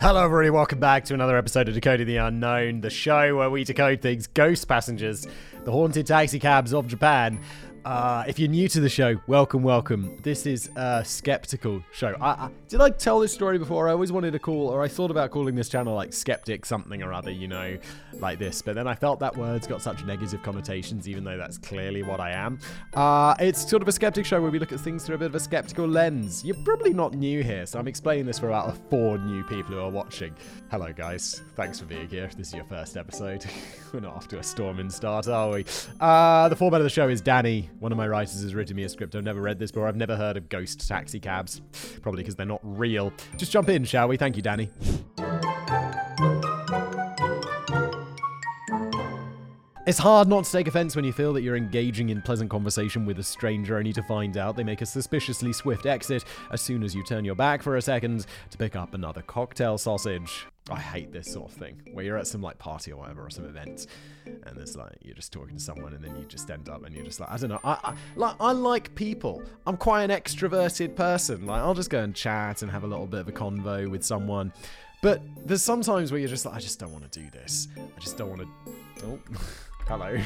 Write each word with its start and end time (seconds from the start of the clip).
Hello, 0.00 0.24
everybody. 0.24 0.48
Welcome 0.48 0.80
back 0.80 1.04
to 1.04 1.14
another 1.14 1.36
episode 1.36 1.68
of 1.68 1.74
Decoding 1.74 2.06
the 2.06 2.16
Unknown, 2.16 2.80
the 2.80 2.88
show 2.88 3.36
where 3.36 3.50
we 3.50 3.64
decode 3.64 4.00
things 4.00 4.28
ghost 4.28 4.66
passengers, 4.66 5.26
the 5.64 5.70
haunted 5.70 6.06
taxi 6.06 6.38
cabs 6.38 6.72
of 6.72 6.86
Japan. 6.86 7.38
Uh, 7.84 8.24
if 8.28 8.38
you're 8.38 8.48
new 8.48 8.68
to 8.68 8.78
the 8.78 8.88
show, 8.88 9.18
welcome, 9.26 9.62
welcome. 9.62 10.18
This 10.22 10.44
is 10.44 10.68
a 10.76 11.02
skeptical 11.02 11.82
show. 11.92 12.14
I, 12.20 12.28
I, 12.28 12.50
did 12.68 12.82
I 12.82 12.90
tell 12.90 13.20
this 13.20 13.32
story 13.32 13.58
before? 13.58 13.88
I 13.88 13.92
always 13.92 14.12
wanted 14.12 14.32
to 14.32 14.38
call, 14.38 14.68
or 14.68 14.82
I 14.82 14.88
thought 14.88 15.10
about 15.10 15.30
calling 15.30 15.54
this 15.54 15.70
channel 15.70 15.94
like 15.94 16.12
Skeptic 16.12 16.66
something 16.66 17.02
or 17.02 17.14
other, 17.14 17.30
you 17.30 17.48
know, 17.48 17.78
like 18.14 18.38
this. 18.38 18.60
But 18.60 18.74
then 18.74 18.86
I 18.86 18.94
felt 18.94 19.18
that 19.20 19.34
word's 19.34 19.66
got 19.66 19.80
such 19.80 20.04
negative 20.04 20.42
connotations, 20.42 21.08
even 21.08 21.24
though 21.24 21.38
that's 21.38 21.56
clearly 21.56 22.02
what 22.02 22.20
I 22.20 22.32
am. 22.32 22.58
Uh, 22.92 23.34
it's 23.40 23.68
sort 23.68 23.80
of 23.80 23.88
a 23.88 23.92
skeptic 23.92 24.26
show 24.26 24.42
where 24.42 24.50
we 24.50 24.58
look 24.58 24.72
at 24.72 24.80
things 24.80 25.06
through 25.06 25.14
a 25.14 25.18
bit 25.18 25.26
of 25.26 25.34
a 25.34 25.40
skeptical 25.40 25.88
lens. 25.88 26.44
You're 26.44 26.62
probably 26.64 26.92
not 26.92 27.14
new 27.14 27.42
here, 27.42 27.64
so 27.64 27.78
I'm 27.78 27.88
explaining 27.88 28.26
this 28.26 28.38
for 28.38 28.48
about 28.48 28.76
four 28.90 29.16
new 29.16 29.42
people 29.44 29.74
who 29.74 29.80
are 29.80 29.90
watching. 29.90 30.34
Hello, 30.70 30.92
guys. 30.92 31.40
Thanks 31.56 31.80
for 31.80 31.86
being 31.86 32.08
here. 32.08 32.24
If 32.24 32.36
this 32.36 32.48
is 32.48 32.54
your 32.54 32.64
first 32.64 32.98
episode, 32.98 33.46
we're 33.94 34.00
not 34.00 34.14
off 34.14 34.28
to 34.28 34.38
a 34.38 34.42
storming 34.42 34.90
start, 34.90 35.28
are 35.28 35.50
we? 35.50 35.64
Uh, 35.98 36.50
the 36.50 36.56
format 36.56 36.82
of 36.82 36.84
the 36.84 36.90
show 36.90 37.08
is 37.08 37.22
Danny 37.22 37.70
one 37.80 37.92
of 37.92 37.98
my 37.98 38.06
writers 38.06 38.40
has 38.42 38.54
written 38.54 38.76
me 38.76 38.84
a 38.84 38.88
script. 38.88 39.14
I've 39.16 39.24
never 39.24 39.40
read 39.40 39.58
this 39.58 39.72
before. 39.72 39.88
I've 39.88 39.96
never 39.96 40.16
heard 40.16 40.36
of 40.36 40.48
ghost 40.48 40.86
taxi 40.86 41.18
cabs. 41.18 41.60
Probably 42.02 42.22
because 42.22 42.36
they're 42.36 42.46
not 42.46 42.60
real. 42.62 43.12
Just 43.36 43.50
jump 43.50 43.68
in, 43.68 43.84
shall 43.84 44.06
we? 44.06 44.16
Thank 44.16 44.36
you, 44.36 44.42
Danny. 44.42 44.70
It's 49.90 49.98
hard 49.98 50.28
not 50.28 50.44
to 50.44 50.52
take 50.52 50.68
offense 50.68 50.94
when 50.94 51.04
you 51.04 51.12
feel 51.12 51.32
that 51.32 51.42
you're 51.42 51.56
engaging 51.56 52.10
in 52.10 52.22
pleasant 52.22 52.48
conversation 52.48 53.04
with 53.04 53.18
a 53.18 53.24
stranger 53.24 53.76
only 53.76 53.92
to 53.94 54.04
find 54.04 54.36
out 54.36 54.54
they 54.54 54.62
make 54.62 54.82
a 54.82 54.86
suspiciously 54.86 55.52
swift 55.52 55.84
exit 55.84 56.24
as 56.52 56.60
soon 56.60 56.84
as 56.84 56.94
you 56.94 57.02
turn 57.02 57.24
your 57.24 57.34
back 57.34 57.60
for 57.60 57.76
a 57.76 57.82
second 57.82 58.24
to 58.50 58.56
pick 58.56 58.76
up 58.76 58.94
another 58.94 59.20
cocktail 59.22 59.76
sausage. 59.78 60.46
I 60.70 60.78
hate 60.78 61.10
this 61.12 61.32
sort 61.32 61.50
of 61.50 61.58
thing 61.58 61.82
where 61.92 62.04
you're 62.04 62.16
at 62.16 62.28
some 62.28 62.40
like 62.40 62.56
party 62.56 62.92
or 62.92 62.98
whatever 62.98 63.26
or 63.26 63.30
some 63.30 63.46
event 63.46 63.88
and 64.26 64.56
there's 64.56 64.76
like 64.76 64.92
you're 65.02 65.16
just 65.16 65.32
talking 65.32 65.56
to 65.56 65.60
someone 65.60 65.92
and 65.92 66.04
then 66.04 66.14
you 66.16 66.24
just 66.24 66.48
end 66.52 66.68
up 66.68 66.84
and 66.84 66.94
you're 66.94 67.04
just 67.04 67.18
like 67.18 67.28
I 67.28 67.36
don't 67.36 67.50
know 67.50 67.60
I, 67.64 67.76
I 67.82 67.94
like 68.14 68.36
I 68.38 68.52
like 68.52 68.94
people. 68.94 69.42
I'm 69.66 69.76
quite 69.76 70.08
an 70.08 70.10
extroverted 70.10 70.94
person. 70.94 71.46
Like 71.46 71.62
I'll 71.62 71.74
just 71.74 71.90
go 71.90 72.00
and 72.00 72.14
chat 72.14 72.62
and 72.62 72.70
have 72.70 72.84
a 72.84 72.86
little 72.86 73.08
bit 73.08 73.22
of 73.22 73.28
a 73.28 73.32
convo 73.32 73.90
with 73.90 74.04
someone. 74.04 74.52
But 75.02 75.20
there's 75.44 75.62
sometimes 75.62 76.12
where 76.12 76.20
you're 76.20 76.28
just 76.28 76.46
like 76.46 76.54
I 76.54 76.60
just 76.60 76.78
don't 76.78 76.92
want 76.92 77.10
to 77.10 77.20
do 77.20 77.28
this. 77.32 77.66
I 77.76 77.98
just 77.98 78.16
don't 78.16 78.28
want 78.28 78.42
to 78.42 78.72
oh 79.04 79.18
hello 79.90 80.16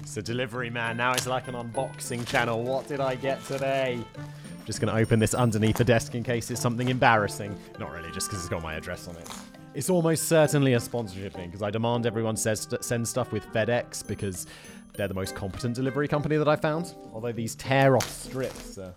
it's 0.00 0.16
a 0.16 0.22
delivery 0.22 0.70
man 0.70 0.96
now 0.96 1.12
it's 1.12 1.28
like 1.28 1.46
an 1.46 1.54
unboxing 1.54 2.26
channel 2.26 2.64
what 2.64 2.84
did 2.88 2.98
I 2.98 3.14
get 3.14 3.44
today 3.44 4.04
I'm 4.16 4.64
just 4.66 4.80
going 4.80 4.92
to 4.92 5.00
open 5.00 5.20
this 5.20 5.34
underneath 5.34 5.76
the 5.76 5.84
desk 5.84 6.16
in 6.16 6.24
case 6.24 6.50
it's 6.50 6.60
something 6.60 6.88
embarrassing. 6.88 7.56
Not 7.78 7.92
really, 7.92 8.10
just 8.10 8.28
because 8.28 8.40
it's 8.40 8.48
got 8.48 8.60
my 8.60 8.74
address 8.74 9.06
on 9.06 9.14
it. 9.16 9.30
It's 9.72 9.88
almost 9.88 10.26
certainly 10.26 10.74
a 10.74 10.80
sponsorship 10.80 11.32
thing 11.32 11.46
because 11.46 11.62
I 11.62 11.70
demand 11.70 12.06
everyone 12.06 12.36
says 12.36 12.66
send 12.80 13.06
stuff 13.06 13.30
with 13.30 13.46
FedEx 13.46 14.04
because 14.04 14.48
they're 14.94 15.08
the 15.08 15.14
most 15.14 15.36
competent 15.36 15.76
delivery 15.76 16.08
company 16.08 16.36
that 16.38 16.48
I 16.48 16.56
found. 16.56 16.94
Although 17.12 17.32
these 17.32 17.54
tear 17.54 17.96
off 17.96 18.10
strips 18.10 18.78
are 18.78 18.94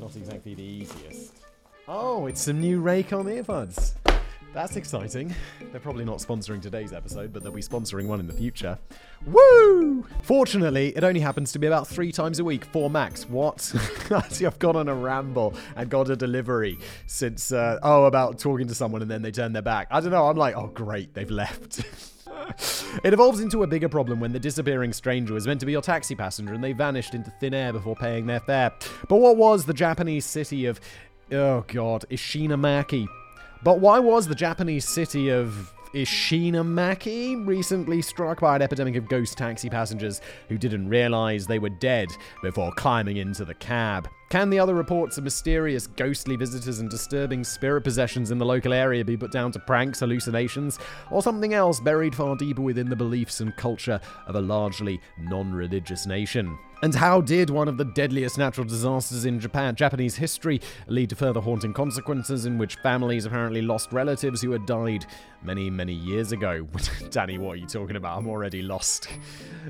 not 0.00 0.16
exactly 0.16 0.54
the 0.54 0.62
easiest. 0.64 1.34
Oh, 1.86 2.26
it's 2.26 2.40
some 2.40 2.60
new 2.60 2.82
Raycon 2.82 3.42
earbuds. 3.44 3.94
That's 4.54 4.76
exciting. 4.76 5.34
They're 5.72 5.80
probably 5.80 6.04
not 6.04 6.18
sponsoring 6.18 6.62
today's 6.62 6.92
episode, 6.92 7.32
but 7.32 7.42
they'll 7.42 7.50
be 7.50 7.60
sponsoring 7.60 8.06
one 8.06 8.20
in 8.20 8.28
the 8.28 8.32
future. 8.32 8.78
Woo! 9.26 10.06
Fortunately, 10.22 10.96
it 10.96 11.02
only 11.02 11.18
happens 11.18 11.50
to 11.52 11.58
be 11.58 11.66
about 11.66 11.88
three 11.88 12.12
times 12.12 12.38
a 12.38 12.44
week 12.44 12.64
four 12.66 12.88
max. 12.88 13.28
What? 13.28 13.60
See, 14.28 14.46
I've 14.46 14.60
gone 14.60 14.76
on 14.76 14.88
a 14.88 14.94
ramble 14.94 15.54
and 15.74 15.90
got 15.90 16.08
a 16.08 16.14
delivery 16.14 16.78
since, 17.06 17.50
uh, 17.50 17.80
oh, 17.82 18.04
about 18.04 18.38
talking 18.38 18.68
to 18.68 18.76
someone 18.76 19.02
and 19.02 19.10
then 19.10 19.22
they 19.22 19.32
turn 19.32 19.52
their 19.52 19.62
back. 19.62 19.88
I 19.90 19.98
don't 19.98 20.12
know. 20.12 20.28
I'm 20.28 20.36
like, 20.36 20.54
oh, 20.54 20.68
great, 20.68 21.14
they've 21.14 21.30
left. 21.30 21.80
it 23.02 23.12
evolves 23.12 23.40
into 23.40 23.64
a 23.64 23.66
bigger 23.66 23.88
problem 23.88 24.20
when 24.20 24.32
the 24.32 24.38
disappearing 24.38 24.92
stranger 24.92 25.34
was 25.34 25.48
meant 25.48 25.58
to 25.60 25.66
be 25.66 25.72
your 25.72 25.82
taxi 25.82 26.14
passenger 26.14 26.54
and 26.54 26.62
they 26.62 26.72
vanished 26.72 27.14
into 27.14 27.32
thin 27.40 27.54
air 27.54 27.72
before 27.72 27.96
paying 27.96 28.26
their 28.26 28.40
fare. 28.40 28.70
But 29.08 29.16
what 29.16 29.36
was 29.36 29.64
the 29.64 29.74
Japanese 29.74 30.24
city 30.24 30.66
of, 30.66 30.80
oh 31.32 31.64
god, 31.66 32.04
Ishinomaki? 32.08 33.08
But 33.64 33.80
why 33.80 33.98
was 33.98 34.28
the 34.28 34.34
Japanese 34.34 34.86
city 34.86 35.30
of 35.30 35.72
Ishinomaki 35.94 37.46
recently 37.46 38.02
struck 38.02 38.40
by 38.40 38.56
an 38.56 38.62
epidemic 38.62 38.94
of 38.96 39.08
ghost 39.08 39.38
taxi 39.38 39.70
passengers 39.70 40.20
who 40.50 40.58
didn't 40.58 40.90
realize 40.90 41.46
they 41.46 41.58
were 41.58 41.70
dead 41.70 42.08
before 42.42 42.72
climbing 42.72 43.16
into 43.16 43.42
the 43.46 43.54
cab? 43.54 44.06
Can 44.28 44.50
the 44.50 44.58
other 44.58 44.74
reports 44.74 45.16
of 45.16 45.24
mysterious 45.24 45.86
ghostly 45.86 46.36
visitors 46.36 46.80
and 46.80 46.90
disturbing 46.90 47.42
spirit 47.42 47.84
possessions 47.84 48.30
in 48.30 48.36
the 48.36 48.44
local 48.44 48.74
area 48.74 49.02
be 49.02 49.16
put 49.16 49.32
down 49.32 49.50
to 49.52 49.58
pranks, 49.60 50.00
hallucinations, 50.00 50.78
or 51.10 51.22
something 51.22 51.54
else 51.54 51.80
buried 51.80 52.14
far 52.14 52.36
deeper 52.36 52.60
within 52.60 52.90
the 52.90 52.96
beliefs 52.96 53.40
and 53.40 53.56
culture 53.56 53.98
of 54.26 54.34
a 54.34 54.40
largely 54.42 55.00
non 55.18 55.54
religious 55.54 56.04
nation? 56.04 56.58
And 56.84 56.94
how 56.94 57.22
did 57.22 57.48
one 57.48 57.66
of 57.66 57.78
the 57.78 57.86
deadliest 57.86 58.36
natural 58.36 58.66
disasters 58.66 59.24
in 59.24 59.40
Japan, 59.40 59.74
Japanese 59.74 60.16
history 60.16 60.60
lead 60.86 61.08
to 61.08 61.16
further 61.16 61.40
haunting 61.40 61.72
consequences 61.72 62.44
in 62.44 62.58
which 62.58 62.76
families 62.76 63.24
apparently 63.24 63.62
lost 63.62 63.90
relatives 63.90 64.42
who 64.42 64.50
had 64.50 64.66
died 64.66 65.06
many, 65.42 65.70
many 65.70 65.94
years 65.94 66.32
ago? 66.32 66.68
Danny, 67.10 67.38
what 67.38 67.52
are 67.52 67.56
you 67.56 67.66
talking 67.66 67.96
about? 67.96 68.18
I'm 68.18 68.28
already 68.28 68.60
lost. 68.60 69.08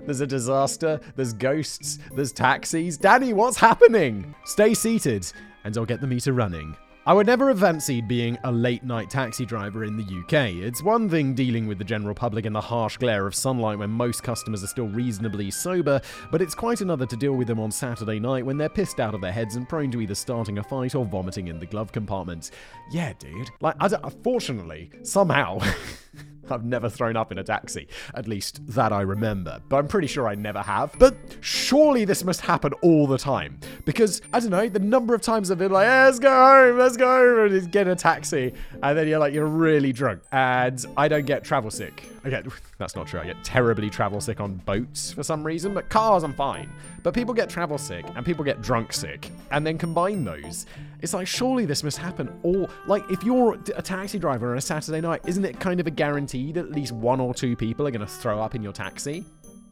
There's 0.05 0.23
a 0.23 0.27
disaster, 0.27 0.99
there's 1.15 1.33
ghosts, 1.33 2.01
there's 2.17 2.33
taxis. 2.33 2.99
Danny, 2.99 3.33
what's 3.33 3.59
happening? 3.59 4.35
Stay 4.45 4.75
seated, 4.75 5.25
and 5.63 5.79
I'll 5.79 5.87
get 5.87 6.01
the 6.01 6.09
meter 6.09 6.33
running. 6.33 6.77
I 7.07 7.13
would 7.13 7.27
never 7.27 7.49
have 7.49 7.61
fancied 7.61 8.09
being 8.09 8.39
a 8.45 8.51
late 8.51 8.83
night 8.83 9.11
taxi 9.11 9.45
driver 9.45 9.85
in 9.85 9.99
the 9.99 10.03
UK. 10.03 10.55
It's 10.55 10.83
one 10.83 11.11
thing 11.11 11.35
dealing 11.35 11.67
with 11.67 11.77
the 11.77 11.85
general 11.85 12.15
public 12.15 12.47
in 12.47 12.55
the 12.55 12.63
harsh 12.63 12.97
glare 12.97 13.27
of 13.27 13.35
sunlight 13.35 13.79
when 13.79 13.91
most 13.91 14.23
customers 14.23 14.65
are 14.65 14.69
still 14.69 14.89
reasonably 14.89 15.51
sober, 15.51 16.01
but 16.31 16.41
it's 16.41 16.55
quite 16.55 16.81
another 16.81 17.05
to 17.05 17.17
deal 17.17 17.35
with 17.35 17.47
them 17.47 17.61
on 17.61 17.71
Saturday 17.71 18.19
night 18.19 18.47
when 18.47 18.57
they're 18.57 18.71
pissed 18.71 19.01
out 19.01 19.15
of 19.15 19.21
their 19.21 19.33
heads 19.33 19.57
and 19.57 19.69
prone 19.69 19.91
to 19.91 20.01
either 20.01 20.15
starting 20.15 20.57
a 20.57 20.63
fight 20.63 20.95
or 20.95 21.05
vomiting 21.05 21.49
in 21.49 21.59
the 21.59 21.67
glove 21.67 21.93
compartment. 21.93 22.53
Yeah, 22.91 23.13
dude. 23.19 23.51
Like, 23.61 23.77
I 23.81 23.89
don't, 23.89 24.23
fortunately, 24.25 24.91
somehow. 25.03 25.59
I've 26.51 26.65
never 26.65 26.89
thrown 26.89 27.17
up 27.17 27.33
in 27.33 27.39
a 27.39 27.45
taxi. 27.45 27.89
At 28.15 28.29
least 28.29 28.61
that 28.69 28.93
I 28.93 29.03
remember. 29.03 29.61
But 29.69 29.77
I'm 29.79 29.89
pretty 29.89 30.09
sure 30.09 30.29
I 30.29 30.35
never 30.35 30.61
have. 30.61 30.95
But 30.99 31.17
surely 31.41 32.05
this 32.05 32.25
must 32.25 32.41
happen 32.41 32.73
all 32.83 33.07
the 33.07 33.19
time. 33.19 33.59
Because, 33.85 34.23
I 34.33 34.41
don't 34.41 34.51
know, 34.51 34.69
the 34.69 34.79
number 34.79 35.15
of 35.15 35.23
times 35.23 35.51
I've 35.51 35.59
been 35.59 35.73
like, 35.73 35.87
hey, 35.87 36.05
let's 36.05 36.19
go 36.19 36.31
home, 36.31 36.79
let's 36.79 36.97
go 36.97 37.07
home, 37.07 37.53
and 37.53 37.73
get 37.73 37.89
a 37.89 37.97
taxi. 37.97 38.53
And 38.83 38.99
then 38.99 39.09
you're 39.09 39.19
like, 39.19 39.33
you're 39.33 39.47
really 39.47 39.93
drunk. 39.93 40.23
And 40.33 40.85
I 40.97 41.09
don't 41.09 41.27
get 41.27 41.45
travel 41.45 41.71
sick. 41.71 42.05
Okay, 42.27 42.43
that's 42.79 42.97
not 42.97 43.07
true. 43.07 43.21
I 43.21 43.27
get 43.27 43.43
terribly 43.45 43.91
travel 43.91 44.21
sick 44.21 44.41
on 44.41 44.57
boats 44.57 45.13
for 45.13 45.23
some 45.23 45.45
reason, 45.45 45.75
but 45.75 45.89
cars 45.89 46.23
I'm 46.23 46.35
fine. 46.35 46.71
But 47.03 47.13
people 47.13 47.35
get 47.35 47.51
travel 47.51 47.77
sick 47.77 48.07
and 48.17 48.25
people 48.25 48.45
get 48.45 48.63
drunk 48.63 48.93
sick, 48.93 49.31
and 49.51 49.67
then 49.67 49.77
combine 49.77 50.25
those. 50.25 50.67
It's 51.05 51.13
like, 51.13 51.27
surely 51.27 51.67
this 51.67 51.85
must 51.85 51.99
happen 51.99 52.33
all. 52.43 52.71
Like, 52.87 53.05
if 53.11 53.23
you're 53.23 53.59
a 53.77 53.83
taxi 53.83 54.19
driver 54.19 54.53
on 54.53 54.57
a 54.57 54.61
Saturday 54.63 55.03
night, 55.03 55.21
isn't 55.27 55.45
it 55.45 55.61
kind 55.61 55.79
of 55.79 55.87
a 55.87 55.91
guarantee 55.91 56.51
that 56.53 56.65
at 56.65 56.71
least 56.71 56.93
one 56.93 57.21
or 57.21 57.35
two 57.35 57.55
people 57.55 57.87
are 57.87 57.91
going 57.91 58.01
to 58.01 58.07
throw 58.07 58.41
up 58.41 58.55
in 58.55 58.63
your 58.63 58.73
taxi? 58.73 59.23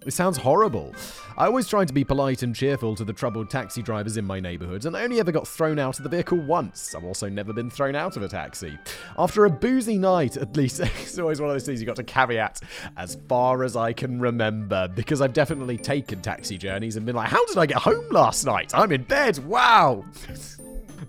It 0.04 0.10
sounds 0.10 0.36
horrible. 0.36 0.94
I 1.38 1.46
always 1.46 1.68
tried 1.68 1.88
to 1.88 1.94
be 1.94 2.04
polite 2.04 2.42
and 2.42 2.54
cheerful 2.54 2.94
to 2.96 3.04
the 3.04 3.14
troubled 3.14 3.48
taxi 3.48 3.80
drivers 3.80 4.18
in 4.18 4.26
my 4.26 4.40
neighbourhood, 4.40 4.84
and 4.84 4.94
I 4.94 5.04
only 5.04 5.20
ever 5.20 5.32
got 5.32 5.48
thrown 5.48 5.78
out 5.78 5.98
of 5.98 6.02
the 6.02 6.10
vehicle 6.10 6.36
once. 6.36 6.94
I've 6.94 7.04
also 7.04 7.30
never 7.30 7.54
been 7.54 7.70
thrown 7.70 7.96
out 7.96 8.18
of 8.18 8.22
a 8.22 8.28
taxi. 8.28 8.78
After 9.16 9.46
a 9.46 9.50
boozy 9.50 9.96
night, 9.96 10.36
at 10.36 10.54
least, 10.54 10.80
it's 10.80 11.18
always 11.18 11.40
one 11.40 11.48
of 11.48 11.54
those 11.54 11.64
things 11.64 11.80
you've 11.80 11.86
got 11.86 11.96
to 11.96 12.04
caveat, 12.04 12.60
as 12.98 13.16
far 13.26 13.64
as 13.64 13.74
I 13.74 13.94
can 13.94 14.20
remember, 14.20 14.86
because 14.88 15.22
I've 15.22 15.32
definitely 15.32 15.78
taken 15.78 16.20
taxi 16.20 16.58
journeys 16.58 16.96
and 16.96 17.06
been 17.06 17.16
like, 17.16 17.30
how 17.30 17.46
did 17.46 17.56
I 17.56 17.64
get 17.64 17.78
home 17.78 18.04
last 18.10 18.44
night? 18.44 18.72
I'm 18.74 18.92
in 18.92 19.04
bed, 19.04 19.38
wow! 19.46 20.04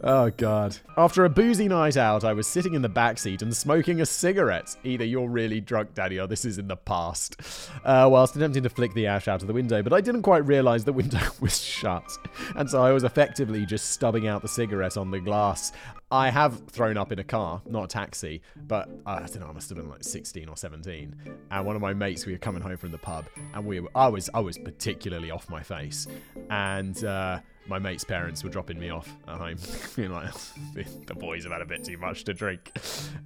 Oh, 0.05 0.29
God. 0.31 0.75
After 0.97 1.23
a 1.23 1.29
boozy 1.29 1.69
night 1.69 1.95
out, 1.95 2.25
I 2.25 2.33
was 2.33 2.45
sitting 2.45 2.73
in 2.73 2.81
the 2.81 2.89
back 2.89 3.17
seat 3.17 3.41
and 3.41 3.55
smoking 3.55 4.01
a 4.01 4.05
cigarette. 4.05 4.75
Either 4.83 5.05
you're 5.05 5.29
really 5.29 5.61
drunk, 5.61 5.93
Daddy, 5.93 6.19
or 6.19 6.27
this 6.27 6.43
is 6.43 6.57
in 6.57 6.67
the 6.67 6.75
past. 6.75 7.41
Uh, 7.85 8.09
whilst 8.11 8.35
attempting 8.35 8.63
to 8.63 8.69
flick 8.69 8.93
the 8.93 9.07
ash 9.07 9.29
out 9.29 9.41
of 9.41 9.47
the 9.47 9.53
window, 9.53 9.81
but 9.81 9.93
I 9.93 10.01
didn't 10.01 10.23
quite 10.23 10.45
realize 10.45 10.83
the 10.83 10.91
window 10.91 11.21
was 11.39 11.57
shut. 11.57 12.17
And 12.57 12.69
so 12.69 12.83
I 12.83 12.91
was 12.91 13.05
effectively 13.05 13.65
just 13.65 13.91
stubbing 13.91 14.27
out 14.27 14.41
the 14.41 14.49
cigarette 14.49 14.97
on 14.97 15.09
the 15.09 15.21
glass. 15.21 15.71
I 16.11 16.29
have 16.29 16.67
thrown 16.67 16.97
up 16.97 17.13
in 17.13 17.19
a 17.19 17.23
car, 17.23 17.61
not 17.65 17.85
a 17.85 17.87
taxi, 17.87 18.41
but 18.67 18.89
uh, 19.05 19.21
I 19.23 19.27
don't 19.27 19.39
know, 19.39 19.47
I 19.47 19.53
must 19.53 19.69
have 19.69 19.77
been 19.77 19.89
like 19.89 20.03
16 20.03 20.49
or 20.49 20.57
17. 20.57 21.15
And 21.49 21.65
one 21.65 21.77
of 21.77 21.81
my 21.81 21.93
mates, 21.93 22.25
we 22.25 22.33
were 22.33 22.39
coming 22.39 22.61
home 22.61 22.75
from 22.75 22.91
the 22.91 22.97
pub, 22.97 23.25
and 23.53 23.65
we 23.65 23.79
were, 23.79 23.89
I 23.95 24.09
was 24.09 24.29
I 24.33 24.41
was 24.41 24.57
particularly 24.57 25.31
off 25.31 25.49
my 25.49 25.63
face, 25.63 26.07
and 26.49 27.03
uh, 27.05 27.39
my 27.67 27.79
mate's 27.79 28.03
parents 28.03 28.43
were 28.43 28.49
dropping 28.49 28.79
me 28.79 28.89
off 28.89 29.15
at 29.27 29.37
home, 29.37 29.57
being 29.95 30.11
like, 30.11 30.33
the 31.05 31.15
boys 31.15 31.43
have 31.43 31.53
had 31.53 31.61
a 31.61 31.65
bit 31.65 31.83
too 31.83 31.97
much 31.97 32.23
to 32.25 32.33
drink, 32.33 32.71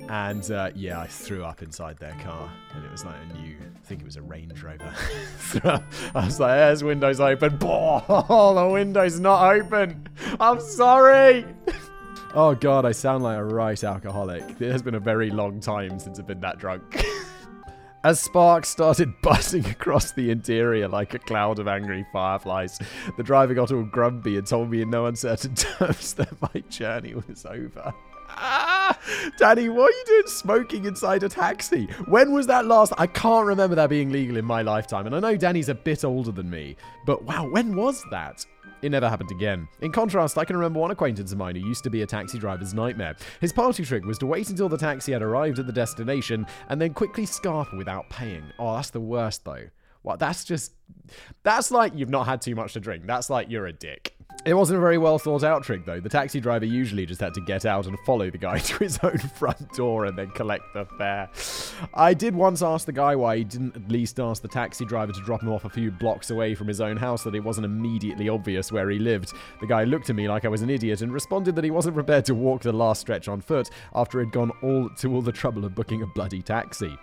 and 0.10 0.50
uh, 0.51 0.69
yeah, 0.75 1.00
I 1.00 1.07
threw 1.07 1.44
up 1.44 1.62
inside 1.62 1.98
their 1.98 2.16
car, 2.24 2.51
and 2.75 2.86
it 2.86 2.92
was 2.92 3.04
like 3.06 3.16
a 3.30 3.34
new, 3.42 3.56
I 3.56 3.88
think 3.88 4.01
it 4.01 4.06
was 4.06 4.18
a 4.18 4.22
Range 4.22 4.62
Rover. 4.62 4.94
I 6.16 6.25
was 6.25 6.39
like, 6.39 6.57
"There's 6.57 6.84
windows 6.84 7.19
open." 7.19 7.57
Oh, 7.62 8.54
the 8.56 8.72
window's 8.72 9.19
not 9.19 9.56
open. 9.56 10.07
I'm 10.39 10.60
sorry. 10.62 11.45
Oh 12.34 12.54
god, 12.54 12.86
I 12.86 12.92
sound 12.92 13.24
like 13.24 13.38
a 13.38 13.44
right 13.44 13.81
alcoholic. 13.84 14.44
It 14.62 14.72
has 14.72 14.81
been 14.81 14.95
a 14.95 15.00
very 15.00 15.31
long 15.31 15.60
time 15.60 16.00
since 16.00 16.19
I've 16.19 16.28
been 16.28 16.42
that 16.42 16.60
drunk. 16.60 17.04
As 18.07 18.21
sparks 18.21 18.69
started 18.69 19.13
buzzing 19.21 19.65
across 19.65 20.13
the 20.13 20.31
interior 20.31 20.88
like 20.88 21.13
a 21.13 21.19
cloud 21.19 21.59
of 21.59 21.68
angry 21.68 22.06
fireflies, 22.13 22.80
the 23.18 23.24
driver 23.24 23.54
got 23.54 23.69
all 23.74 23.83
grumpy 23.83 24.38
and 24.38 24.48
told 24.48 24.69
me 24.69 24.81
in 24.81 24.89
no 24.89 25.07
uncertain 25.07 25.56
terms 25.56 26.13
that 26.13 26.42
my 26.42 26.62
journey 26.69 27.15
was 27.15 27.45
over. 27.45 27.94
Ah, 28.30 28.98
Danny, 29.38 29.68
what 29.68 29.94
are 29.94 29.98
you 29.98 30.04
doing 30.06 30.27
smoking 30.27 30.86
inside 30.86 31.24
a 31.24 31.27
taxi? 31.27 31.88
When 32.07 32.31
was 32.31 32.48
that 32.48 32.65
last? 32.65 32.94
I 32.98 33.07
can't 33.07 33.45
remember 33.45 33.75
that 33.75 33.89
being 33.89 34.10
legal 34.10 34.38
in 34.38 34.45
my 34.45 34.62
lifetime. 34.62 35.06
And 35.06 35.13
I 35.13 35.19
know 35.19 35.36
Danny's 35.36 35.68
a 35.68 35.75
bit 35.75 36.06
older 36.06 36.31
than 36.31 36.50
me, 36.50 36.77
but 37.06 37.25
wow, 37.25 37.50
when 37.50 37.75
was 37.75 38.06
that? 38.12 38.45
It 38.81 38.91
never 38.91 39.09
happened 39.09 39.31
again. 39.31 39.68
In 39.81 39.91
contrast, 39.91 40.38
I 40.38 40.45
can 40.45 40.56
remember 40.56 40.79
one 40.79 40.91
acquaintance 40.91 41.31
of 41.31 41.38
mine 41.38 41.56
who 41.56 41.68
used 41.68 41.83
to 41.83 41.89
be 41.89 42.03
a 42.03 42.06
taxi 42.06 42.38
driver's 42.38 42.74
nightmare. 42.74 43.15
His 43.41 43.51
party 43.51 43.83
trick 43.83 44.06
was 44.06 44.18
to 44.19 44.25
wait 44.25 44.50
until 44.50 44.69
the 44.69 44.77
taxi 44.77 45.13
had 45.13 45.21
arrived 45.21 45.59
at 45.59 45.65
the 45.65 45.74
destination 45.74 46.45
and 46.69 46.79
then 46.79 46.94
quickly 46.94 47.25
scarper 47.25 47.77
without 47.77 48.09
paying. 48.09 48.44
Oh, 48.59 48.75
that's 48.75 48.91
the 48.91 49.00
worst 49.00 49.45
though. 49.45 49.65
What? 50.03 50.19
That's 50.19 50.45
just. 50.45 50.74
That's 51.44 51.71
like 51.71 51.94
you've 51.95 52.09
not 52.09 52.25
had 52.25 52.41
too 52.41 52.56
much 52.56 52.74
to 52.74 52.79
drink. 52.79 53.06
That's 53.06 53.29
like 53.29 53.50
you're 53.50 53.68
a 53.68 53.74
dick. 53.74 54.16
It 54.45 54.54
wasn't 54.54 54.78
a 54.78 54.80
very 54.80 54.98
well 54.98 55.19
thought 55.19 55.44
out 55.44 55.63
trick, 55.63 55.86
though. 55.86 56.00
The 56.00 56.07
taxi 56.07 56.39
driver 56.39 56.63
usually 56.63 57.06
just 57.06 57.19
had 57.19 57.34
to 57.34 57.42
get 57.42 57.66
out 57.66 57.86
and 57.86 58.00
follow 58.06 58.30
the 58.30 58.38
guy 58.38 58.57
to 58.60 58.78
his 58.78 58.98
own 59.04 59.18
front 59.18 59.74
door 59.74 60.06
and 60.06 60.18
then 60.18 60.30
collect 60.31 60.74
the 60.74 60.86
fare. 60.98 61.30
I 61.94 62.13
did 62.13 62.34
once 62.34 62.62
ask 62.62 62.86
the 62.86 62.94
guy 62.94 63.16
why 63.16 63.38
he 63.38 63.44
didn't 63.44 63.75
at 63.75 63.89
least 63.89 64.19
ask 64.19 64.42
the 64.42 64.48
taxi 64.48 64.86
driver 64.86 65.12
to 65.12 65.22
drop 65.22 65.42
him 65.42 65.50
off 65.50 65.66
a 65.66 65.69
few 65.69 65.92
blocks 65.92 66.30
away 66.30 66.56
from 66.56 66.68
his 66.68 66.80
own 66.80 66.95
house 66.95 67.24
that 67.24 67.36
it 67.36 67.44
wasn't 67.44 67.66
immediately 67.66 68.30
obvious 68.30 68.72
where 68.72 68.89
he 68.89 69.00
lived. 69.00 69.34
The 69.60 69.68
guy 69.68 69.84
looked 69.84 70.10
at 70.10 70.16
me 70.16 70.30
like 70.30 70.45
I 70.45 70.50
was 70.50 70.62
an 70.62 70.69
idiot 70.69 71.01
and 71.01 71.12
responded 71.12 71.56
that 71.56 71.66
he 71.66 71.72
wasn't 71.72 71.95
prepared 71.95 72.25
to 72.25 72.36
walk 72.36 72.62
the 72.62 72.72
last 72.72 73.01
stretch 73.01 73.28
on 73.28 73.42
foot 73.42 73.69
after 73.95 74.22
he'd 74.22 74.31
gone 74.31 74.51
all 74.62 74.89
to 74.98 75.13
all 75.13 75.22
the 75.22 75.31
trouble 75.31 75.66
of 75.66 75.75
booking 75.75 76.04
a 76.04 76.07
bloody 76.07 76.42
taxi. 76.42 76.98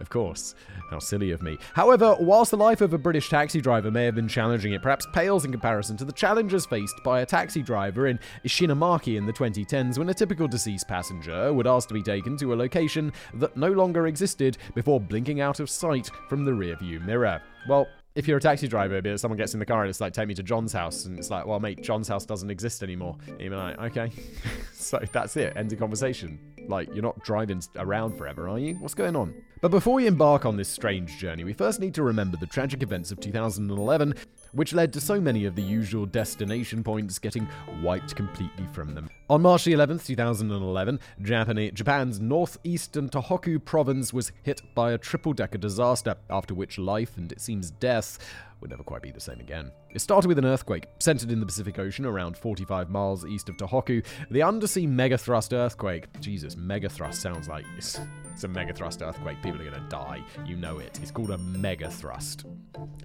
Of 0.00 0.10
course. 0.10 0.54
How 0.90 0.98
silly 0.98 1.32
of 1.32 1.42
me. 1.42 1.58
However, 1.74 2.16
whilst 2.20 2.50
the 2.50 2.56
life 2.56 2.80
of 2.80 2.92
a 2.92 2.98
British 2.98 3.28
taxi 3.28 3.60
driver 3.60 3.90
may 3.90 4.04
have 4.04 4.14
been 4.14 4.28
challenging, 4.28 4.72
it 4.72 4.82
perhaps 4.82 5.06
pales 5.12 5.44
in 5.44 5.50
comparison 5.50 5.96
to 5.96 6.04
the 6.04 6.12
challenges 6.12 6.66
faced 6.66 7.02
by 7.02 7.20
a 7.20 7.26
taxi 7.26 7.62
driver 7.62 8.06
in 8.06 8.18
Ishinomaki 8.44 9.16
in 9.16 9.26
the 9.26 9.32
2010s 9.32 9.98
when 9.98 10.08
a 10.08 10.14
typical 10.14 10.46
deceased 10.48 10.88
passenger 10.88 11.52
would 11.52 11.66
ask 11.66 11.88
to 11.88 11.94
be 11.94 12.02
taken 12.02 12.36
to 12.38 12.54
a 12.54 12.56
location 12.56 13.12
that 13.34 13.56
no 13.56 13.72
longer 13.72 14.06
existed 14.06 14.56
before 14.74 15.00
blinking 15.00 15.40
out 15.40 15.60
of 15.60 15.68
sight 15.68 16.10
from 16.28 16.44
the 16.44 16.52
rearview 16.52 17.04
mirror. 17.04 17.42
Well, 17.68 17.86
if 18.18 18.26
you're 18.26 18.38
a 18.38 18.40
taxi 18.40 18.66
driver, 18.66 19.00
but 19.00 19.20
someone 19.20 19.38
gets 19.38 19.54
in 19.54 19.60
the 19.60 19.64
car 19.64 19.82
and 19.82 19.88
it's 19.88 20.00
like, 20.00 20.12
take 20.12 20.26
me 20.26 20.34
to 20.34 20.42
John's 20.42 20.72
house, 20.72 21.04
and 21.04 21.16
it's 21.16 21.30
like, 21.30 21.46
well, 21.46 21.60
mate, 21.60 21.82
John's 21.82 22.08
house 22.08 22.26
doesn't 22.26 22.50
exist 22.50 22.82
anymore. 22.82 23.16
And 23.28 23.40
you're 23.40 23.56
like, 23.56 23.78
okay. 23.78 24.10
so 24.72 24.98
that's 25.12 25.36
it. 25.36 25.56
End 25.56 25.72
of 25.72 25.78
conversation. 25.78 26.36
Like, 26.66 26.88
you're 26.92 27.04
not 27.04 27.22
driving 27.22 27.62
around 27.76 28.18
forever, 28.18 28.48
are 28.48 28.58
you? 28.58 28.74
What's 28.74 28.94
going 28.94 29.14
on? 29.14 29.40
But 29.60 29.70
before 29.70 29.94
we 29.94 30.08
embark 30.08 30.46
on 30.46 30.56
this 30.56 30.68
strange 30.68 31.16
journey, 31.18 31.44
we 31.44 31.52
first 31.52 31.78
need 31.78 31.94
to 31.94 32.02
remember 32.02 32.36
the 32.36 32.46
tragic 32.46 32.82
events 32.82 33.12
of 33.12 33.20
2011 33.20 34.14
which 34.52 34.72
led 34.72 34.92
to 34.92 35.00
so 35.00 35.20
many 35.20 35.44
of 35.44 35.54
the 35.54 35.62
usual 35.62 36.06
destination 36.06 36.82
points 36.82 37.18
getting 37.18 37.48
wiped 37.82 38.14
completely 38.16 38.66
from 38.72 38.94
them. 38.94 39.08
On 39.30 39.42
March 39.42 39.66
11, 39.66 39.98
2011, 39.98 41.00
Japan- 41.22 41.70
Japan's 41.74 42.20
northeastern 42.20 43.08
Tohoku 43.08 43.62
province 43.64 44.12
was 44.12 44.32
hit 44.42 44.62
by 44.74 44.92
a 44.92 44.98
triple 44.98 45.32
decker 45.32 45.58
disaster, 45.58 46.16
after 46.30 46.54
which 46.54 46.78
life 46.78 47.16
and 47.16 47.30
it 47.32 47.40
seems 47.40 47.70
death 47.70 48.18
would 48.60 48.70
never 48.70 48.82
quite 48.82 49.02
be 49.02 49.10
the 49.10 49.20
same 49.20 49.40
again. 49.40 49.70
It 49.90 50.00
started 50.00 50.28
with 50.28 50.38
an 50.38 50.44
earthquake, 50.44 50.86
centered 50.98 51.30
in 51.30 51.40
the 51.40 51.46
Pacific 51.46 51.78
Ocean 51.78 52.04
around 52.04 52.36
45 52.36 52.90
miles 52.90 53.24
east 53.24 53.48
of 53.48 53.56
Tohoku. 53.56 54.04
The 54.30 54.42
undersea 54.42 54.86
megathrust 54.86 55.52
earthquake. 55.52 56.06
Jesus, 56.20 56.54
megathrust 56.54 57.14
sounds 57.14 57.48
like 57.48 57.64
it's, 57.76 58.00
it's 58.32 58.44
a 58.44 58.48
megathrust 58.48 59.06
earthquake. 59.06 59.42
People 59.42 59.60
are 59.60 59.70
going 59.70 59.82
to 59.82 59.88
die. 59.88 60.22
You 60.44 60.56
know 60.56 60.78
it. 60.78 60.98
It's 61.02 61.10
called 61.10 61.30
a 61.30 61.38
megathrust. 61.38 62.44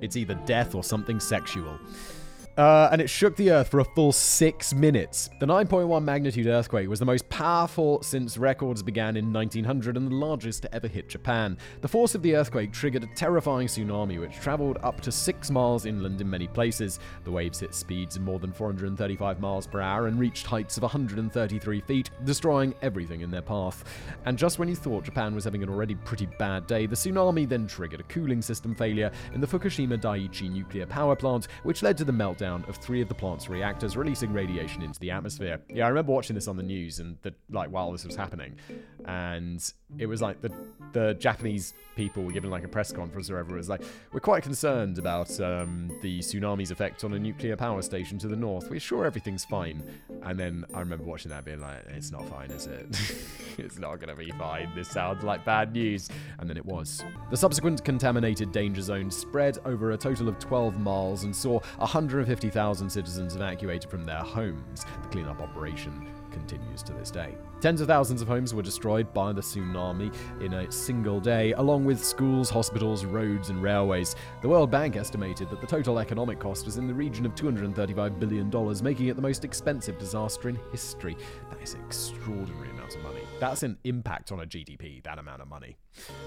It's 0.02 0.16
either 0.16 0.36
death 0.46 0.76
or 0.76 0.84
something 0.84 1.20
sexual. 1.20 1.80
Uh, 2.56 2.88
and 2.92 3.02
it 3.02 3.10
shook 3.10 3.36
the 3.36 3.50
earth 3.50 3.68
for 3.68 3.80
a 3.80 3.84
full 3.84 4.12
six 4.12 4.76
minutes. 4.76 5.28
The 5.40 5.46
9.1 5.48 6.04
magnitude 6.04 6.46
earthquake 6.46 6.88
was 6.88 7.00
the 7.00 7.06
most 7.06 7.28
powerful 7.30 8.04
since 8.04 8.38
records 8.38 8.84
began 8.84 9.18
in 9.18 9.34
1900 9.34 9.98
and 9.98 10.12
the 10.12 10.16
largest 10.16 10.62
to 10.62 10.76
ever 10.76 10.88
hit 10.88 11.10
Japan. 11.10 11.58
The 11.82 11.88
force 11.88 12.14
of 12.14 12.22
the 12.22 12.36
earthquake 12.36 12.72
triggered 12.72 13.04
a 13.04 13.16
terrifying 13.16 13.68
tsunami 13.68 14.20
which 14.20 14.40
traveled 14.40 14.78
up 14.84 15.02
to 15.02 15.12
six 15.12 15.50
miles 15.50 15.88
inland 15.88 16.22
in 16.22 16.30
many 16.30 16.48
places. 16.48 17.00
The 17.24 17.32
waves 17.32 17.60
hit 17.60 17.74
speeds 17.74 18.18
of 18.18 18.22
more 18.22 18.38
than 18.38 18.54
435 18.54 19.40
miles 19.40 19.66
per 19.66 19.82
hour 19.82 20.06
and 20.06 20.20
reached 20.20 20.46
heights 20.46 20.78
of 20.78 20.84
133 20.84 21.82
feet, 21.82 22.12
destroying 22.24 22.76
everything 22.84 23.22
in 23.22 23.32
their 23.32 23.42
path. 23.42 23.84
And 24.26 24.38
just 24.38 24.60
when 24.60 24.70
you 24.70 24.76
thought 24.76 25.06
Japan 25.06 25.34
was 25.34 25.46
having 25.46 25.64
an 25.64 25.70
already 25.70 25.96
pretty 25.96 26.28
bad 26.38 26.68
day, 26.68 26.86
the 26.86 26.96
tsunami 26.96 27.50
then 27.50 27.66
triggered 27.66 28.02
a 28.02 28.04
cooling 28.04 28.44
system 28.44 28.76
failure 28.76 29.10
in 29.34 29.42
the 29.42 29.48
Fukushima 29.48 30.00
Daiichi 30.00 30.52
nuclear 30.52 30.86
power 30.86 31.16
plant, 31.16 31.48
which 31.64 31.82
led 31.82 31.98
to 31.98 32.06
the 32.06 32.12
meltdown 32.12 32.43
of 32.44 32.78
three 32.78 33.02
of 33.02 33.08
the 33.08 33.16
plant's 33.16 33.50
reactors, 33.50 33.96
releasing 33.98 34.34
radiation 34.34 34.82
into 34.82 35.00
the 35.00 35.12
atmosphere. 35.12 35.60
Yeah, 35.70 35.86
I 35.86 35.90
remember 35.90 36.12
watching 36.12 36.36
this 36.36 36.48
on 36.48 36.58
the 36.58 36.64
news 36.64 37.00
and 37.00 37.18
the, 37.22 37.34
like 37.50 37.70
while 37.70 37.92
this 37.92 38.06
was 38.06 38.16
happening, 38.16 38.58
and 39.06 39.74
it 39.98 40.06
was 40.06 40.22
like 40.22 40.42
the 40.42 40.52
the 40.94 41.14
Japanese 41.16 41.74
people 41.96 42.24
were 42.24 42.32
giving 42.32 42.50
like 42.50 42.64
a 42.64 42.68
press 42.68 42.92
conference 42.92 43.30
or 43.30 43.36
whatever. 43.36 43.56
It 43.56 43.58
was 43.58 43.70
like, 43.70 43.82
we're 44.12 44.20
quite 44.20 44.44
concerned 44.44 44.98
about 44.98 45.40
um, 45.40 45.92
the 46.02 46.20
tsunami's 46.20 46.72
effect 46.72 47.04
on 47.04 47.14
a 47.14 47.20
nuclear 47.20 47.56
power 47.56 47.82
station 47.82 48.18
to 48.20 48.28
the 48.28 48.36
north. 48.36 48.70
We're 48.70 48.80
sure 48.80 49.06
everything's 49.06 49.46
fine. 49.46 49.84
And 50.24 50.40
then 50.40 50.66
I 50.74 50.80
remember 50.80 51.04
watching 51.04 51.30
that 51.32 51.46
being 51.46 51.62
like, 51.62 51.84
it's 51.90 52.12
not 52.12 52.28
fine, 52.30 52.52
is 52.52 52.68
it? 52.68 52.86
it's 53.58 53.78
not 53.78 53.96
going 53.96 54.10
to 54.10 54.16
be 54.16 54.32
fine. 54.32 54.72
This 54.76 54.90
sounds 54.90 55.24
like 55.24 55.44
bad 55.46 55.74
news. 55.74 56.10
And 56.40 56.50
then 56.50 56.58
it 56.58 56.66
was. 56.66 57.04
The 57.30 57.38
subsequent 57.38 57.84
contaminated 57.84 58.52
danger 58.52 58.82
zone 58.82 59.10
spread 59.10 59.58
over 59.66 59.92
a 59.92 59.98
total 59.98 60.30
of 60.30 60.40
12 60.40 60.80
miles 60.80 61.24
and 61.24 61.36
saw 61.36 61.60
150,000 62.34 62.90
citizens 62.90 63.36
evacuated 63.36 63.92
from 63.92 64.04
their 64.04 64.22
homes. 64.22 64.86
The 65.04 65.10
cleanup 65.10 65.40
operation 65.40 66.08
continues 66.32 66.82
to 66.82 66.92
this 66.92 67.12
day. 67.12 67.38
Tens 67.62 67.80
of 67.80 67.88
thousands 67.88 68.24
of 68.24 68.28
homes 68.28 68.56
were 68.56 68.64
destroyed 68.64 69.14
by 69.14 69.32
the 69.32 69.42
tsunami 69.42 70.12
in 70.42 70.54
a 70.54 70.72
single 70.72 71.20
day, 71.20 71.54
along 71.54 71.86
with 71.86 72.04
schools, 72.04 72.50
hospitals, 72.50 73.06
roads, 73.06 73.50
and 73.50 73.62
railways. 73.62 74.16
The 74.42 74.50
World 74.50 74.72
Bank 74.72 74.96
estimated 74.96 75.52
that 75.52 75.62
the 75.62 75.68
total 75.68 76.00
economic 76.00 76.40
cost 76.40 76.66
was 76.66 76.78
in 76.78 76.88
the 76.88 76.94
region 76.94 77.28
of 77.28 77.36
$235 77.36 78.20
billion, 78.20 78.84
making 78.84 79.08
it 79.10 79.16
the 79.16 79.22
most 79.22 79.46
expensive 79.46 80.00
disaster 80.00 80.50
in 80.50 80.58
history. 80.72 81.16
That 81.52 81.62
is 81.62 81.76
extraordinary. 81.76 82.73
That's 83.40 83.64
an 83.64 83.78
impact 83.84 84.32
on 84.32 84.40
a 84.40 84.46
GDP, 84.46 85.04
that 85.04 85.20
amount 85.20 85.42
of 85.42 85.48
money. 85.48 85.76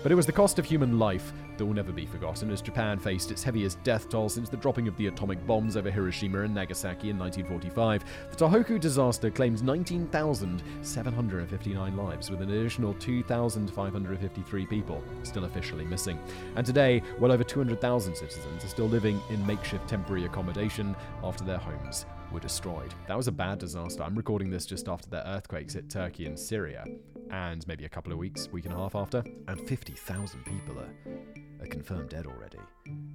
But 0.03 0.13
it 0.13 0.15
was 0.15 0.27
the 0.27 0.33
cost 0.33 0.59
of 0.59 0.65
human 0.65 0.99
life 0.99 1.33
that 1.57 1.65
will 1.65 1.75
never 1.75 1.93
be 1.93 2.07
forgotten 2.07 2.51
as 2.51 2.61
Japan 2.61 2.99
faced 2.99 3.31
its 3.31 3.43
heaviest 3.43 3.83
death 3.83 4.09
toll 4.09 4.29
since 4.29 4.49
the 4.49 4.57
dropping 4.57 4.87
of 4.87 4.97
the 4.97 5.07
atomic 5.07 5.45
bombs 5.47 5.77
over 5.77 5.91
Hiroshima 5.91 6.43
and 6.43 6.55
Nagasaki 6.55 7.11
in 7.11 7.19
1945. 7.19 8.05
The 8.31 8.37
Tohoku 8.37 8.81
disaster 8.81 9.31
claimed 9.31 9.65
19,759 9.65 11.97
lives, 11.97 12.31
with 12.31 12.43
an 12.43 12.51
additional 12.51 12.95
2,553 12.95 14.67
people 14.67 15.03
still 15.23 15.45
officially 15.45 15.85
missing. 15.85 16.19
And 16.55 16.67
today, 16.67 17.03
well 17.19 17.33
over 17.33 17.45
200,000 17.45 18.15
citizens 18.15 18.65
are 18.65 18.69
still 18.69 18.89
living 18.89 19.21
in 19.31 19.45
makeshift 19.47 19.89
temporary 19.89 20.27
accommodation 20.27 20.95
after 21.25 21.45
their 21.45 21.59
homes 21.59 22.07
were 22.33 22.41
destroyed. 22.41 22.95
That 23.09 23.17
was 23.17 23.29
a 23.29 23.33
bad 23.33 23.59
disaster. 23.59 24.03
I'm 24.03 24.15
recording 24.15 24.51
this 24.51 24.67
just 24.67 24.89
after 24.89 25.09
the 25.09 25.27
earthquakes 25.29 25.75
hit 25.75 25.89
Turkey 25.89 26.27
and 26.27 26.39
Syria, 26.39 26.85
and 27.31 27.67
maybe 27.67 27.85
a 27.85 27.89
couple 27.89 28.13
of 28.13 28.19
weeks, 28.19 28.49
week 28.53 28.65
and 28.65 28.75
a 28.75 28.77
half 28.77 28.95
after, 28.95 29.25
and 29.49 29.61
50,000 29.69 30.45
people 30.45 30.79
are, 30.79 31.65
are 31.65 31.67
confirmed 31.69 32.11
dead 32.11 32.27
already. 32.27 32.59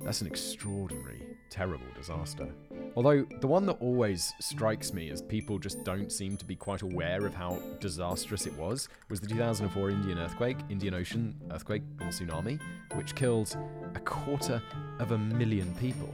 That's 0.01 0.21
an 0.21 0.27
extraordinary, 0.27 1.23
terrible 1.49 1.85
disaster. 1.95 2.49
Although, 2.95 3.25
the 3.39 3.47
one 3.47 3.65
that 3.67 3.77
always 3.79 4.33
strikes 4.39 4.93
me 4.93 5.09
as 5.11 5.21
people 5.21 5.59
just 5.59 5.83
don't 5.83 6.11
seem 6.11 6.35
to 6.37 6.45
be 6.45 6.55
quite 6.55 6.81
aware 6.81 7.25
of 7.25 7.33
how 7.33 7.59
disastrous 7.79 8.45
it 8.47 8.53
was 8.57 8.89
was 9.09 9.19
the 9.19 9.27
2004 9.27 9.91
Indian 9.91 10.17
earthquake, 10.17 10.57
Indian 10.69 10.93
Ocean 10.93 11.39
earthquake 11.51 11.83
and 11.99 12.11
tsunami, 12.11 12.59
which 12.95 13.15
killed 13.15 13.55
a 13.95 13.99
quarter 13.99 14.61
of 14.99 15.11
a 15.11 15.17
million 15.17 15.73
people. 15.75 16.13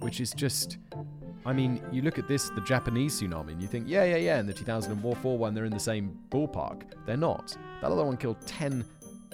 Which 0.00 0.20
is 0.20 0.32
just 0.32 0.78
I 1.44 1.52
mean, 1.52 1.82
you 1.90 2.02
look 2.02 2.18
at 2.18 2.28
this, 2.28 2.50
the 2.50 2.60
Japanese 2.60 3.20
tsunami, 3.20 3.52
and 3.52 3.60
you 3.60 3.66
think, 3.66 3.86
yeah, 3.88 4.04
yeah, 4.04 4.16
yeah, 4.16 4.40
in 4.40 4.46
the 4.46 4.52
2004 4.52 5.38
one, 5.38 5.54
they're 5.54 5.64
in 5.64 5.72
the 5.72 5.80
same 5.80 6.18
ballpark. 6.30 6.82
They're 7.04 7.16
not. 7.16 7.56
That 7.80 7.90
other 7.90 8.04
one 8.04 8.16
killed 8.16 8.40
10, 8.46 8.84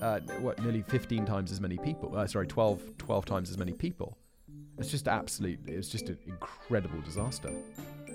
uh, 0.00 0.20
what, 0.40 0.62
nearly 0.62 0.82
15 0.82 1.26
times 1.26 1.52
as 1.52 1.60
many 1.60 1.76
people. 1.76 2.16
Uh, 2.16 2.26
sorry, 2.26 2.46
12, 2.46 2.96
12 2.96 3.24
times 3.26 3.50
as 3.50 3.58
many 3.58 3.72
people. 3.72 4.16
It's 4.78 4.90
just 4.90 5.08
absolutely, 5.08 5.74
it's 5.74 5.88
just 5.88 6.08
an 6.08 6.18
incredible 6.26 7.00
disaster. 7.02 7.50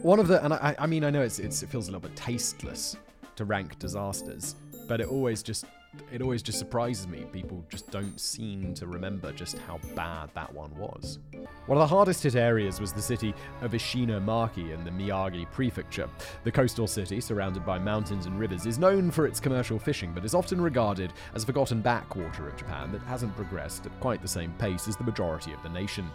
One 0.02 0.20
of 0.20 0.28
the, 0.28 0.44
and 0.44 0.54
I, 0.54 0.76
I 0.80 0.88
mean, 0.88 1.04
I 1.04 1.10
know 1.10 1.22
it's, 1.22 1.40
it's, 1.40 1.62
it 1.62 1.70
feels 1.70 1.88
a 1.88 1.92
little 1.92 2.08
bit 2.08 2.16
tasteless 2.16 2.98
to 3.36 3.46
rank 3.46 3.78
disasters, 3.80 4.56
but 4.88 5.02
it 5.02 5.08
always 5.08 5.44
just 5.44 5.66
it 6.12 6.22
always 6.22 6.44
just 6.44 6.60
surprises 6.60 7.08
me. 7.08 7.26
People 7.32 7.64
just 7.70 7.90
don't 7.90 8.20
seem 8.20 8.74
to 8.76 8.88
remember 8.88 9.32
just 9.32 9.58
how 9.60 9.80
bad 9.96 10.30
that 10.34 10.54
one 10.54 10.76
was. 10.78 11.20
One 11.66 11.78
of 11.78 11.82
the 11.82 11.96
hardest 11.96 12.24
hit 12.24 12.36
areas 12.36 12.80
was 12.80 12.94
the 12.94 13.02
city 13.02 13.34
of 13.62 13.72
Ishinomaki 13.72 14.74
in 14.74 14.84
the 14.84 14.92
Miyagi 14.92 15.50
prefecture. 15.52 16.10
The 16.44 16.52
coastal 16.52 16.88
city, 16.88 17.20
surrounded 17.22 17.66
by 17.66 17.80
mountains 17.80 18.26
and 18.26 18.40
rivers, 18.40 18.66
is 18.66 18.80
known 18.80 19.12
for 19.12 19.26
its 19.26 19.40
commercial 19.40 19.80
fishing, 19.80 20.14
but 20.14 20.26
is 20.26 20.36
often 20.36 20.62
regarded 20.62 21.14
as 21.34 21.44
a 21.44 21.46
forgotten 21.48 21.82
backwater 21.82 22.48
of 22.48 22.58
Japan 22.58 22.92
that 22.92 23.02
hasn't 23.02 23.36
progressed 23.36 23.86
at 23.86 24.00
quite 24.00 24.22
the 24.22 24.28
same 24.28 24.54
pace 24.54 24.88
as 24.88 24.96
the 24.96 25.04
majority 25.04 25.54
of 25.54 25.64
the 25.64 25.70
nation. 25.70 26.10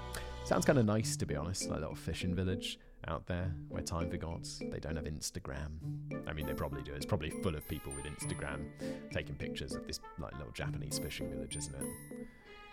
Sounds 0.45 0.65
kind 0.65 0.79
of 0.79 0.87
nice, 0.87 1.17
to 1.17 1.27
be 1.27 1.37
honest, 1.37 1.69
like 1.69 1.79
a 1.79 1.81
little 1.81 1.95
fishing 1.95 2.35
village 2.35 2.79
out 3.09 3.27
there 3.27 3.53
where 3.69 3.83
time 3.83 4.11
forgots. 4.11 4.61
They 4.71 4.79
don't 4.79 4.97
have 4.97 5.07
Instagram. 5.07 5.71
I 6.29 6.33
mean, 6.33 6.47
they 6.47 6.55
probably 6.55 6.83
do. 6.83 6.93
It's 6.93 7.07
probably 7.07 7.31
full 7.31 7.57
of 7.57 7.67
people 7.67 7.93
with 7.97 8.05
Instagram 8.05 8.67
taking 9.13 9.35
pictures 9.35 9.75
of 9.75 9.87
this 9.87 10.01
like 10.19 10.37
little 10.37 10.53
Japanese 10.53 10.99
fishing 10.99 11.29
village, 11.31 11.57
isn't 11.57 11.75
it? 11.75 11.87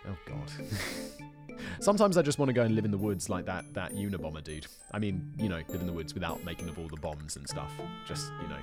Oh 0.08 0.16
god. 0.26 0.52
Sometimes 1.80 2.16
I 2.16 2.22
just 2.22 2.38
want 2.38 2.48
to 2.48 2.52
go 2.52 2.62
and 2.62 2.74
live 2.74 2.84
in 2.84 2.90
the 2.90 2.98
woods 2.98 3.28
like 3.28 3.46
that 3.46 3.72
that 3.74 3.92
Unabomber 3.94 4.42
dude. 4.42 4.66
I 4.92 4.98
mean, 4.98 5.32
you 5.38 5.48
know, 5.48 5.60
live 5.68 5.80
in 5.80 5.86
the 5.86 5.92
woods 5.92 6.14
without 6.14 6.44
making 6.44 6.68
of 6.68 6.78
all 6.78 6.88
the 6.88 6.96
bombs 6.96 7.36
and 7.36 7.48
stuff. 7.48 7.72
Just, 8.06 8.32
you 8.42 8.48
know, 8.48 8.58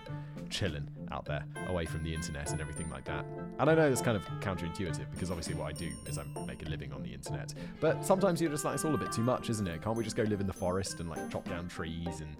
chilling 0.49 0.87
out 1.11 1.25
there, 1.25 1.45
away 1.67 1.85
from 1.85 2.03
the 2.03 2.13
internet 2.13 2.51
and 2.51 2.61
everything 2.61 2.89
like 2.89 3.05
that. 3.05 3.25
And 3.59 3.69
I 3.69 3.75
know 3.75 3.89
that's 3.89 4.01
kind 4.01 4.17
of 4.17 4.23
counterintuitive 4.39 5.11
because 5.11 5.29
obviously 5.29 5.55
what 5.55 5.65
I 5.65 5.71
do 5.71 5.89
is 6.07 6.17
I 6.17 6.23
make 6.45 6.65
a 6.65 6.69
living 6.69 6.91
on 6.93 7.03
the 7.03 7.13
internet. 7.13 7.53
But 7.79 8.05
sometimes 8.05 8.41
you're 8.41 8.51
just 8.51 8.65
like, 8.65 8.75
it's 8.75 8.85
all 8.85 8.95
a 8.95 8.97
bit 8.97 9.11
too 9.11 9.23
much, 9.23 9.49
isn't 9.49 9.67
it? 9.67 9.81
Can't 9.81 9.97
we 9.97 10.03
just 10.03 10.15
go 10.15 10.23
live 10.23 10.41
in 10.41 10.47
the 10.47 10.53
forest 10.53 10.99
and 10.99 11.09
like 11.09 11.29
chop 11.29 11.47
down 11.47 11.67
trees 11.67 12.21
and 12.21 12.35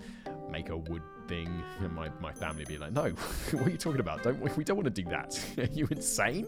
make 0.52 0.70
a 0.70 0.78
wood 0.78 1.04
thing? 1.28 1.64
And 1.80 1.94
my, 1.94 2.10
my 2.20 2.32
family 2.32 2.66
be 2.66 2.78
like, 2.78 2.94
no, 2.94 3.10
what 3.52 3.68
are 3.68 3.72
you 3.72 3.78
talking 3.78 4.02
about? 4.02 4.24
Don't 4.24 4.40
we, 4.40 4.52
we 4.58 4.64
don't 4.64 4.78
want 4.78 4.94
to 4.94 5.02
do 5.02 5.10
that. 5.10 5.40
are 5.58 5.66
you 5.66 5.88
insane? 5.92 6.48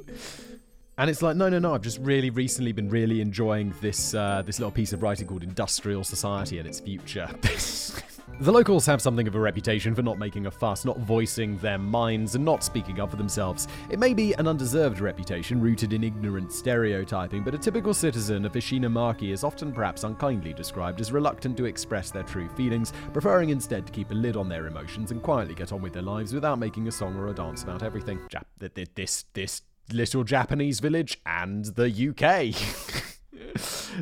And 0.98 1.10
it's 1.10 1.22
like, 1.22 1.36
no, 1.36 1.50
no, 1.50 1.60
no. 1.60 1.74
I've 1.74 1.82
just 1.82 2.00
really 2.00 2.30
recently 2.30 2.72
been 2.72 2.90
really 2.90 3.20
enjoying 3.20 3.74
this 3.82 4.14
uh, 4.14 4.44
this 4.46 4.60
little 4.60 4.72
piece 4.72 4.94
of 4.94 5.04
writing 5.04 5.28
called 5.28 5.44
Industrial 5.44 6.04
Society 6.06 6.58
and 6.58 6.68
its 6.68 6.80
Future. 6.80 7.30
the 8.40 8.52
locals 8.52 8.86
have 8.86 9.02
something 9.02 9.28
of 9.28 9.36
a 9.36 9.40
reputation 9.40 9.94
for 9.94 10.02
not 10.02 10.18
making 10.18 10.46
a 10.46 10.52
fuss, 10.52 10.86
not 10.86 10.98
voicing 11.00 11.58
their 11.58 11.78
minds, 11.78 12.36
and 12.36 12.46
not 12.46 12.64
speaking 12.64 13.02
up 13.02 13.12
for 13.12 13.18
themselves. 13.18 13.68
It 13.90 14.00
may 14.00 14.14
be 14.14 14.32
an 14.34 14.48
undeserved 14.48 15.02
reputation 15.02 15.60
rooted 15.60 15.92
in 15.92 16.02
ignorant 16.02 16.54
stereotyping, 16.54 17.44
but 17.44 17.54
a 17.54 17.58
typical 17.58 17.94
citizen 17.94 18.46
of 18.46 18.54
Ishinomaki 18.54 19.34
is 19.34 19.44
often 19.44 19.74
perhaps 19.74 20.06
unkindly 20.06 20.54
described 20.54 21.02
as 21.02 21.12
reluctant 21.12 21.58
to 21.58 21.66
express 21.66 22.10
their 22.10 22.24
true 22.24 22.48
feelings, 22.56 22.94
preferring 23.12 23.50
instead 23.50 23.86
to 23.86 23.92
keep 23.92 24.12
a 24.12 24.16
lid 24.16 24.38
on 24.38 24.48
their 24.48 24.68
emotions 24.68 25.12
and 25.12 25.22
quietly 25.22 25.56
get 25.56 25.74
on 25.74 25.82
with 25.82 25.92
their 25.92 26.02
lives 26.02 26.34
without 26.34 26.58
making 26.58 26.88
a 26.88 26.92
song 26.92 27.18
or 27.18 27.28
a 27.28 27.34
dance 27.34 27.64
about 27.64 27.84
everything. 27.84 28.18
This, 28.96 29.26
this 29.34 29.62
little 29.92 30.24
Japanese 30.24 30.80
village 30.80 31.20
and 31.26 31.66
the 31.76 31.90
UK. 32.10 33.12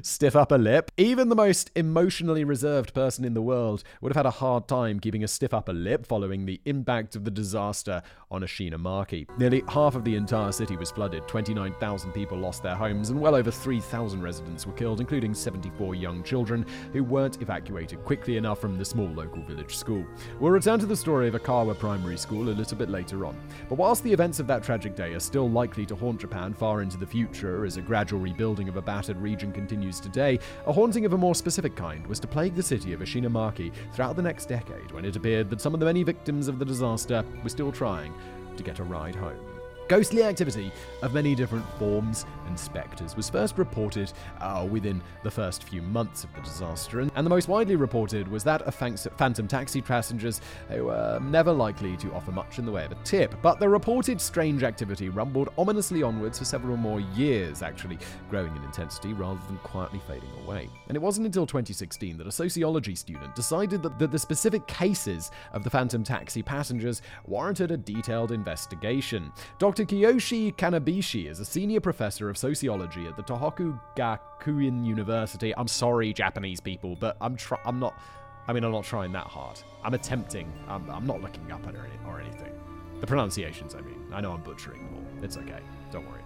stiff 0.01 0.35
upper 0.35 0.57
lip. 0.57 0.91
Even 0.97 1.29
the 1.29 1.35
most 1.35 1.71
emotionally 1.75 2.43
reserved 2.43 2.93
person 2.93 3.25
in 3.25 3.33
the 3.33 3.41
world 3.41 3.83
would 4.01 4.11
have 4.11 4.17
had 4.17 4.25
a 4.25 4.31
hard 4.31 4.67
time 4.67 4.99
keeping 4.99 5.23
a 5.23 5.27
stiff 5.27 5.53
upper 5.53 5.73
lip 5.73 6.05
following 6.05 6.45
the 6.45 6.61
impact 6.65 7.15
of 7.15 7.23
the 7.23 7.31
disaster 7.31 8.01
on 8.31 8.41
Ishinomaki. 8.41 9.27
Nearly 9.37 9.63
half 9.67 9.95
of 9.95 10.03
the 10.03 10.15
entire 10.15 10.51
city 10.51 10.75
was 10.75 10.91
flooded, 10.91 11.27
29,000 11.27 12.11
people 12.11 12.37
lost 12.37 12.63
their 12.63 12.75
homes, 12.75 13.09
and 13.09 13.19
well 13.19 13.35
over 13.35 13.51
3,000 13.51 14.21
residents 14.21 14.65
were 14.65 14.73
killed, 14.73 14.99
including 14.99 15.33
74 15.33 15.95
young 15.95 16.23
children 16.23 16.65
who 16.91 17.03
weren't 17.03 17.41
evacuated 17.41 18.03
quickly 18.03 18.37
enough 18.37 18.59
from 18.59 18.77
the 18.77 18.85
small 18.85 19.07
local 19.07 19.43
village 19.43 19.75
school. 19.75 20.03
We'll 20.39 20.51
return 20.51 20.79
to 20.79 20.85
the 20.85 20.95
story 20.95 21.27
of 21.27 21.35
Okawa 21.35 21.77
Primary 21.77 22.17
School 22.17 22.49
a 22.49 22.51
little 22.51 22.77
bit 22.77 22.89
later 22.89 23.25
on. 23.25 23.39
But 23.69 23.77
whilst 23.77 24.03
the 24.03 24.13
events 24.13 24.39
of 24.39 24.47
that 24.47 24.63
tragic 24.63 24.95
day 24.95 25.13
are 25.13 25.19
still 25.19 25.49
likely 25.49 25.85
to 25.85 25.95
haunt 25.95 26.21
Japan 26.21 26.53
far 26.53 26.81
into 26.81 26.97
the 26.97 27.05
future 27.05 27.65
as 27.65 27.77
a 27.77 27.81
gradual 27.81 28.19
rebuilding 28.19 28.67
of 28.67 28.77
a 28.77 28.81
battered 28.81 29.17
region 29.17 29.32
continues 29.37 29.99
today, 29.99 30.39
a 30.65 30.73
haunting 30.73 31.05
of 31.05 31.13
a 31.13 31.17
more 31.17 31.35
specific 31.35 31.75
kind 31.75 32.05
was 32.07 32.19
to 32.19 32.27
plague 32.27 32.55
the 32.55 32.63
city 32.63 32.93
of 32.93 32.99
Ishinomaki 32.99 33.71
throughout 33.93 34.15
the 34.15 34.21
next 34.21 34.45
decade 34.45 34.91
when 34.91 35.05
it 35.05 35.15
appeared 35.15 35.49
that 35.49 35.61
some 35.61 35.73
of 35.73 35.79
the 35.79 35.85
many 35.85 36.03
victims 36.03 36.47
of 36.47 36.59
the 36.59 36.65
disaster 36.65 37.23
were 37.43 37.49
still 37.49 37.71
trying 37.71 38.13
to 38.57 38.63
get 38.63 38.79
a 38.79 38.83
ride 38.83 39.15
home. 39.15 39.52
Ghostly 39.89 40.23
activity 40.23 40.71
of 41.01 41.13
many 41.13 41.35
different 41.35 41.65
forms 41.77 42.25
and 42.47 42.57
spectres 42.57 43.17
was 43.17 43.29
first 43.29 43.57
reported 43.57 44.13
uh, 44.39 44.65
within 44.69 45.01
the 45.23 45.31
first 45.31 45.63
few 45.63 45.81
months 45.81 46.23
of 46.23 46.33
the 46.33 46.41
disaster, 46.41 46.99
and, 46.99 47.11
the 47.23 47.29
most 47.29 47.47
widely 47.47 47.77
reported 47.77 48.27
was 48.27 48.43
that 48.43 48.61
of 48.63 48.75
phantom 48.75 49.47
taxi 49.47 49.81
passengers 49.81 50.41
who 50.69 50.85
were 50.85 51.19
never 51.21 51.53
likely 51.53 51.95
to 51.95 52.13
offer 52.13 52.31
much 52.31 52.59
in 52.59 52.65
the 52.65 52.71
way 52.71 52.83
of 52.83 52.91
a 52.91 52.95
tip. 53.03 53.33
But 53.41 53.59
the 53.59 53.69
reported 53.69 54.19
strange 54.19 54.63
activity 54.63 55.07
rumbled 55.07 55.49
ominously 55.57 56.03
onwards 56.03 56.39
for 56.39 56.45
several 56.45 56.75
more 56.75 56.99
years, 56.99 57.61
actually 57.61 57.97
growing 58.29 58.53
in 58.55 58.63
intensity 58.63 59.13
rather 59.13 59.39
than 59.47 59.57
quietly 59.59 60.01
fading 60.05 60.29
away. 60.45 60.69
And 60.89 60.97
it 60.97 61.01
wasn't 61.01 61.27
until 61.27 61.45
2016 61.45 62.17
that 62.17 62.27
a 62.27 62.31
sociology 62.31 62.95
student 62.95 63.35
decided 63.35 63.81
that, 63.83 63.97
that 63.99 64.11
the 64.11 64.19
specific 64.19 64.67
cases 64.67 65.31
of 65.53 65.63
the 65.63 65.69
phantom 65.69 66.03
taxi 66.03 66.43
passengers 66.43 67.01
warranted 67.25 67.71
a 67.71 67.77
detailed 67.77 68.33
investigation. 68.33 69.31
Dr. 69.59 69.72
Dr. 69.73 69.85
Kiyoshi 69.85 70.55
Kanebishi 70.55 71.27
is 71.27 71.39
a 71.39 71.45
senior 71.45 71.81
professor 71.81 72.29
of 72.29 72.37
sociology 72.37 73.07
at 73.07 73.17
the 73.17 73.23
Tohoku 73.23 73.79
Gakuin 73.97 74.85
University. 74.85 75.51
I'm 75.57 75.67
sorry, 75.67 76.13
Japanese 76.13 76.59
people, 76.59 76.95
but 76.95 77.17
I'm 77.19 77.35
I'm 77.65 77.79
not. 77.79 77.99
I 78.47 78.53
mean, 78.53 78.63
I'm 78.63 78.71
not 78.71 78.83
trying 78.83 79.11
that 79.13 79.25
hard. 79.25 79.59
I'm 79.83 79.95
attempting. 79.95 80.53
I'm, 80.67 80.87
I'm 80.91 81.07
not 81.07 81.21
looking 81.21 81.51
up 81.51 81.65
at 81.65 81.73
it 81.73 81.81
or 82.05 82.21
anything. 82.21 82.53
The 82.99 83.07
pronunciations, 83.07 83.73
I 83.73 83.81
mean. 83.81 83.99
I 84.13 84.21
know 84.21 84.33
I'm 84.33 84.43
butchering 84.43 84.85
them 84.85 84.93
all. 84.93 85.23
It's 85.23 85.37
okay. 85.37 85.61
Don't 85.91 86.07
worry 86.07 86.21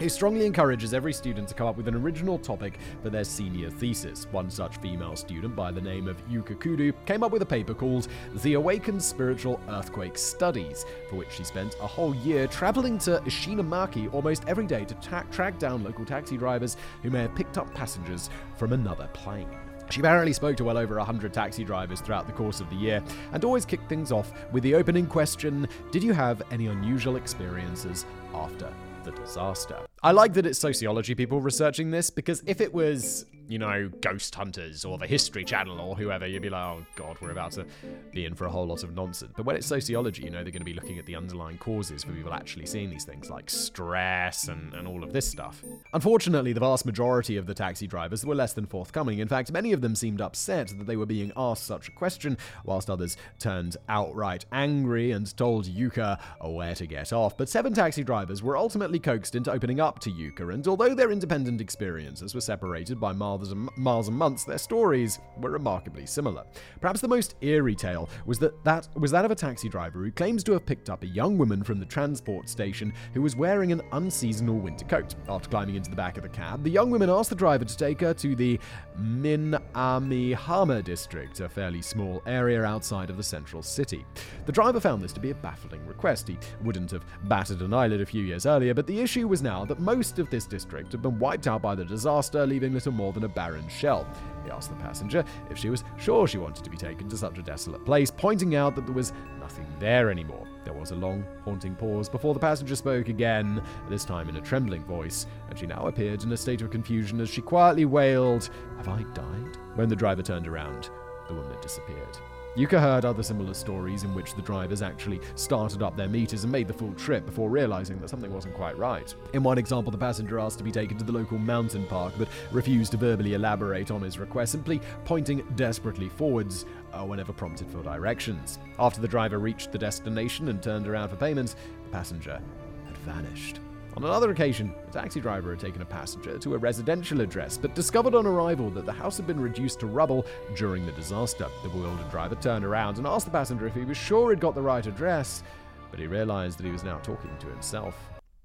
who 0.00 0.08
strongly 0.08 0.46
encourages 0.46 0.94
every 0.94 1.12
student 1.12 1.46
to 1.46 1.54
come 1.54 1.66
up 1.66 1.76
with 1.76 1.86
an 1.86 1.94
original 1.94 2.38
topic 2.38 2.78
for 3.02 3.10
their 3.10 3.22
senior 3.22 3.68
thesis. 3.68 4.26
One 4.32 4.50
such 4.50 4.78
female 4.78 5.14
student, 5.14 5.54
by 5.54 5.70
the 5.70 5.80
name 5.80 6.08
of 6.08 6.26
Yuka 6.26 6.56
Kudo, 6.56 6.94
came 7.04 7.22
up 7.22 7.30
with 7.30 7.42
a 7.42 7.46
paper 7.46 7.74
called 7.74 8.08
The 8.36 8.54
Awakened 8.54 9.02
Spiritual 9.02 9.60
Earthquake 9.68 10.16
Studies, 10.16 10.86
for 11.10 11.16
which 11.16 11.30
she 11.30 11.44
spent 11.44 11.76
a 11.82 11.86
whole 11.86 12.14
year 12.16 12.46
traveling 12.46 12.96
to 13.00 13.18
Ishinomaki 13.26 14.12
almost 14.14 14.44
every 14.48 14.66
day 14.66 14.86
to 14.86 14.94
track 15.30 15.58
down 15.58 15.84
local 15.84 16.06
taxi 16.06 16.38
drivers 16.38 16.78
who 17.02 17.10
may 17.10 17.20
have 17.20 17.34
picked 17.34 17.58
up 17.58 17.72
passengers 17.74 18.30
from 18.56 18.72
another 18.72 19.08
plane. 19.12 19.50
She 19.90 20.00
apparently 20.00 20.32
spoke 20.32 20.56
to 20.58 20.64
well 20.64 20.78
over 20.78 20.96
100 20.96 21.34
taxi 21.34 21.62
drivers 21.62 22.00
throughout 22.00 22.26
the 22.26 22.32
course 22.32 22.60
of 22.60 22.70
the 22.70 22.76
year 22.76 23.02
and 23.32 23.44
always 23.44 23.66
kicked 23.66 23.88
things 23.90 24.12
off 24.12 24.32
with 24.50 24.62
the 24.62 24.74
opening 24.74 25.06
question 25.06 25.68
Did 25.90 26.02
you 26.02 26.14
have 26.14 26.40
any 26.50 26.68
unusual 26.68 27.16
experiences 27.16 28.06
after 28.32 28.72
the 29.04 29.12
disaster. 29.12 29.89
I 30.02 30.12
like 30.12 30.32
that 30.34 30.46
it's 30.46 30.58
sociology 30.58 31.14
people 31.14 31.42
researching 31.42 31.90
this 31.90 32.08
because 32.08 32.42
if 32.46 32.62
it 32.62 32.72
was 32.72 33.26
you 33.50 33.58
know, 33.58 33.90
Ghost 34.00 34.32
Hunters 34.32 34.84
or 34.84 34.96
the 34.96 35.08
History 35.08 35.44
Channel 35.44 35.80
or 35.80 35.96
whoever, 35.96 36.24
you'd 36.24 36.40
be 36.40 36.50
like, 36.50 36.62
oh 36.62 36.86
god, 36.94 37.16
we're 37.20 37.32
about 37.32 37.50
to 37.52 37.66
be 38.12 38.24
in 38.24 38.32
for 38.32 38.44
a 38.44 38.48
whole 38.48 38.64
lot 38.64 38.84
of 38.84 38.94
nonsense. 38.94 39.32
But 39.36 39.44
when 39.44 39.56
it's 39.56 39.66
sociology, 39.66 40.22
you 40.22 40.30
know, 40.30 40.44
they're 40.44 40.52
going 40.52 40.60
to 40.60 40.64
be 40.64 40.72
looking 40.72 41.00
at 41.00 41.06
the 41.06 41.16
underlying 41.16 41.58
causes 41.58 42.04
for 42.04 42.12
people 42.12 42.32
actually 42.32 42.66
seeing 42.66 42.90
these 42.90 43.04
things 43.04 43.28
like 43.28 43.50
stress 43.50 44.46
and, 44.46 44.72
and 44.74 44.86
all 44.86 45.02
of 45.02 45.12
this 45.12 45.28
stuff. 45.28 45.64
Unfortunately, 45.92 46.52
the 46.52 46.60
vast 46.60 46.86
majority 46.86 47.36
of 47.36 47.46
the 47.46 47.54
taxi 47.54 47.88
drivers 47.88 48.24
were 48.24 48.36
less 48.36 48.52
than 48.52 48.66
forthcoming. 48.66 49.18
In 49.18 49.26
fact, 49.26 49.50
many 49.50 49.72
of 49.72 49.80
them 49.80 49.96
seemed 49.96 50.20
upset 50.20 50.68
that 50.78 50.86
they 50.86 50.96
were 50.96 51.04
being 51.04 51.32
asked 51.36 51.66
such 51.66 51.88
a 51.88 51.92
question, 51.92 52.38
whilst 52.64 52.88
others 52.88 53.16
turned 53.40 53.76
outright 53.88 54.44
angry 54.52 55.10
and 55.10 55.36
told 55.36 55.66
Yuka 55.66 56.20
where 56.40 56.76
to 56.76 56.86
get 56.86 57.12
off. 57.12 57.36
But 57.36 57.48
seven 57.48 57.74
taxi 57.74 58.04
drivers 58.04 58.44
were 58.44 58.56
ultimately 58.56 59.00
coaxed 59.00 59.34
into 59.34 59.50
opening 59.50 59.80
up 59.80 59.89
to 59.98 60.10
Yuka, 60.10 60.54
and 60.54 60.66
although 60.68 60.94
their 60.94 61.10
independent 61.10 61.60
experiences 61.60 62.34
were 62.34 62.40
separated 62.40 63.00
by 63.00 63.12
miles 63.12 63.50
and, 63.50 63.68
miles 63.76 64.06
and 64.06 64.16
months, 64.16 64.44
their 64.44 64.58
stories 64.58 65.18
were 65.38 65.50
remarkably 65.50 66.06
similar. 66.06 66.44
Perhaps 66.80 67.00
the 67.00 67.08
most 67.08 67.34
eerie 67.40 67.74
tale 67.74 68.08
was 68.26 68.38
that, 68.38 68.62
that 68.62 68.88
was 68.94 69.10
that 69.10 69.24
of 69.24 69.30
a 69.30 69.34
taxi 69.34 69.68
driver 69.68 69.98
who 69.98 70.12
claims 70.12 70.44
to 70.44 70.52
have 70.52 70.64
picked 70.64 70.88
up 70.88 71.02
a 71.02 71.08
young 71.08 71.36
woman 71.36 71.64
from 71.64 71.80
the 71.80 71.86
transport 71.86 72.48
station 72.48 72.92
who 73.14 73.22
was 73.22 73.34
wearing 73.34 73.72
an 73.72 73.82
unseasonal 73.92 74.58
winter 74.58 74.84
coat. 74.84 75.14
After 75.28 75.48
climbing 75.48 75.74
into 75.74 75.90
the 75.90 75.96
back 75.96 76.16
of 76.16 76.22
the 76.22 76.28
cab, 76.28 76.62
the 76.62 76.70
young 76.70 76.90
woman 76.90 77.10
asked 77.10 77.30
the 77.30 77.36
driver 77.36 77.64
to 77.64 77.76
take 77.76 78.00
her 78.00 78.14
to 78.14 78.36
the 78.36 78.60
Minamihama 79.00 80.84
district, 80.84 81.40
a 81.40 81.48
fairly 81.48 81.82
small 81.82 82.22
area 82.26 82.62
outside 82.62 83.10
of 83.10 83.16
the 83.16 83.22
central 83.22 83.62
city. 83.62 84.04
The 84.46 84.52
driver 84.52 84.78
found 84.78 85.02
this 85.02 85.12
to 85.14 85.20
be 85.20 85.30
a 85.30 85.34
baffling 85.34 85.84
request. 85.86 86.28
He 86.28 86.38
wouldn't 86.62 86.90
have 86.90 87.04
batted 87.24 87.62
an 87.62 87.72
eyelid 87.72 88.00
a 88.00 88.06
few 88.06 88.22
years 88.22 88.46
earlier, 88.46 88.74
but 88.74 88.86
the 88.86 89.00
issue 89.00 89.26
was 89.26 89.42
now 89.42 89.64
that 89.64 89.79
most 89.80 90.18
of 90.18 90.30
this 90.30 90.46
district 90.46 90.92
had 90.92 91.02
been 91.02 91.18
wiped 91.18 91.46
out 91.46 91.62
by 91.62 91.74
the 91.74 91.84
disaster, 91.84 92.46
leaving 92.46 92.72
little 92.72 92.92
more 92.92 93.12
than 93.12 93.24
a 93.24 93.28
barren 93.28 93.68
shell. 93.68 94.06
He 94.44 94.50
asked 94.50 94.70
the 94.70 94.76
passenger 94.76 95.24
if 95.50 95.58
she 95.58 95.70
was 95.70 95.84
sure 95.98 96.26
she 96.26 96.38
wanted 96.38 96.64
to 96.64 96.70
be 96.70 96.76
taken 96.76 97.08
to 97.08 97.16
such 97.16 97.38
a 97.38 97.42
desolate 97.42 97.84
place, 97.84 98.10
pointing 98.10 98.54
out 98.54 98.74
that 98.74 98.86
there 98.86 98.94
was 98.94 99.12
nothing 99.38 99.66
there 99.78 100.10
anymore. 100.10 100.46
There 100.64 100.74
was 100.74 100.90
a 100.90 100.96
long, 100.96 101.24
haunting 101.44 101.74
pause 101.74 102.08
before 102.08 102.34
the 102.34 102.40
passenger 102.40 102.76
spoke 102.76 103.08
again, 103.08 103.62
this 103.88 104.04
time 104.04 104.28
in 104.28 104.36
a 104.36 104.40
trembling 104.40 104.84
voice, 104.84 105.26
and 105.48 105.58
she 105.58 105.66
now 105.66 105.86
appeared 105.86 106.22
in 106.22 106.32
a 106.32 106.36
state 106.36 106.62
of 106.62 106.70
confusion 106.70 107.20
as 107.20 107.28
she 107.28 107.40
quietly 107.40 107.84
wailed, 107.84 108.50
Have 108.76 108.88
I 108.88 109.02
died? 109.14 109.56
When 109.74 109.88
the 109.88 109.96
driver 109.96 110.22
turned 110.22 110.46
around, 110.46 110.90
the 111.28 111.34
woman 111.34 111.52
had 111.52 111.60
disappeared. 111.60 112.18
Yuka 112.56 112.80
heard 112.80 113.04
other 113.04 113.22
similar 113.22 113.54
stories 113.54 114.02
in 114.02 114.12
which 114.12 114.34
the 114.34 114.42
drivers 114.42 114.82
actually 114.82 115.20
started 115.36 115.82
up 115.82 115.96
their 115.96 116.08
meters 116.08 116.42
and 116.42 116.52
made 116.52 116.66
the 116.66 116.74
full 116.74 116.92
trip 116.94 117.24
before 117.24 117.48
realizing 117.48 117.98
that 118.00 118.10
something 118.10 118.32
wasn't 118.32 118.54
quite 118.54 118.76
right. 118.76 119.14
In 119.34 119.44
one 119.44 119.56
example, 119.56 119.92
the 119.92 119.98
passenger 119.98 120.40
asked 120.40 120.58
to 120.58 120.64
be 120.64 120.72
taken 120.72 120.98
to 120.98 121.04
the 121.04 121.12
local 121.12 121.38
mountain 121.38 121.86
park 121.86 122.12
but 122.18 122.28
refused 122.50 122.90
to 122.90 122.96
verbally 122.98 123.34
elaborate 123.34 123.92
on 123.92 124.02
his 124.02 124.18
request, 124.18 124.50
simply 124.50 124.80
pointing 125.04 125.46
desperately 125.54 126.08
forwards 126.08 126.66
uh, 126.92 127.04
whenever 127.04 127.32
prompted 127.32 127.70
for 127.70 127.84
directions. 127.84 128.58
After 128.80 129.00
the 129.00 129.08
driver 129.08 129.38
reached 129.38 129.70
the 129.70 129.78
destination 129.78 130.48
and 130.48 130.60
turned 130.60 130.88
around 130.88 131.10
for 131.10 131.16
payment, 131.16 131.54
the 131.84 131.90
passenger 131.90 132.40
had 132.86 132.96
vanished. 132.98 133.60
On 133.96 134.04
another 134.04 134.30
occasion, 134.30 134.72
a 134.88 134.92
taxi 134.92 135.20
driver 135.20 135.50
had 135.50 135.58
taken 135.58 135.82
a 135.82 135.84
passenger 135.84 136.38
to 136.38 136.54
a 136.54 136.58
residential 136.58 137.20
address, 137.20 137.58
but 137.58 137.74
discovered 137.74 138.14
on 138.14 138.24
arrival 138.24 138.70
that 138.70 138.86
the 138.86 138.92
house 138.92 139.16
had 139.16 139.26
been 139.26 139.40
reduced 139.40 139.80
to 139.80 139.86
rubble 139.86 140.24
during 140.54 140.86
the 140.86 140.92
disaster. 140.92 141.48
The 141.64 141.68
bewildered 141.68 142.10
driver 142.10 142.36
turned 142.36 142.64
around 142.64 142.98
and 142.98 143.06
asked 143.06 143.26
the 143.26 143.32
passenger 143.32 143.66
if 143.66 143.74
he 143.74 143.84
was 143.84 143.96
sure 143.96 144.30
he'd 144.30 144.40
got 144.40 144.54
the 144.54 144.62
right 144.62 144.86
address, 144.86 145.42
but 145.90 145.98
he 145.98 146.06
realized 146.06 146.58
that 146.58 146.66
he 146.66 146.72
was 146.72 146.84
now 146.84 146.98
talking 146.98 147.36
to 147.40 147.46
himself. 147.48 147.96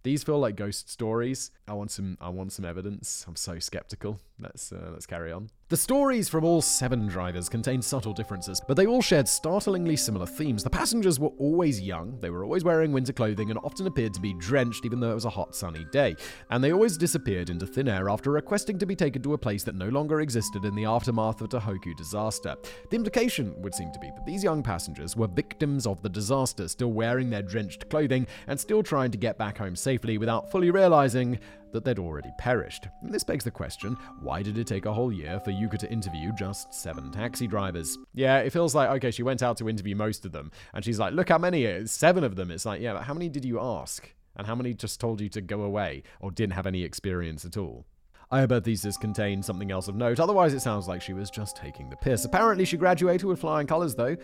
These 0.02 0.24
feel 0.24 0.40
like 0.40 0.56
ghost 0.56 0.90
stories. 0.90 1.52
I 1.68 1.74
want 1.74 1.90
some. 1.90 2.18
I 2.22 2.30
want 2.30 2.52
some 2.52 2.64
evidence. 2.64 3.25
I'm 3.28 3.36
so 3.36 3.58
skeptical. 3.58 4.20
Let's 4.39 4.74
uh, 4.74 4.89
let's 4.92 5.06
carry 5.06 5.32
on. 5.32 5.50
The 5.70 5.77
stories 5.77 6.27
from 6.27 6.44
all 6.44 6.62
seven 6.62 7.08
drivers 7.08 7.48
contained 7.48 7.84
subtle 7.84 8.13
differences, 8.13 8.62
but 8.68 8.75
they 8.75 8.86
all 8.86 9.01
shared 9.01 9.27
startlingly 9.27 9.96
similar 9.96 10.25
themes. 10.25 10.63
The 10.63 10.70
passengers 10.70 11.20
were 11.20 11.32
always 11.39 11.82
young, 11.82 12.20
they 12.20 12.30
were 12.30 12.44
always 12.44 12.63
wearing 12.63 12.92
winter 12.92 13.13
clothing, 13.13 13.50
and 13.50 13.58
often 13.63 13.88
appeared 13.88 14.13
to 14.13 14.20
be 14.20 14.34
drenched 14.34 14.86
even 14.86 15.00
though 15.00 15.12
it 15.12 15.15
was 15.15 15.25
a 15.25 15.30
hot, 15.30 15.56
sunny 15.56 15.86
day. 15.92 16.15
And 16.50 16.62
they 16.62 16.74
always 16.74 16.98
disappeared 16.98 17.50
into 17.50 17.65
thin 17.65 17.88
air 17.88 18.10
after 18.10 18.30
requesting 18.30 18.77
to 18.80 18.86
be 18.86 18.96
taken 18.96 19.22
to 19.24 19.34
a 19.34 19.38
place 19.38 19.63
that 19.63 19.75
no 19.75 19.88
longer 19.88 20.20
existed 20.20 20.65
in 20.65 20.75
the 20.75 20.86
aftermath 20.86 21.39
of 21.42 21.50
the 21.50 21.60
Tohoku 21.60 21.96
disaster. 21.96 22.56
The 22.89 22.98
implication 22.98 23.60
would 23.62 23.74
seem 23.74 23.92
to 23.94 24.00
be 24.00 24.10
that 24.10 24.25
these 24.25 24.44
young 24.44 24.62
passengers 24.62 25.15
were 25.15 25.27
victims 25.27 25.88
of 25.88 26.01
the 26.01 26.10
disaster, 26.10 26.68
still 26.68 26.92
wearing 26.92 27.30
their 27.30 27.42
drenched 27.42 27.89
clothing 27.89 28.27
and 28.48 28.60
still 28.60 28.84
trying 28.84 29.12
to 29.12 29.18
get 29.18 29.38
back 29.38 29.58
home 29.58 29.77
safely 29.77 30.18
without 30.18 30.51
fully 30.51 30.72
realizing 30.72 31.39
that 31.72 31.84
they'd 31.84 32.00
already 32.00 32.31
perished. 32.38 32.88
This 33.03 33.24
begs 33.24 33.43
the 33.43 33.51
question 33.51 33.98
why 34.22 34.41
did 34.41 34.57
it 34.57 34.67
take 34.67 34.86
a 34.86 34.93
whole 34.93 35.12
year 35.12 35.39
for 35.39 35.51
Yuka 35.51 35.77
to 35.79 35.91
interview 35.91 36.31
just 36.38 36.74
seven 36.74 37.12
taxi 37.12 37.48
drivers? 37.48 37.98
Yeah, 38.13 38.39
it 38.39 38.51
feels 38.51 38.75
like, 38.75 38.89
okay, 38.91 39.12
she 39.12 39.24
went 39.24 39.43
out 39.43 39.57
to 39.57 39.69
interview 39.69 39.95
most 39.95 40.25
of 40.25 40.31
them, 40.31 40.51
and 40.74 40.84
she's 40.84 41.00
like, 41.00 41.13
look 41.13 41.29
how 41.29 41.38
many, 41.38 41.63
it's 41.65 41.91
seven 41.91 42.24
of 42.24 42.36
them. 42.36 42.51
It's 42.51 42.65
like, 42.65 42.81
yeah, 42.81 42.93
but 42.93 43.03
how 43.03 43.13
many 43.13 43.29
did 43.29 43.45
you 43.45 43.60
ask? 43.60 44.10
And 44.36 44.45
how 44.48 44.55
many 44.55 44.74
just 44.74 45.00
told 45.00 45.22
you 45.22 45.29
to 45.29 45.41
go 45.41 45.62
away 45.62 46.03
or 46.19 46.31
didn't 46.31 46.53
have 46.53 46.67
any 46.67 46.84
experience 46.84 47.45
at 47.45 47.57
all? 47.57 47.86
I 48.31 48.39
hope 48.39 48.50
her 48.50 48.60
thesis 48.60 48.98
contained 48.98 49.45
something 49.45 49.72
else 49.72 49.88
of 49.88 49.95
note, 49.95 50.19
otherwise, 50.19 50.53
it 50.53 50.62
sounds 50.62 50.88
like 50.88 51.01
she 51.01 51.13
was 51.13 51.29
just 51.29 51.55
taking 51.55 51.89
the 51.89 51.95
piss. 51.95 52.25
Apparently, 52.25 52.65
she 52.65 52.75
graduated 52.75 53.25
with 53.25 53.39
flying 53.39 53.67
colours, 53.67 53.95
though. 53.95 54.17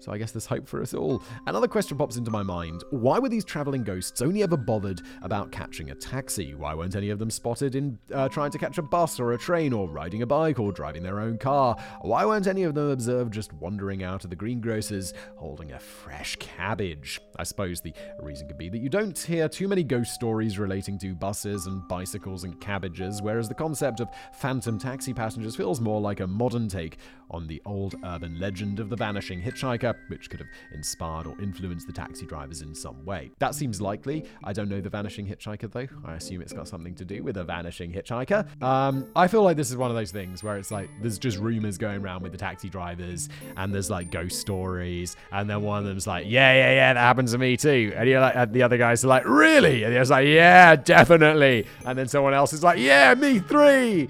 So 0.00 0.12
I 0.12 0.18
guess 0.18 0.32
there's 0.32 0.46
hope 0.46 0.68
for 0.68 0.80
us 0.80 0.94
all. 0.94 1.22
Another 1.46 1.68
question 1.68 1.96
pops 1.96 2.16
into 2.16 2.30
my 2.30 2.42
mind. 2.42 2.84
Why 2.90 3.18
were 3.18 3.28
these 3.28 3.44
traveling 3.44 3.82
ghosts 3.82 4.22
only 4.22 4.42
ever 4.42 4.56
bothered 4.56 5.02
about 5.22 5.50
catching 5.50 5.90
a 5.90 5.94
taxi? 5.94 6.54
Why 6.54 6.74
weren't 6.74 6.96
any 6.96 7.10
of 7.10 7.18
them 7.18 7.30
spotted 7.30 7.74
in 7.74 7.98
uh, 8.12 8.28
trying 8.28 8.50
to 8.52 8.58
catch 8.58 8.78
a 8.78 8.82
bus 8.82 9.18
or 9.18 9.32
a 9.32 9.38
train 9.38 9.72
or 9.72 9.88
riding 9.88 10.22
a 10.22 10.26
bike 10.26 10.58
or 10.58 10.72
driving 10.72 11.02
their 11.02 11.20
own 11.20 11.38
car? 11.38 11.76
Why 12.02 12.24
weren't 12.24 12.46
any 12.46 12.62
of 12.62 12.74
them 12.74 12.90
observed 12.90 13.32
just 13.32 13.52
wandering 13.52 14.02
out 14.02 14.24
of 14.24 14.30
the 14.30 14.36
greengrocers 14.36 15.14
holding 15.36 15.72
a 15.72 15.78
fresh 15.78 16.36
cabbage? 16.36 17.20
I 17.36 17.44
suppose 17.44 17.80
the 17.80 17.92
reason 18.20 18.48
could 18.48 18.58
be 18.58 18.68
that 18.68 18.78
you 18.78 18.88
don't 18.88 19.18
hear 19.18 19.48
too 19.48 19.68
many 19.68 19.82
ghost 19.82 20.14
stories 20.14 20.58
relating 20.58 20.98
to 20.98 21.14
buses 21.14 21.66
and 21.66 21.86
bicycles 21.88 22.44
and 22.44 22.60
cabbages, 22.60 23.22
whereas 23.22 23.48
the 23.48 23.54
concept 23.54 24.00
of 24.00 24.08
phantom 24.32 24.78
taxi 24.78 25.12
passengers 25.12 25.56
feels 25.56 25.80
more 25.80 26.00
like 26.00 26.20
a 26.20 26.26
modern 26.26 26.68
take 26.68 26.98
on 27.30 27.46
the 27.46 27.60
old 27.64 27.94
urban 28.04 28.38
legend 28.38 28.80
of 28.80 28.88
the 28.88 28.96
vanishing 28.96 29.40
hitchhiker, 29.40 29.94
which 30.08 30.30
could 30.30 30.40
have 30.40 30.48
inspired 30.72 31.26
or 31.26 31.40
influenced 31.40 31.86
the 31.86 31.92
taxi 31.92 32.26
drivers 32.26 32.62
in 32.62 32.74
some 32.74 33.04
way. 33.04 33.30
That 33.38 33.54
seems 33.54 33.80
likely. 33.80 34.24
I 34.44 34.52
don't 34.52 34.68
know 34.68 34.80
the 34.80 34.90
vanishing 34.90 35.26
hitchhiker 35.26 35.70
though. 35.70 35.86
I 36.04 36.14
assume 36.14 36.42
it's 36.42 36.52
got 36.52 36.68
something 36.68 36.94
to 36.96 37.04
do 37.04 37.22
with 37.22 37.36
a 37.36 37.44
vanishing 37.44 37.92
hitchhiker. 37.92 38.62
Um, 38.62 39.06
I 39.14 39.28
feel 39.28 39.42
like 39.42 39.56
this 39.56 39.70
is 39.70 39.76
one 39.76 39.90
of 39.90 39.96
those 39.96 40.10
things 40.10 40.42
where 40.42 40.56
it's 40.56 40.70
like 40.70 40.90
there's 41.00 41.18
just 41.18 41.38
rumors 41.38 41.78
going 41.78 42.02
around 42.02 42.22
with 42.22 42.32
the 42.32 42.38
taxi 42.38 42.68
drivers, 42.68 43.28
and 43.56 43.74
there's 43.74 43.90
like 43.90 44.10
ghost 44.10 44.40
stories, 44.40 45.16
and 45.32 45.48
then 45.48 45.62
one 45.62 45.80
of 45.80 45.84
them's 45.84 46.06
like, 46.06 46.26
yeah, 46.26 46.52
yeah, 46.54 46.74
yeah, 46.74 46.92
that 46.94 47.00
happened 47.00 47.28
to 47.28 47.38
me 47.38 47.56
too, 47.56 47.92
and 47.96 48.08
you're 48.08 48.20
like, 48.20 48.36
and 48.36 48.52
the 48.52 48.62
other 48.62 48.76
guys 48.76 49.04
are 49.04 49.08
like, 49.08 49.24
really? 49.26 49.84
And 49.84 49.96
he's 49.96 50.10
like, 50.10 50.26
yeah, 50.26 50.76
definitely, 50.76 51.66
and 51.84 51.98
then 51.98 52.08
someone 52.08 52.34
else 52.34 52.52
is 52.52 52.62
like, 52.62 52.78
yeah, 52.78 53.14
me 53.14 53.38
three 53.38 54.08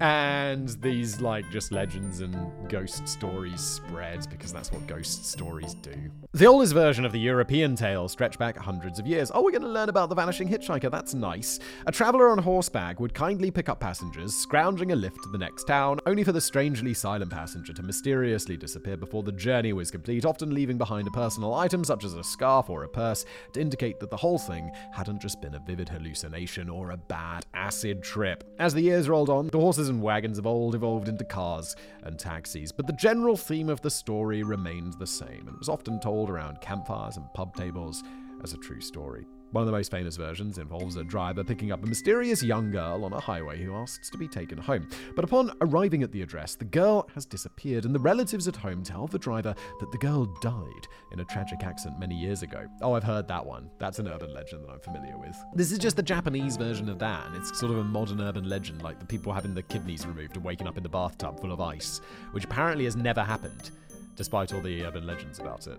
and 0.00 0.68
these 0.80 1.20
like 1.20 1.48
just 1.50 1.72
legends 1.72 2.20
and 2.20 2.34
ghost 2.68 3.06
stories 3.06 3.60
spread 3.60 4.26
because 4.30 4.52
that's 4.52 4.72
what 4.72 4.86
ghost 4.86 5.26
stories 5.26 5.74
do. 5.74 5.94
The 6.32 6.46
oldest 6.46 6.72
version 6.72 7.04
of 7.04 7.12
the 7.12 7.20
European 7.20 7.76
tale 7.76 8.08
stretched 8.08 8.38
back 8.38 8.56
hundreds 8.56 8.98
of 8.98 9.06
years. 9.06 9.30
Oh, 9.34 9.42
we're 9.42 9.50
going 9.50 9.62
to 9.62 9.68
learn 9.68 9.88
about 9.88 10.08
the 10.08 10.14
vanishing 10.14 10.48
hitchhiker. 10.48 10.90
That's 10.90 11.12
nice. 11.12 11.58
A 11.86 11.92
traveler 11.92 12.30
on 12.30 12.38
horseback 12.38 12.98
would 13.00 13.12
kindly 13.12 13.50
pick 13.50 13.68
up 13.68 13.80
passengers, 13.80 14.34
scrounging 14.34 14.92
a 14.92 14.96
lift 14.96 15.22
to 15.24 15.28
the 15.28 15.38
next 15.38 15.64
town, 15.64 16.00
only 16.06 16.24
for 16.24 16.32
the 16.32 16.40
strangely 16.40 16.94
silent 16.94 17.30
passenger 17.30 17.72
to 17.74 17.82
mysteriously 17.82 18.56
disappear 18.56 18.96
before 18.96 19.22
the 19.22 19.32
journey 19.32 19.72
was 19.72 19.90
complete, 19.90 20.24
often 20.24 20.54
leaving 20.54 20.78
behind 20.78 21.06
a 21.08 21.10
personal 21.10 21.52
item 21.52 21.84
such 21.84 22.04
as 22.04 22.14
a 22.14 22.24
scarf 22.24 22.70
or 22.70 22.84
a 22.84 22.88
purse 22.88 23.26
to 23.52 23.60
indicate 23.60 24.00
that 24.00 24.10
the 24.10 24.16
whole 24.16 24.38
thing 24.38 24.70
hadn't 24.92 25.20
just 25.20 25.42
been 25.42 25.56
a 25.56 25.60
vivid 25.66 25.88
hallucination 25.88 26.70
or 26.70 26.92
a 26.92 26.96
bad 26.96 27.44
acid 27.52 28.02
trip. 28.02 28.44
As 28.58 28.72
the 28.72 28.80
years 28.80 29.08
rolled 29.08 29.28
on, 29.28 29.48
the 29.48 29.58
horses 29.58 29.89
and 29.90 30.00
wagons 30.00 30.38
of 30.38 30.46
old 30.46 30.74
evolved 30.74 31.08
into 31.08 31.24
cars 31.24 31.76
and 32.04 32.18
taxis, 32.18 32.72
but 32.72 32.86
the 32.86 32.92
general 32.94 33.36
theme 33.36 33.68
of 33.68 33.82
the 33.82 33.90
story 33.90 34.42
remained 34.42 34.94
the 34.94 35.06
same 35.06 35.46
and 35.46 35.58
was 35.58 35.68
often 35.68 36.00
told 36.00 36.30
around 36.30 36.60
campfires 36.62 37.18
and 37.18 37.26
pub 37.34 37.54
tables 37.54 38.02
as 38.42 38.54
a 38.54 38.58
true 38.58 38.80
story. 38.80 39.26
One 39.52 39.62
of 39.62 39.66
the 39.66 39.72
most 39.72 39.90
famous 39.90 40.16
versions 40.16 40.58
involves 40.58 40.94
a 40.94 41.02
driver 41.02 41.42
picking 41.42 41.72
up 41.72 41.82
a 41.82 41.86
mysterious 41.86 42.40
young 42.40 42.70
girl 42.70 43.04
on 43.04 43.12
a 43.12 43.18
highway 43.18 43.60
who 43.60 43.74
asks 43.74 44.08
to 44.10 44.18
be 44.18 44.28
taken 44.28 44.56
home. 44.56 44.88
But 45.16 45.24
upon 45.24 45.52
arriving 45.60 46.04
at 46.04 46.12
the 46.12 46.22
address, 46.22 46.54
the 46.54 46.64
girl 46.64 47.08
has 47.16 47.26
disappeared, 47.26 47.84
and 47.84 47.92
the 47.92 47.98
relatives 47.98 48.46
at 48.46 48.54
home 48.54 48.84
tell 48.84 49.08
the 49.08 49.18
driver 49.18 49.52
that 49.80 49.90
the 49.90 49.98
girl 49.98 50.26
died 50.40 50.86
in 51.10 51.18
a 51.18 51.24
tragic 51.24 51.64
accident 51.64 51.98
many 51.98 52.14
years 52.14 52.42
ago. 52.42 52.64
Oh, 52.80 52.92
I've 52.92 53.02
heard 53.02 53.26
that 53.26 53.44
one. 53.44 53.68
That's 53.78 53.98
an 53.98 54.06
urban 54.06 54.32
legend 54.32 54.64
that 54.64 54.70
I'm 54.70 54.80
familiar 54.80 55.18
with. 55.18 55.36
This 55.54 55.72
is 55.72 55.78
just 55.80 55.96
the 55.96 56.02
Japanese 56.02 56.56
version 56.56 56.88
of 56.88 57.00
that, 57.00 57.26
and 57.26 57.34
it's 57.34 57.58
sort 57.58 57.72
of 57.72 57.78
a 57.78 57.84
modern 57.84 58.20
urban 58.20 58.48
legend, 58.48 58.82
like 58.82 59.00
the 59.00 59.06
people 59.06 59.32
having 59.32 59.54
the 59.54 59.62
kidneys 59.64 60.06
removed 60.06 60.36
and 60.36 60.44
waking 60.44 60.68
up 60.68 60.76
in 60.76 60.84
the 60.84 60.88
bathtub 60.88 61.40
full 61.40 61.50
of 61.50 61.60
ice, 61.60 62.00
which 62.30 62.44
apparently 62.44 62.84
has 62.84 62.94
never 62.94 63.24
happened 63.24 63.70
despite 64.14 64.52
all 64.52 64.60
the 64.60 64.84
urban 64.84 65.06
legends 65.06 65.38
about 65.38 65.66
it. 65.66 65.78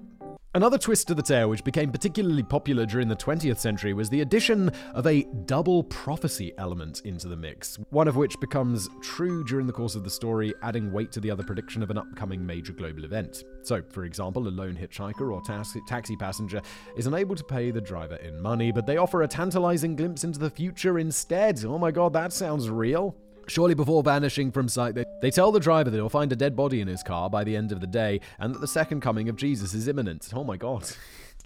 Another 0.53 0.77
twist 0.77 1.07
to 1.07 1.15
the 1.15 1.21
tale, 1.21 1.49
which 1.49 1.63
became 1.63 1.93
particularly 1.93 2.43
popular 2.43 2.85
during 2.85 3.07
the 3.07 3.15
20th 3.15 3.57
century, 3.57 3.93
was 3.93 4.09
the 4.09 4.19
addition 4.19 4.69
of 4.93 5.07
a 5.07 5.23
double 5.45 5.81
prophecy 5.81 6.51
element 6.57 7.01
into 7.05 7.29
the 7.29 7.37
mix, 7.37 7.79
one 7.89 8.05
of 8.05 8.17
which 8.17 8.37
becomes 8.41 8.89
true 9.01 9.45
during 9.45 9.65
the 9.65 9.71
course 9.71 9.95
of 9.95 10.03
the 10.03 10.09
story, 10.09 10.53
adding 10.61 10.91
weight 10.91 11.09
to 11.13 11.21
the 11.21 11.31
other 11.31 11.41
prediction 11.41 11.81
of 11.81 11.89
an 11.89 11.97
upcoming 11.97 12.45
major 12.45 12.73
global 12.73 13.05
event. 13.05 13.45
So, 13.63 13.81
for 13.91 14.03
example, 14.03 14.45
a 14.45 14.49
lone 14.49 14.75
hitchhiker 14.75 15.33
or 15.33 15.41
taxi, 15.41 15.79
taxi 15.87 16.17
passenger 16.17 16.61
is 16.97 17.07
unable 17.07 17.37
to 17.37 17.45
pay 17.45 17.71
the 17.71 17.79
driver 17.79 18.15
in 18.15 18.41
money, 18.41 18.73
but 18.73 18.85
they 18.85 18.97
offer 18.97 19.21
a 19.21 19.29
tantalizing 19.29 19.95
glimpse 19.95 20.25
into 20.25 20.39
the 20.39 20.49
future 20.49 20.99
instead. 20.99 21.63
Oh 21.63 21.77
my 21.77 21.91
god, 21.91 22.11
that 22.11 22.33
sounds 22.33 22.69
real. 22.69 23.15
Shortly 23.51 23.75
before 23.75 24.01
vanishing 24.01 24.49
from 24.49 24.69
sight, 24.69 24.95
they, 24.95 25.03
they 25.21 25.29
tell 25.29 25.51
the 25.51 25.59
driver 25.59 25.89
that 25.89 25.97
he'll 25.97 26.07
find 26.07 26.31
a 26.31 26.37
dead 26.37 26.55
body 26.55 26.79
in 26.79 26.87
his 26.87 27.03
car 27.03 27.29
by 27.29 27.43
the 27.43 27.57
end 27.57 27.73
of 27.73 27.81
the 27.81 27.87
day 27.87 28.21
and 28.39 28.55
that 28.55 28.59
the 28.59 28.67
second 28.67 29.01
coming 29.01 29.27
of 29.27 29.35
Jesus 29.35 29.73
is 29.73 29.89
imminent. 29.89 30.29
Oh 30.33 30.45
my 30.45 30.55
god. 30.55 30.89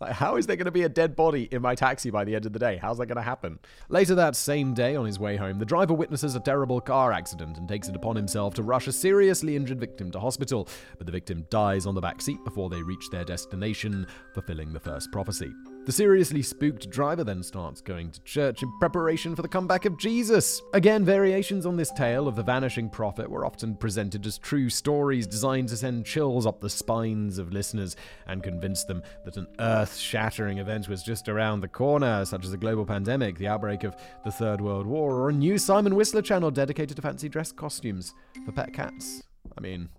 Like, 0.02 0.12
how 0.12 0.36
is 0.36 0.46
there 0.46 0.58
going 0.58 0.66
to 0.66 0.72
be 0.72 0.84
a 0.84 0.90
dead 0.90 1.16
body 1.16 1.48
in 1.54 1.62
my 1.62 1.74
taxi 1.74 2.10
by 2.10 2.26
the 2.26 2.36
end 2.36 2.46
of 2.46 2.52
the 2.52 2.60
day? 2.60 2.76
How's 2.76 2.98
that 2.98 3.06
going 3.06 3.16
to 3.16 3.22
happen? 3.22 3.60
Later 3.88 4.14
that 4.16 4.36
same 4.36 4.74
day, 4.74 4.98
on 4.98 5.06
his 5.06 5.20
way 5.20 5.38
home, 5.38 5.58
the 5.58 5.64
driver 5.64 5.94
witnesses 5.94 6.36
a 6.36 6.42
terrible 6.42 6.82
car 6.82 7.14
accident 7.14 7.58
and 7.58 7.66
takes 7.66 7.88
it 7.88 7.96
upon 7.96 8.18
himself 8.18 8.54
to 8.56 8.62
rush 8.62 8.88
a 8.88 8.92
seriously 8.92 9.56
injured 9.56 9.80
victim 9.80 10.12
to 10.12 10.20
hospital. 10.20 10.68
But 10.98 11.06
the 11.06 11.14
victim 11.14 11.46
dies 11.50 11.86
on 11.86 11.96
the 11.96 12.02
back 12.02 12.22
seat 12.22 12.44
before 12.44 12.70
they 12.70 12.82
reach 12.82 13.10
their 13.10 13.24
destination, 13.24 14.06
fulfilling 14.34 14.74
the 14.74 14.82
first 14.82 15.14
prophecy. 15.14 15.54
The 15.86 15.92
seriously 15.92 16.42
spooked 16.42 16.90
driver 16.90 17.24
then 17.24 17.44
starts 17.44 17.80
going 17.80 18.10
to 18.10 18.20
church 18.24 18.64
in 18.64 18.72
preparation 18.80 19.36
for 19.36 19.44
the 19.44 19.48
comeback 19.48 19.86
of 19.86 20.00
Jesus. 20.00 20.64
Again, 20.74 21.06
variations 21.06 21.68
on 21.68 21.78
this 21.78 21.92
tale 21.92 22.28
of 22.28 22.36
the 22.36 22.42
vanishing 22.42 22.90
prophet 22.90 23.30
were 23.30 23.46
often 23.46 23.76
presented 23.76 24.26
as 24.26 24.40
true 24.40 24.68
stories 24.68 25.28
designed 25.28 25.70
to 25.70 25.78
send 25.78 26.08
chills 26.08 26.48
up 26.48 26.60
the 26.60 26.72
spines 26.72 27.38
of 27.38 27.54
listeners 27.54 27.96
and 28.26 28.42
convince 28.42 28.84
them 28.84 29.04
that 29.26 29.38
an 29.38 29.46
earth 29.60 29.96
shattering 29.96 30.58
event 30.58 30.90
was 30.90 31.04
just 31.04 31.30
around 31.30 31.62
the 31.62 31.68
corner, 31.68 32.26
such 32.26 32.46
as 32.46 32.54
a 32.54 32.58
global 32.58 32.86
pandemic, 32.88 33.38
the 33.38 33.48
outbreak 33.48 33.84
of 33.84 33.96
the 34.24 34.32
Third 34.32 34.62
World 34.62 34.88
War, 34.88 35.14
or 35.14 35.30
a 35.30 35.34
new 35.34 35.60
Simon 35.60 35.94
Whistler 35.94 36.24
channel 36.24 36.50
dedicated 36.50 36.96
to 36.96 37.04
fancy 37.04 37.30
dress 37.30 37.52
costumes 37.52 38.16
for 38.44 38.52
pet 38.52 38.74
cats. 38.74 39.22
I 39.56 39.62
mean, 39.62 39.90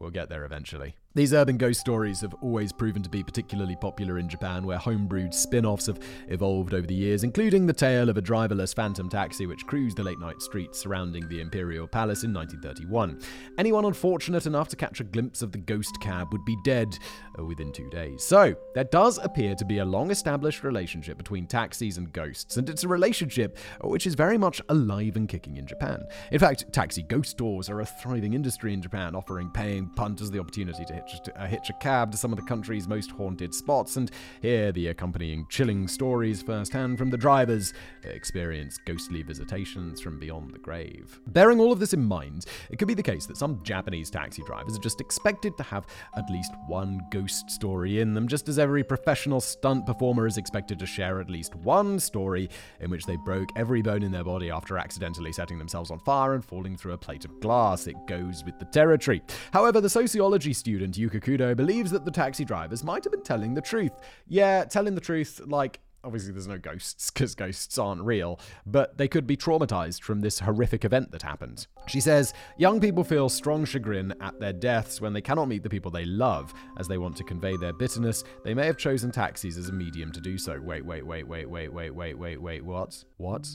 we'll 0.00 0.10
get 0.10 0.28
there 0.28 0.44
eventually. 0.44 0.96
These 1.16 1.32
urban 1.32 1.58
ghost 1.58 1.78
stories 1.78 2.22
have 2.22 2.34
always 2.42 2.72
proven 2.72 3.00
to 3.04 3.08
be 3.08 3.22
particularly 3.22 3.76
popular 3.76 4.18
in 4.18 4.28
Japan, 4.28 4.66
where 4.66 4.78
homebrewed 4.78 5.32
spin 5.32 5.64
offs 5.64 5.86
have 5.86 6.00
evolved 6.26 6.74
over 6.74 6.88
the 6.88 6.94
years, 6.94 7.22
including 7.22 7.66
the 7.66 7.72
tale 7.72 8.08
of 8.08 8.16
a 8.16 8.22
driverless 8.22 8.74
phantom 8.74 9.08
taxi 9.08 9.46
which 9.46 9.64
cruised 9.64 9.96
the 9.96 10.02
late 10.02 10.18
night 10.18 10.42
streets 10.42 10.80
surrounding 10.80 11.28
the 11.28 11.40
Imperial 11.40 11.86
Palace 11.86 12.24
in 12.24 12.34
1931. 12.34 13.20
Anyone 13.58 13.84
unfortunate 13.84 14.46
enough 14.46 14.66
to 14.70 14.76
catch 14.76 14.98
a 14.98 15.04
glimpse 15.04 15.40
of 15.40 15.52
the 15.52 15.58
ghost 15.58 16.00
cab 16.00 16.32
would 16.32 16.44
be 16.44 16.56
dead 16.64 16.98
uh, 17.38 17.44
within 17.44 17.70
two 17.70 17.88
days. 17.90 18.24
So, 18.24 18.56
there 18.74 18.82
does 18.82 19.18
appear 19.18 19.54
to 19.54 19.64
be 19.64 19.78
a 19.78 19.84
long 19.84 20.10
established 20.10 20.64
relationship 20.64 21.16
between 21.16 21.46
taxis 21.46 21.96
and 21.96 22.12
ghosts, 22.12 22.56
and 22.56 22.68
it's 22.68 22.82
a 22.82 22.88
relationship 22.88 23.56
which 23.82 24.08
is 24.08 24.16
very 24.16 24.36
much 24.36 24.60
alive 24.68 25.14
and 25.14 25.28
kicking 25.28 25.58
in 25.58 25.66
Japan. 25.68 26.02
In 26.32 26.40
fact, 26.40 26.72
taxi 26.72 27.02
ghost 27.02 27.30
stores 27.30 27.70
are 27.70 27.82
a 27.82 27.86
thriving 27.86 28.34
industry 28.34 28.74
in 28.74 28.82
Japan, 28.82 29.14
offering 29.14 29.48
paying 29.50 29.88
punters 29.90 30.32
the 30.32 30.40
opportunity 30.40 30.84
to 30.84 31.03
hitch, 31.06 31.20
uh, 31.36 31.46
hitch 31.46 31.70
a 31.70 31.72
cab 31.74 32.10
to 32.12 32.16
some 32.16 32.32
of 32.32 32.38
the 32.38 32.44
country's 32.44 32.88
most 32.88 33.10
haunted 33.10 33.54
spots 33.54 33.96
and 33.96 34.10
hear 34.40 34.72
the 34.72 34.88
accompanying 34.88 35.46
chilling 35.48 35.88
stories 35.88 36.42
firsthand 36.42 36.98
from 36.98 37.10
the 37.10 37.16
drivers 37.16 37.72
experience 38.04 38.78
ghostly 38.86 39.22
visitations 39.22 40.00
from 40.00 40.18
beyond 40.18 40.52
the 40.52 40.58
grave. 40.58 41.20
Bearing 41.28 41.60
all 41.60 41.72
of 41.72 41.80
this 41.80 41.94
in 41.94 42.04
mind, 42.04 42.46
it 42.70 42.78
could 42.78 42.88
be 42.88 42.94
the 42.94 43.02
case 43.02 43.26
that 43.26 43.36
some 43.36 43.62
Japanese 43.62 44.10
taxi 44.10 44.42
drivers 44.46 44.76
are 44.76 44.82
just 44.82 45.00
expected 45.00 45.56
to 45.56 45.62
have 45.62 45.86
at 46.16 46.28
least 46.30 46.52
one 46.66 47.00
ghost 47.10 47.50
story 47.50 48.00
in 48.00 48.14
them, 48.14 48.28
just 48.28 48.48
as 48.48 48.58
every 48.58 48.84
professional 48.84 49.40
stunt 49.40 49.86
performer 49.86 50.26
is 50.26 50.38
expected 50.38 50.78
to 50.78 50.86
share 50.86 51.20
at 51.20 51.30
least 51.30 51.54
one 51.56 51.98
story 51.98 52.48
in 52.80 52.90
which 52.90 53.06
they 53.06 53.16
broke 53.16 53.48
every 53.56 53.82
bone 53.82 54.02
in 54.02 54.12
their 54.12 54.24
body 54.24 54.50
after 54.50 54.78
accidentally 54.78 55.32
setting 55.32 55.58
themselves 55.58 55.90
on 55.90 55.98
fire 56.00 56.34
and 56.34 56.44
falling 56.44 56.76
through 56.76 56.92
a 56.92 56.98
plate 56.98 57.24
of 57.24 57.40
glass. 57.40 57.86
It 57.86 57.96
goes 58.06 58.44
with 58.44 58.58
the 58.58 58.64
territory. 58.66 59.22
However, 59.52 59.80
the 59.80 59.88
sociology 59.88 60.52
student 60.52 60.93
Yuka 60.98 61.22
Kudo 61.22 61.56
believes 61.56 61.90
that 61.90 62.04
the 62.04 62.10
taxi 62.10 62.44
drivers 62.44 62.84
might 62.84 63.04
have 63.04 63.12
been 63.12 63.22
telling 63.22 63.54
the 63.54 63.60
truth. 63.60 63.92
Yeah, 64.26 64.64
telling 64.64 64.94
the 64.94 65.00
truth, 65.00 65.40
like, 65.46 65.80
obviously 66.04 66.32
there's 66.32 66.46
no 66.46 66.58
ghosts 66.58 67.10
because 67.10 67.34
ghosts 67.34 67.78
aren't 67.78 68.02
real, 68.02 68.38
but 68.66 68.96
they 68.98 69.08
could 69.08 69.26
be 69.26 69.36
traumatized 69.36 70.02
from 70.02 70.20
this 70.20 70.38
horrific 70.38 70.84
event 70.84 71.10
that 71.12 71.22
happened. 71.22 71.66
She 71.86 72.00
says, 72.00 72.34
Young 72.58 72.80
people 72.80 73.02
feel 73.02 73.28
strong 73.28 73.64
chagrin 73.64 74.14
at 74.20 74.38
their 74.38 74.52
deaths 74.52 75.00
when 75.00 75.12
they 75.12 75.22
cannot 75.22 75.48
meet 75.48 75.62
the 75.62 75.70
people 75.70 75.90
they 75.90 76.04
love. 76.04 76.52
As 76.78 76.86
they 76.86 76.98
want 76.98 77.16
to 77.16 77.24
convey 77.24 77.56
their 77.56 77.72
bitterness, 77.72 78.22
they 78.44 78.54
may 78.54 78.66
have 78.66 78.76
chosen 78.76 79.10
taxis 79.10 79.56
as 79.56 79.68
a 79.68 79.72
medium 79.72 80.12
to 80.12 80.20
do 80.20 80.38
so. 80.38 80.60
Wait, 80.60 80.84
wait, 80.84 81.04
wait, 81.06 81.26
wait, 81.26 81.48
wait, 81.48 81.72
wait, 81.72 81.94
wait, 81.94 82.18
wait, 82.18 82.40
wait, 82.40 82.64
what? 82.64 83.04
What? 83.16 83.48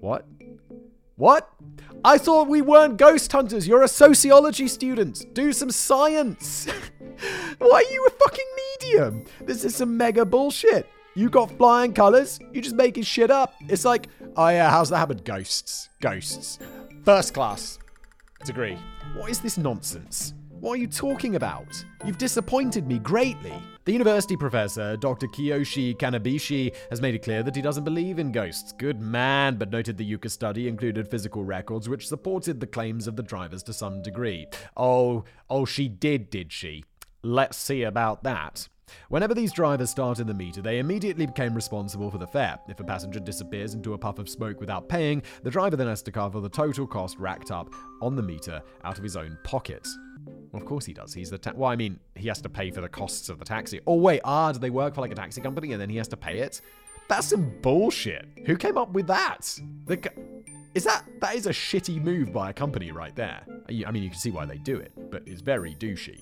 What? 0.00 0.26
What? 1.16 1.48
I 2.04 2.18
thought 2.18 2.48
we 2.48 2.60
weren't 2.60 2.96
ghost 2.96 3.30
hunters. 3.30 3.68
You're 3.68 3.82
a 3.82 3.88
sociology 3.88 4.68
student. 4.68 5.32
Do 5.32 5.52
some 5.52 5.70
science. 5.70 6.66
Why 7.58 7.84
are 7.86 7.92
you 7.92 8.06
a 8.06 8.10
fucking 8.10 8.44
medium? 8.56 9.24
This 9.40 9.64
is 9.64 9.76
some 9.76 9.96
mega 9.96 10.24
bullshit. 10.24 10.86
You 11.14 11.30
got 11.30 11.56
flying 11.56 11.92
colors. 11.92 12.40
You're 12.52 12.62
just 12.62 12.74
making 12.74 13.04
shit 13.04 13.30
up. 13.30 13.54
It's 13.68 13.84
like, 13.84 14.08
oh 14.36 14.48
yeah, 14.48 14.68
how's 14.70 14.90
that 14.90 14.98
happen? 14.98 15.20
Ghosts. 15.24 15.88
Ghosts. 16.00 16.58
First 17.04 17.32
class 17.32 17.78
degree. 18.44 18.78
What 19.14 19.30
is 19.30 19.40
this 19.40 19.56
nonsense? 19.56 20.34
What 20.64 20.78
are 20.78 20.80
you 20.80 20.86
talking 20.86 21.36
about? 21.36 21.84
You've 22.06 22.16
disappointed 22.16 22.86
me 22.86 22.98
greatly. 22.98 23.52
The 23.84 23.92
university 23.92 24.34
professor, 24.34 24.96
Dr. 24.96 25.26
Kiyoshi 25.26 25.94
Kanebishi, 25.98 26.74
has 26.88 27.02
made 27.02 27.14
it 27.14 27.22
clear 27.22 27.42
that 27.42 27.54
he 27.54 27.60
doesn't 27.60 27.84
believe 27.84 28.18
in 28.18 28.32
ghosts. 28.32 28.72
Good 28.72 28.98
man, 28.98 29.56
but 29.56 29.70
noted 29.70 29.98
the 29.98 30.10
Yuka 30.10 30.30
study 30.30 30.66
included 30.66 31.06
physical 31.06 31.44
records 31.44 31.86
which 31.86 32.08
supported 32.08 32.60
the 32.60 32.66
claims 32.66 33.06
of 33.06 33.14
the 33.14 33.22
drivers 33.22 33.62
to 33.64 33.74
some 33.74 34.00
degree. 34.00 34.46
Oh, 34.74 35.24
oh, 35.50 35.66
she 35.66 35.86
did, 35.86 36.30
did 36.30 36.50
she? 36.50 36.84
Let's 37.22 37.58
see 37.58 37.82
about 37.82 38.22
that. 38.22 38.66
Whenever 39.10 39.34
these 39.34 39.52
drivers 39.52 39.90
started 39.90 40.26
the 40.26 40.32
meter, 40.32 40.62
they 40.62 40.78
immediately 40.78 41.26
became 41.26 41.54
responsible 41.54 42.10
for 42.10 42.16
the 42.16 42.26
fare. 42.26 42.58
If 42.68 42.80
a 42.80 42.84
passenger 42.84 43.20
disappears 43.20 43.74
into 43.74 43.92
a 43.92 43.98
puff 43.98 44.18
of 44.18 44.30
smoke 44.30 44.60
without 44.60 44.88
paying, 44.88 45.24
the 45.42 45.50
driver 45.50 45.76
then 45.76 45.88
has 45.88 46.02
to 46.04 46.10
cover 46.10 46.40
the 46.40 46.48
total 46.48 46.86
cost 46.86 47.18
racked 47.18 47.50
up 47.50 47.68
on 48.00 48.16
the 48.16 48.22
meter 48.22 48.62
out 48.82 48.96
of 48.96 49.04
his 49.04 49.14
own 49.14 49.36
pocket. 49.44 49.86
Well, 50.52 50.62
of 50.62 50.68
course 50.68 50.84
he 50.84 50.92
does. 50.92 51.12
He's 51.12 51.30
the 51.30 51.38
ta- 51.38 51.52
well, 51.54 51.70
I 51.70 51.76
mean, 51.76 51.98
he 52.14 52.28
has 52.28 52.40
to 52.42 52.48
pay 52.48 52.70
for 52.70 52.80
the 52.80 52.88
costs 52.88 53.28
of 53.28 53.38
the 53.38 53.44
taxi. 53.44 53.80
Oh 53.86 53.96
wait, 53.96 54.20
ah, 54.24 54.52
do 54.52 54.58
they 54.58 54.70
work 54.70 54.94
for 54.94 55.00
like 55.00 55.12
a 55.12 55.16
taxi 55.16 55.40
company 55.40 55.72
and 55.72 55.80
then 55.80 55.90
he 55.90 55.96
has 55.96 56.08
to 56.08 56.16
pay 56.16 56.38
it? 56.38 56.60
That's 57.08 57.28
some 57.28 57.52
bullshit. 57.60 58.26
Who 58.46 58.56
came 58.56 58.78
up 58.78 58.92
with 58.92 59.06
that? 59.08 59.58
The 59.86 59.98
is 60.74 60.84
that 60.84 61.04
that 61.20 61.36
is 61.36 61.46
a 61.46 61.50
shitty 61.50 62.02
move 62.02 62.32
by 62.32 62.50
a 62.50 62.52
company 62.52 62.90
right 62.90 63.14
there? 63.14 63.42
I 63.68 63.90
mean, 63.90 64.02
you 64.02 64.10
can 64.10 64.18
see 64.18 64.30
why 64.30 64.44
they 64.44 64.58
do 64.58 64.76
it, 64.76 64.92
but 65.10 65.22
it's 65.26 65.40
very 65.40 65.74
douchey. 65.74 66.20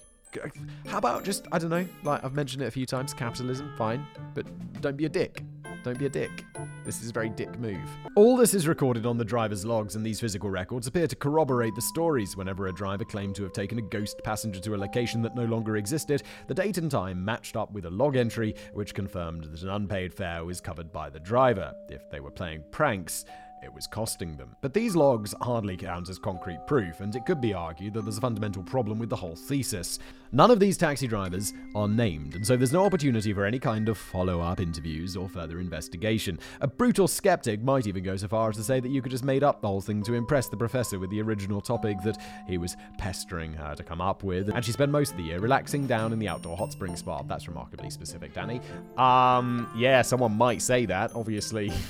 How 0.87 0.99
about 0.99 1.25
just 1.25 1.47
I 1.53 1.59
don't 1.59 1.71
know, 1.71 1.87
like 2.05 2.25
I've 2.25 2.35
mentioned 2.35 2.63
it 2.63 2.67
a 2.67 2.71
few 2.71 2.87
times, 2.87 3.13
capitalism, 3.15 3.73
fine, 3.77 4.07
but 4.35 4.47
don't 4.81 4.97
be 4.97 5.05
a 5.05 5.09
dick. 5.09 5.43
Don't 5.83 5.99
be 5.99 6.07
a 6.07 6.11
dick. 6.11 6.45
This 6.85 7.03
is 7.03 7.11
a 7.11 7.13
very 7.13 7.29
dick 7.29 7.59
move. 7.59 7.89
All 8.15 8.37
this 8.37 8.55
is 8.55 8.69
recorded 8.69 9.05
on 9.05 9.19
the 9.19 9.25
driver's 9.25 9.65
logs, 9.65 9.97
and 9.97 10.07
these 10.07 10.21
physical 10.21 10.49
records 10.49 10.87
appear 10.87 11.09
to 11.09 11.17
corroborate 11.17 11.75
the 11.75 11.83
stories. 11.83 12.37
Whenever 12.37 12.69
a 12.69 12.73
driver 12.73 13.05
claimed 13.05 13.35
to 13.37 13.43
have 13.43 13.53
taken 13.53 13.79
a 13.79 13.83
ghost 13.83 14.21
passenger 14.23 14.61
to 14.61 14.75
a 14.75 14.77
location 14.77 15.23
that 15.23 15.35
no 15.35 15.45
longer 15.45 15.77
existed, 15.77 16.23
the 16.47 16.55
date 16.55 16.79
and 16.79 16.91
time 16.91 17.25
matched 17.25 17.57
up 17.57 17.73
with 17.73 17.87
a 17.87 17.91
log 17.91 18.17
entry 18.17 18.55
which 18.73 18.95
confirmed 18.95 19.45
that 19.45 19.63
an 19.63 19.71
unpaid 19.71 20.15
fare 20.15 20.45
was 20.45 20.61
covered 20.61 20.93
by 20.93 21.11
the 21.11 21.21
driver. 21.21 21.75
If 21.89 22.09
they 22.11 22.21
were 22.21 22.31
playing 22.31 22.65
pranks, 22.71 23.25
it 23.63 23.73
was 23.73 23.87
costing 23.87 24.37
them. 24.37 24.57
But 24.61 24.75
these 24.75 24.97
logs 24.97 25.35
hardly 25.41 25.77
count 25.77 26.09
as 26.09 26.19
concrete 26.19 26.67
proof, 26.67 27.01
and 27.01 27.15
it 27.15 27.25
could 27.25 27.41
be 27.41 27.55
argued 27.55 27.95
that 27.95 28.03
there's 28.03 28.19
a 28.19 28.21
fundamental 28.21 28.63
problem 28.63 28.99
with 28.99 29.09
the 29.09 29.17
whole 29.17 29.37
thesis. 29.37 29.99
None 30.33 30.51
of 30.51 30.61
these 30.61 30.77
taxi 30.77 31.07
drivers 31.07 31.53
are 31.75 31.89
named, 31.89 32.35
and 32.35 32.47
so 32.47 32.57
there's 32.57 32.73
no 32.73 32.85
opportunity 32.85 33.33
for 33.33 33.45
any 33.45 33.59
kind 33.59 33.89
of 33.89 33.99
follow 33.99 34.41
up 34.41 34.61
interviews 34.61 35.17
or 35.17 35.29
further 35.29 35.61
investigation. 35.61 36.39
A 36.61 36.67
brutal 36.67 37.07
skeptic 37.07 37.63
might 37.63 37.87
even 37.87 38.03
go 38.03 38.17
so 38.17 38.29
far 38.29 38.49
as 38.49 38.57
to 38.57 38.65
say 38.65 38.81
that 38.81 38.89
you 38.89 39.03
could 39.03 39.13
just 39.13 39.25
made 39.25 39.45
up 39.45 39.61
the 39.61 39.69
whole 39.69 39.81
thing 39.81 40.03
to 40.05 40.15
impress 40.15 40.49
the 40.49 40.57
professor 40.57 40.99
with 40.99 41.11
the 41.11 41.21
original 41.21 41.61
topic 41.61 41.99
that 42.05 42.19
he 42.47 42.59
was 42.59 42.77
pestering 42.99 43.53
her 43.53 43.75
to 43.75 43.83
come 43.83 44.01
up 44.01 44.23
with, 44.23 44.49
and 44.49 44.65
she 44.65 44.73
spent 44.73 44.91
most 44.91 45.13
of 45.13 45.17
the 45.19 45.25
year 45.25 45.39
relaxing 45.39 45.87
down 45.87 46.13
in 46.13 46.19
the 46.19 46.29
outdoor 46.29 46.57
hot 46.57 46.73
spring 46.73 46.97
spa. 46.97 47.23
That's 47.23 47.47
remarkably 47.47 47.91
specific, 47.91 48.33
Danny. 48.35 48.61
Um, 48.97 49.71
yeah, 49.77 50.03
someone 50.03 50.33
might 50.33 50.63
say 50.63 50.87
that, 50.87 51.13
obviously. 51.15 51.71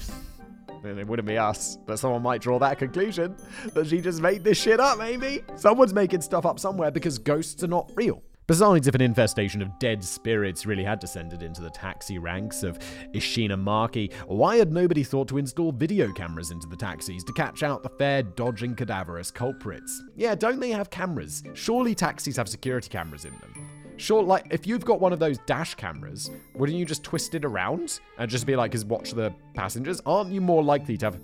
then 0.83 0.99
it 0.99 1.07
wouldn't 1.07 1.29
be 1.29 1.39
us. 1.39 1.79
But 1.87 1.99
someone 1.99 2.23
might 2.23 2.41
draw 2.41 2.59
that 2.59 2.79
conclusion 2.79 3.37
that 3.75 3.87
she 3.87 4.01
just 4.01 4.21
made 4.21 4.45
this 4.45 4.61
shit 4.61 4.81
up, 4.81 4.99
maybe. 4.99 5.43
Someone's 5.57 5.95
making 5.95 6.21
stuff 6.23 6.47
up 6.47 6.59
somewhere 6.59 6.91
because 6.91 7.19
ghosts 7.19 7.63
are 7.63 7.69
not 7.69 7.91
real. 7.95 8.23
Besides, 8.49 8.89
if 8.89 8.95
an 8.97 9.01
infestation 9.01 9.63
of 9.63 9.79
dead 9.79 10.03
spirits 10.03 10.67
really 10.67 10.83
had 10.83 10.99
descended 10.99 11.43
into 11.43 11.63
the 11.63 11.71
taxi 11.71 12.19
ranks 12.19 12.65
of 12.65 12.79
Ishinomaki, 13.15 14.13
why 14.27 14.57
had 14.57 14.73
nobody 14.73 15.05
thought 15.05 15.29
to 15.29 15.39
install 15.39 15.71
video 15.71 16.13
cameras 16.13 16.51
into 16.51 16.67
the 16.67 16.77
taxis 16.77 17.23
to 17.25 17.33
catch 17.33 17.63
out 17.63 17.85
the 17.85 17.89
fair 17.89 18.23
dodging 18.23 18.75
cadaverous 18.75 19.31
culprits? 19.31 20.03
Yeah, 20.17 20.35
don't 20.35 20.59
they 20.59 20.71
have 20.71 20.91
cameras? 20.91 21.45
Surely 21.55 21.95
taxis 21.95 22.37
have 22.37 22.49
security 22.49 22.89
cameras 22.89 23.25
in 23.25 23.33
them. 23.39 23.72
Sure, 24.03 24.21
like 24.21 24.49
if 24.51 24.67
you've 24.67 24.85
got 24.85 25.01
one 25.01 25.13
of 25.13 25.21
those 25.21 25.39
dash 25.47 25.77
cameras, 25.77 26.29
wouldn't 26.57 26.77
you 26.77 26.85
just 26.85 27.05
twist 27.05 27.37
it 27.37 27.45
around 27.45 28.01
and 28.19 28.29
just 28.29 28.47
be 28.47 28.57
like, 28.57 28.73
"Cause 28.73 28.85
watch 28.85 29.13
the 29.13 29.33
passengers"? 29.55 30.03
Aren't 30.05 30.33
you 30.33 30.41
more 30.41 30.61
likely 30.61 30.97
to 30.97 31.07
have 31.07 31.21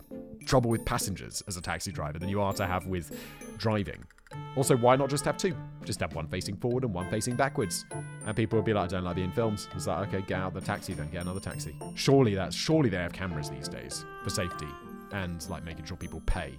trouble 0.47 0.71
with 0.71 0.85
passengers 0.85 1.43
as 1.49 1.57
a 1.57 1.61
taxi 1.61 1.91
driver 1.91 2.21
than 2.21 2.29
you 2.29 2.41
are 2.41 2.53
to 2.53 2.67
have 2.69 2.87
with 2.87 3.19
driving? 3.57 4.05
Also, 4.55 4.77
why 4.77 4.95
not 4.95 5.11
just 5.11 5.25
have 5.25 5.37
two? 5.37 5.57
Just 5.83 5.99
have 5.99 6.15
one 6.15 6.29
facing 6.29 6.57
forward 6.57 6.85
and 6.85 6.95
one 6.95 7.11
facing 7.11 7.35
backwards. 7.35 7.85
And 8.27 8.37
people 8.37 8.57
would 8.57 8.65
be 8.65 8.73
like, 8.73 8.85
I 8.85 8.87
don't 8.87 9.05
like 9.05 9.17
being 9.17 9.33
filmed. 9.33 9.67
It's 9.75 9.89
like, 9.89 10.07
okay, 10.07 10.25
get 10.29 10.39
out 10.39 10.55
the 10.55 10.61
taxi 10.61 10.95
then, 10.95 11.11
get 11.11 11.23
another 11.23 11.41
taxi. 11.41 11.75
Surely 11.97 12.37
that's 12.37 12.55
surely 12.55 12.91
they 12.91 12.99
have 12.99 13.13
cameras 13.13 13.51
these 13.51 13.67
days 13.69 14.05
for 14.23 14.31
safety 14.31 14.69
and 15.11 15.45
like 15.51 15.65
making 15.65 15.85
sure 15.85 15.97
people 15.97 16.23
pay. 16.27 16.57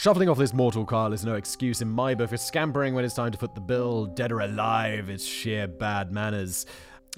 Shuffling 0.00 0.30
off 0.30 0.38
this 0.38 0.54
mortal 0.54 0.86
car 0.86 1.12
is 1.12 1.26
no 1.26 1.34
excuse 1.34 1.82
in 1.82 1.90
my 1.90 2.14
book 2.14 2.30
for 2.30 2.38
scampering 2.38 2.94
when 2.94 3.04
it's 3.04 3.12
time 3.12 3.32
to 3.32 3.36
foot 3.36 3.54
the 3.54 3.60
bill. 3.60 4.06
Dead 4.06 4.32
or 4.32 4.40
alive, 4.40 5.10
it's 5.10 5.26
sheer 5.26 5.68
bad 5.68 6.10
manners. 6.10 6.64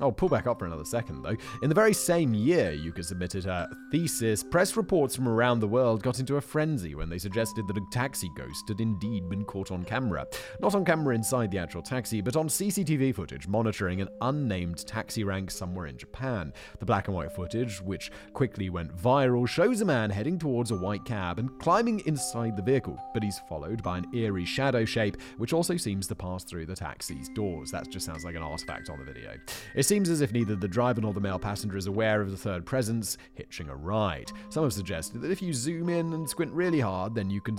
I'll 0.00 0.11
pull 0.11 0.31
back 0.31 0.46
up 0.46 0.59
for 0.59 0.64
another 0.64 0.87
second, 0.87 1.22
though. 1.22 1.37
In 1.62 1.68
the 1.68 1.74
very 1.74 1.92
same 1.92 2.33
year 2.33 2.72
Yuka 2.72 3.05
submitted 3.05 3.44
her 3.44 3.68
thesis, 3.90 4.42
press 4.42 4.74
reports 4.74 5.14
from 5.14 5.28
around 5.28 5.61
the 5.61 5.68
world 5.68 6.02
got 6.02 6.18
into 6.18 6.37
a 6.37 6.40
frenzy 6.40 6.94
when 6.94 7.11
they 7.11 7.18
suggested 7.18 7.68
that 7.68 7.76
a 7.76 7.87
taxi 7.92 8.31
ghost 8.35 8.64
had 8.68 8.81
indeed 8.81 9.28
been 9.28 9.44
caught 9.44 9.70
on 9.70 9.85
camera. 9.85 10.26
Not 10.61 10.74
on 10.74 10.85
camera 10.85 11.14
inside 11.14 11.50
the 11.50 11.59
actual 11.59 11.83
taxi, 11.83 12.22
but 12.22 12.37
on 12.37 12.48
CCTV 12.48 13.14
footage 13.14 13.46
monitoring 13.46 14.00
an 14.00 14.09
unnamed 14.22 14.87
taxi 14.87 15.24
rank 15.24 15.50
somewhere 15.50 15.87
in 15.87 15.98
Japan. 15.98 16.55
The 16.78 16.87
black 16.87 17.09
and 17.09 17.16
white 17.16 17.33
footage, 17.33 17.83
which 17.83 18.11
quickly 18.33 18.70
went 18.70 18.96
viral, 18.96 19.46
shows 19.46 19.83
a 19.83 19.85
man 19.85 20.09
heading 20.09 20.38
towards 20.38 20.70
a 20.70 20.76
white 20.76 21.05
cab 21.05 21.38
and 21.38 21.59
climbing 21.61 22.00
inside 22.07 22.57
the 22.57 22.62
vehicle, 22.62 22.98
but 23.12 23.22
he's 23.22 23.40
followed 23.46 23.83
by 23.83 23.98
an 23.98 24.07
eerie 24.14 24.46
shadow 24.46 24.87
shape, 24.87 25.18
which 25.37 25.52
also 25.52 25.76
seems 25.76 26.07
to 26.07 26.14
pass 26.14 26.44
through 26.44 26.64
the 26.64 26.74
taxi's 26.74 27.28
doors. 27.35 27.70
That 27.70 27.90
just 27.90 28.07
sounds 28.07 28.24
like 28.24 28.37
an 28.37 28.42
artifact 28.42 28.88
on 28.88 28.98
the 28.98 29.05
video. 29.05 29.33
It 29.74 29.82
seems 29.87 30.11
as 30.11 30.21
if 30.21 30.33
neither 30.33 30.55
the 30.55 30.68
driver 30.68 31.01
nor 31.01 31.12
the 31.12 31.21
male 31.21 31.38
passenger 31.38 31.77
is 31.77 31.87
aware 31.87 32.21
of 32.21 32.31
the 32.31 32.37
third 32.37 32.66
presence 32.66 33.16
hitching 33.35 33.68
a 33.68 33.75
ride. 33.75 34.31
Some 34.51 34.64
have 34.64 34.73
suggested 34.73 35.23
that 35.23 35.31
if 35.31 35.40
you 35.40 35.53
zoom 35.53 35.88
in 35.88 36.12
and 36.12 36.29
squint 36.29 36.53
really 36.53 36.81
hard, 36.81 37.14
then 37.14 37.31
you 37.31 37.40
can 37.40 37.57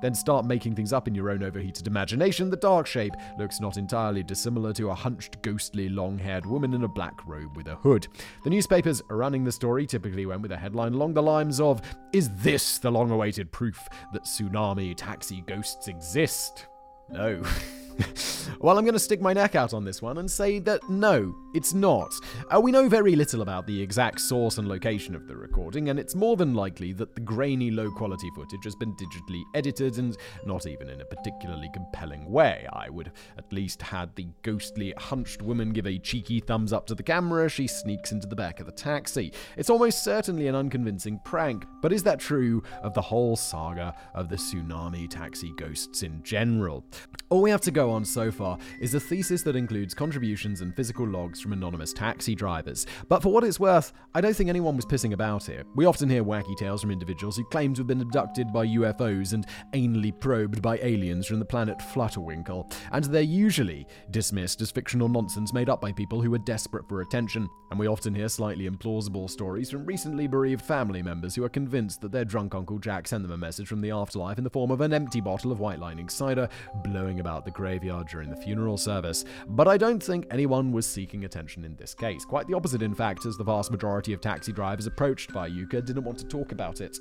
then 0.00 0.14
start 0.14 0.44
making 0.44 0.74
things 0.74 0.92
up 0.92 1.08
in 1.08 1.14
your 1.14 1.30
own 1.30 1.42
overheated 1.42 1.86
imagination. 1.86 2.50
The 2.50 2.56
dark 2.56 2.86
shape 2.86 3.14
looks 3.38 3.60
not 3.60 3.76
entirely 3.76 4.22
dissimilar 4.22 4.72
to 4.74 4.90
a 4.90 4.94
hunched, 4.94 5.42
ghostly, 5.42 5.88
long 5.88 6.18
haired 6.18 6.46
woman 6.46 6.74
in 6.74 6.84
a 6.84 6.88
black 6.88 7.26
robe 7.26 7.56
with 7.56 7.66
a 7.66 7.76
hood. 7.76 8.06
The 8.44 8.50
newspapers 8.50 9.02
running 9.08 9.44
the 9.44 9.52
story 9.52 9.86
typically 9.86 10.26
went 10.26 10.42
with 10.42 10.52
a 10.52 10.56
headline 10.56 10.94
along 10.94 11.14
the 11.14 11.22
lines 11.22 11.60
of 11.60 11.82
Is 12.12 12.30
this 12.36 12.78
the 12.78 12.90
long 12.90 13.10
awaited 13.10 13.50
proof 13.50 13.88
that 14.12 14.24
tsunami 14.24 14.94
taxi 14.96 15.42
ghosts 15.46 15.88
exist? 15.88 16.66
No. 17.10 17.42
well, 18.60 18.78
I'm 18.78 18.84
going 18.84 18.94
to 18.94 18.98
stick 18.98 19.20
my 19.20 19.32
neck 19.32 19.54
out 19.54 19.74
on 19.74 19.84
this 19.84 20.02
one 20.02 20.18
and 20.18 20.30
say 20.30 20.58
that 20.60 20.88
no, 20.88 21.34
it's 21.54 21.72
not. 21.72 22.12
Uh, 22.54 22.60
we 22.60 22.70
know 22.70 22.88
very 22.88 23.16
little 23.16 23.42
about 23.42 23.66
the 23.66 23.80
exact 23.80 24.20
source 24.20 24.58
and 24.58 24.68
location 24.68 25.14
of 25.14 25.26
the 25.26 25.36
recording, 25.36 25.88
and 25.88 25.98
it's 25.98 26.14
more 26.14 26.36
than 26.36 26.54
likely 26.54 26.92
that 26.92 27.14
the 27.14 27.20
grainy, 27.20 27.70
low 27.70 27.90
quality 27.90 28.30
footage 28.34 28.64
has 28.64 28.74
been 28.74 28.94
digitally 28.96 29.42
edited 29.54 29.98
and 29.98 30.16
not 30.44 30.66
even 30.66 30.88
in 30.90 31.00
a 31.00 31.04
particularly 31.04 31.70
compelling 31.72 32.30
way. 32.30 32.66
I 32.72 32.90
would 32.90 33.12
at 33.38 33.52
least 33.52 33.82
had 33.82 34.14
the 34.16 34.26
ghostly, 34.42 34.92
hunched 34.98 35.42
woman 35.42 35.72
give 35.72 35.86
a 35.86 35.98
cheeky 35.98 36.40
thumbs 36.40 36.72
up 36.72 36.86
to 36.86 36.94
the 36.94 37.02
camera 37.02 37.46
as 37.46 37.52
she 37.52 37.66
sneaks 37.66 38.12
into 38.12 38.26
the 38.26 38.36
back 38.36 38.60
of 38.60 38.66
the 38.66 38.72
taxi. 38.72 39.32
It's 39.56 39.70
almost 39.70 40.04
certainly 40.04 40.48
an 40.48 40.54
unconvincing 40.54 41.20
prank, 41.24 41.64
but 41.82 41.92
is 41.92 42.02
that 42.04 42.20
true 42.20 42.62
of 42.82 42.94
the 42.94 43.02
whole 43.02 43.36
saga 43.36 43.94
of 44.14 44.28
the 44.28 44.36
tsunami 44.36 45.08
taxi 45.08 45.52
ghosts 45.56 46.02
in 46.02 46.22
general? 46.22 46.84
All 47.28 47.42
we 47.42 47.50
have 47.50 47.60
to 47.62 47.70
go 47.70 47.85
on 47.90 48.04
so 48.04 48.30
far 48.30 48.58
is 48.80 48.94
a 48.94 49.00
thesis 49.00 49.42
that 49.42 49.56
includes 49.56 49.94
contributions 49.94 50.60
and 50.60 50.74
physical 50.74 51.06
logs 51.06 51.40
from 51.40 51.52
anonymous 51.52 51.92
taxi 51.92 52.34
drivers. 52.34 52.86
But 53.08 53.22
for 53.22 53.32
what 53.32 53.44
it's 53.44 53.60
worth, 53.60 53.92
I 54.14 54.20
don't 54.20 54.34
think 54.34 54.50
anyone 54.50 54.76
was 54.76 54.86
pissing 54.86 55.12
about 55.12 55.44
here. 55.44 55.64
We 55.74 55.86
often 55.86 56.08
hear 56.08 56.24
wacky 56.24 56.56
tales 56.56 56.80
from 56.80 56.90
individuals 56.90 57.36
who 57.36 57.44
claim 57.44 57.74
to 57.74 57.80
have 57.80 57.86
been 57.86 58.00
abducted 58.00 58.52
by 58.52 58.66
UFOs 58.66 59.32
and 59.32 59.46
anally 59.72 60.18
probed 60.18 60.62
by 60.62 60.78
aliens 60.78 61.26
from 61.26 61.38
the 61.38 61.44
planet 61.44 61.78
Flutterwinkle, 61.78 62.72
and 62.92 63.04
they're 63.04 63.22
usually 63.22 63.86
dismissed 64.10 64.60
as 64.60 64.70
fictional 64.70 65.08
nonsense 65.08 65.52
made 65.52 65.68
up 65.68 65.80
by 65.80 65.92
people 65.92 66.20
who 66.20 66.32
are 66.34 66.38
desperate 66.38 66.88
for 66.88 67.00
attention. 67.00 67.48
And 67.70 67.80
we 67.80 67.88
often 67.88 68.14
hear 68.14 68.28
slightly 68.28 68.68
implausible 68.68 69.28
stories 69.28 69.70
from 69.70 69.84
recently 69.84 70.26
bereaved 70.26 70.62
family 70.64 71.02
members 71.02 71.34
who 71.34 71.44
are 71.44 71.48
convinced 71.48 72.00
that 72.00 72.12
their 72.12 72.24
drunk 72.24 72.54
Uncle 72.54 72.78
Jack 72.78 73.08
sent 73.08 73.22
them 73.22 73.32
a 73.32 73.36
message 73.36 73.66
from 73.68 73.80
the 73.80 73.90
afterlife 73.90 74.38
in 74.38 74.44
the 74.44 74.50
form 74.50 74.70
of 74.70 74.80
an 74.80 74.92
empty 74.92 75.20
bottle 75.20 75.52
of 75.52 75.60
White 75.60 75.80
Lightning 75.80 76.08
cider 76.08 76.48
blowing 76.84 77.20
about 77.20 77.44
the 77.44 77.50
graveyard 77.76 78.08
during 78.08 78.30
the 78.30 78.36
funeral 78.36 78.78
service. 78.78 79.24
But 79.48 79.68
I 79.68 79.76
don't 79.76 80.02
think 80.02 80.26
anyone 80.30 80.72
was 80.72 80.86
seeking 80.86 81.24
attention 81.24 81.64
in 81.64 81.76
this 81.76 81.94
case. 81.94 82.24
Quite 82.24 82.46
the 82.46 82.54
opposite, 82.54 82.82
in 82.82 82.94
fact, 82.94 83.26
as 83.26 83.36
the 83.36 83.44
vast 83.44 83.70
majority 83.70 84.12
of 84.14 84.20
taxi 84.20 84.50
drivers 84.50 84.86
approached 84.86 85.32
by 85.32 85.50
Yuka 85.50 85.84
didn't 85.84 86.04
want 86.04 86.18
to 86.18 86.26
talk 86.26 86.52
about 86.52 86.80
it. 86.80 86.98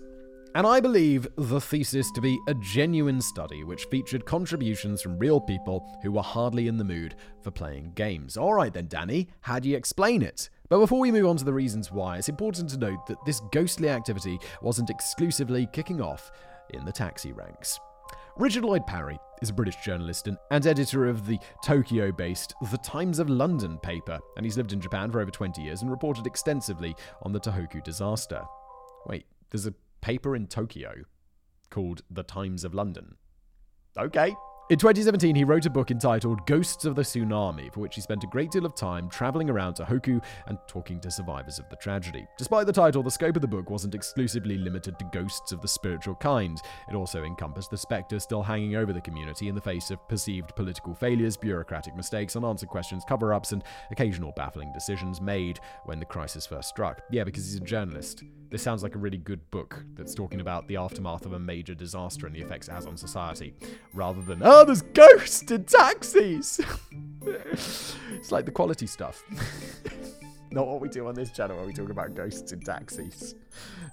And 0.53 0.67
I 0.67 0.79
believe 0.79 1.27
the 1.37 1.61
thesis 1.61 2.11
to 2.11 2.21
be 2.21 2.37
a 2.47 2.53
genuine 2.55 3.21
study 3.21 3.63
which 3.63 3.85
featured 3.85 4.25
contributions 4.25 5.01
from 5.01 5.17
real 5.17 5.39
people 5.39 5.85
who 6.01 6.11
were 6.11 6.21
hardly 6.21 6.67
in 6.67 6.77
the 6.77 6.83
mood 6.83 7.15
for 7.41 7.51
playing 7.51 7.91
games. 7.95 8.37
Alright 8.37 8.73
then, 8.73 8.87
Danny, 8.87 9.27
how 9.41 9.59
do 9.59 9.69
you 9.69 9.77
explain 9.77 10.21
it? 10.21 10.49
But 10.69 10.79
before 10.79 10.99
we 10.99 11.11
move 11.11 11.25
on 11.25 11.37
to 11.37 11.45
the 11.45 11.53
reasons 11.53 11.91
why, 11.91 12.17
it's 12.17 12.29
important 12.29 12.69
to 12.71 12.77
note 12.77 13.05
that 13.07 13.23
this 13.25 13.41
ghostly 13.51 13.89
activity 13.89 14.39
wasn't 14.61 14.89
exclusively 14.89 15.67
kicking 15.71 16.01
off 16.01 16.31
in 16.69 16.85
the 16.85 16.91
taxi 16.91 17.31
ranks. 17.31 17.79
Richard 18.37 18.65
Lloyd 18.65 18.85
Parry 18.85 19.17
is 19.41 19.49
a 19.49 19.53
British 19.53 19.77
journalist 19.77 20.27
and, 20.27 20.37
editor 20.51 21.07
of 21.07 21.25
the 21.25 21.39
Tokyo 21.63 22.11
based 22.11 22.53
The 22.69 22.77
Times 22.79 23.19
of 23.19 23.29
London 23.29 23.77
paper, 23.77 24.19
and 24.35 24.45
he's 24.45 24.57
lived 24.57 24.73
in 24.73 24.81
Japan 24.81 25.09
for 25.09 25.21
over 25.21 25.31
20 25.31 25.61
years 25.61 25.81
and 25.81 25.89
reported 25.89 26.27
extensively 26.27 26.93
on 27.23 27.31
the 27.31 27.39
Tohoku 27.39 27.81
disaster. 27.81 28.43
Wait, 29.05 29.25
there's 29.49 29.67
a 29.67 29.73
paper 30.01 30.35
in 30.35 30.47
Tokyo 30.47 30.95
called 31.69 32.01
The 32.11 32.23
Times 32.23 32.65
of 32.65 32.73
London. 32.73 33.15
Okay, 33.97 34.35
in 34.69 34.79
2017, 34.79 35.35
he 35.35 35.43
wrote 35.43 35.67
a 35.67 35.69
book 35.69 35.91
entitled 35.91 36.45
Ghosts 36.47 36.85
of 36.85 36.95
the 36.95 37.03
Tsunami, 37.03 37.71
for 37.71 37.81
which 37.81 37.93
he 37.93 38.01
spent 38.01 38.23
a 38.23 38.27
great 38.27 38.49
deal 38.49 38.65
of 38.65 38.73
time 38.73 39.07
traveling 39.09 39.47
around 39.47 39.75
Tohoku 39.75 40.23
and 40.47 40.57
talking 40.67 40.99
to 41.01 41.11
survivors 41.11 41.59
of 41.59 41.69
the 41.69 41.75
tragedy. 41.75 42.25
Despite 42.37 42.65
the 42.65 42.73
title, 42.73 43.03
the 43.03 43.11
scope 43.11 43.35
of 43.35 43.43
the 43.43 43.47
book 43.47 43.69
wasn't 43.69 43.93
exclusively 43.93 44.57
limited 44.57 44.97
to 44.97 45.09
ghosts 45.13 45.51
of 45.51 45.61
the 45.61 45.67
spiritual 45.67 46.15
kind. 46.15 46.59
It 46.89 46.95
also 46.95 47.23
encompassed 47.23 47.69
the 47.69 47.77
spectre 47.77 48.19
still 48.19 48.41
hanging 48.41 48.75
over 48.75 48.91
the 48.91 49.01
community 49.01 49.49
in 49.49 49.55
the 49.55 49.61
face 49.61 49.91
of 49.91 50.07
perceived 50.09 50.55
political 50.55 50.95
failures, 50.95 51.37
bureaucratic 51.37 51.95
mistakes, 51.95 52.35
unanswered 52.35 52.69
questions, 52.69 53.03
cover 53.07 53.35
ups, 53.35 53.51
and 53.51 53.63
occasional 53.91 54.33
baffling 54.35 54.73
decisions 54.73 55.21
made 55.21 55.59
when 55.83 55.99
the 55.99 56.05
crisis 56.05 56.47
first 56.47 56.69
struck. 56.69 57.01
Yeah, 57.11 57.23
because 57.23 57.45
he's 57.45 57.57
a 57.57 57.59
journalist. 57.59 58.23
This 58.49 58.61
sounds 58.61 58.83
like 58.83 58.95
a 58.95 58.99
really 58.99 59.17
good 59.17 59.41
book 59.51 59.83
that's 59.95 60.15
talking 60.15 60.39
about 60.39 60.67
the 60.67 60.77
aftermath 60.77 61.25
of 61.25 61.33
a 61.33 61.39
major 61.39 61.75
disaster 61.75 62.25
and 62.25 62.35
the 62.35 62.41
effects 62.41 62.67
it 62.67 62.71
has 62.71 62.85
on 62.85 62.95
society, 62.95 63.53
rather 63.93 64.21
than, 64.21 64.41
oh, 64.43 64.54
there's 64.63 64.81
ghosts 64.81 65.51
in 65.51 65.65
taxis! 65.65 66.61
it's 67.25 68.31
like 68.31 68.45
the 68.45 68.51
quality 68.51 68.87
stuff. 68.87 69.23
Not 70.51 70.67
what 70.67 70.79
we 70.79 70.87
do 70.87 71.05
on 71.07 71.15
this 71.15 71.31
channel 71.31 71.57
where 71.57 71.65
we 71.65 71.73
talk 71.73 71.89
about 71.89 72.15
ghosts 72.15 72.53
in 72.53 72.61
taxis. 72.61 73.35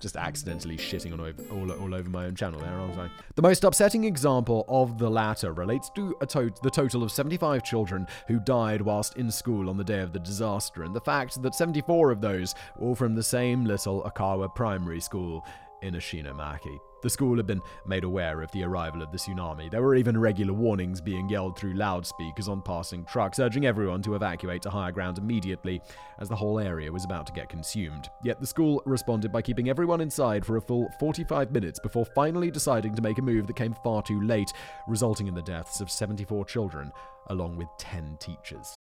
Just 0.00 0.16
accidentally 0.16 0.76
shitting 0.76 1.12
on 1.12 1.18
over, 1.18 1.42
all, 1.50 1.72
all 1.72 1.92
over 1.92 2.08
my 2.08 2.26
own 2.26 2.36
channel 2.36 2.60
there, 2.60 2.72
aren't 2.72 2.96
I? 2.98 3.10
The 3.34 3.42
most 3.42 3.64
upsetting 3.64 4.04
example 4.04 4.64
of 4.68 4.96
the 4.96 5.10
latter 5.10 5.52
relates 5.52 5.90
to 5.96 6.14
to- 6.28 6.54
the 6.62 6.70
total 6.70 7.02
of 7.02 7.10
75 7.10 7.64
children 7.64 8.06
who 8.28 8.38
died 8.38 8.80
whilst 8.80 9.16
in 9.16 9.28
school 9.28 9.68
on 9.68 9.76
the 9.76 9.82
day 9.82 10.00
of 10.00 10.12
the 10.12 10.20
disaster, 10.20 10.84
and 10.84 10.94
the 10.94 11.00
fact 11.00 11.42
that 11.42 11.56
74 11.56 12.12
of 12.12 12.20
those 12.20 12.54
were 12.78 12.88
all 12.88 12.94
from 12.94 13.16
the 13.16 13.22
same 13.24 13.64
little 13.64 14.02
Okawa 14.04 14.54
primary 14.54 15.00
school 15.00 15.44
in 15.82 15.94
Ishinomaki. 15.94 16.78
The 17.02 17.10
school 17.10 17.36
had 17.36 17.46
been 17.46 17.60
made 17.84 18.04
aware 18.04 18.42
of 18.42 18.50
the 18.52 18.62
arrival 18.62 19.02
of 19.02 19.10
the 19.10 19.18
tsunami. 19.18 19.70
There 19.70 19.82
were 19.82 19.96
even 19.96 20.18
regular 20.18 20.52
warnings 20.52 21.00
being 21.00 21.28
yelled 21.28 21.58
through 21.58 21.74
loudspeakers 21.74 22.48
on 22.48 22.62
passing 22.62 23.04
trucks, 23.04 23.40
urging 23.40 23.66
everyone 23.66 24.02
to 24.02 24.14
evacuate 24.14 24.62
to 24.62 24.70
higher 24.70 24.92
ground 24.92 25.18
immediately, 25.18 25.82
as 26.20 26.28
the 26.28 26.36
whole 26.36 26.60
area 26.60 26.92
was 26.92 27.04
about 27.04 27.26
to 27.26 27.32
get 27.32 27.48
consumed. 27.48 28.08
Yet 28.22 28.40
the 28.40 28.46
school 28.46 28.82
responded 28.86 29.32
by 29.32 29.42
keeping 29.42 29.68
everyone 29.68 30.00
inside 30.00 30.46
for 30.46 30.56
a 30.56 30.60
full 30.60 30.88
45 31.00 31.50
minutes 31.50 31.80
before 31.80 32.04
finally 32.14 32.50
deciding 32.52 32.94
to 32.94 33.02
make 33.02 33.18
a 33.18 33.22
move 33.22 33.48
that 33.48 33.56
came 33.56 33.74
far 33.82 34.02
too 34.02 34.20
late, 34.22 34.52
resulting 34.86 35.26
in 35.26 35.34
the 35.34 35.42
deaths 35.42 35.80
of 35.80 35.90
74 35.90 36.44
children, 36.44 36.92
along 37.30 37.56
with 37.56 37.68
10 37.78 38.16
teachers. 38.20 38.76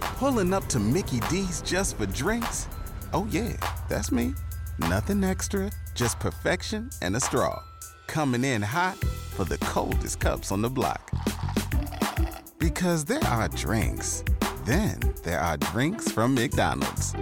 Pulling 0.00 0.54
up 0.54 0.66
to 0.68 0.78
Mickey 0.78 1.20
D's 1.28 1.60
just 1.62 1.98
for 1.98 2.06
drinks? 2.06 2.68
Oh, 3.12 3.26
yeah, 3.30 3.52
that's 3.88 4.10
me. 4.10 4.32
Nothing 4.88 5.24
extra, 5.24 5.70
just 5.94 6.18
perfection 6.20 6.88
and 7.02 7.14
a 7.14 7.20
straw. 7.20 7.62
Coming 8.06 8.44
in 8.44 8.62
hot 8.62 8.96
for 9.36 9.44
the 9.44 9.58
coldest 9.58 10.20
cups 10.20 10.50
on 10.50 10.62
the 10.62 10.70
block. 10.70 11.10
Because 12.58 13.04
there 13.04 13.22
are 13.24 13.48
drinks, 13.48 14.24
then 14.64 14.98
there 15.22 15.38
are 15.38 15.58
drinks 15.58 16.10
from 16.10 16.34
McDonald's. 16.34 17.14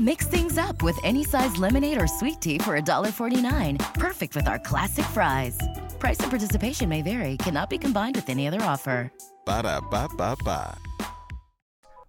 Mix 0.00 0.26
things 0.26 0.58
up 0.58 0.82
with 0.82 0.98
any 1.04 1.22
size 1.22 1.56
lemonade 1.56 2.00
or 2.00 2.08
sweet 2.08 2.40
tea 2.40 2.58
for 2.58 2.80
$1.49. 2.80 3.94
Perfect 3.94 4.34
with 4.34 4.48
our 4.48 4.58
classic 4.58 5.04
fries. 5.06 5.56
Price 6.00 6.18
and 6.18 6.30
participation 6.30 6.88
may 6.88 7.02
vary, 7.02 7.36
cannot 7.36 7.70
be 7.70 7.78
combined 7.78 8.16
with 8.16 8.28
any 8.28 8.48
other 8.48 8.62
offer. 8.62 9.12
Ba 9.46 9.62
da 9.62 9.80
ba 9.80 10.08
ba 10.16 10.36
ba. 10.44 10.76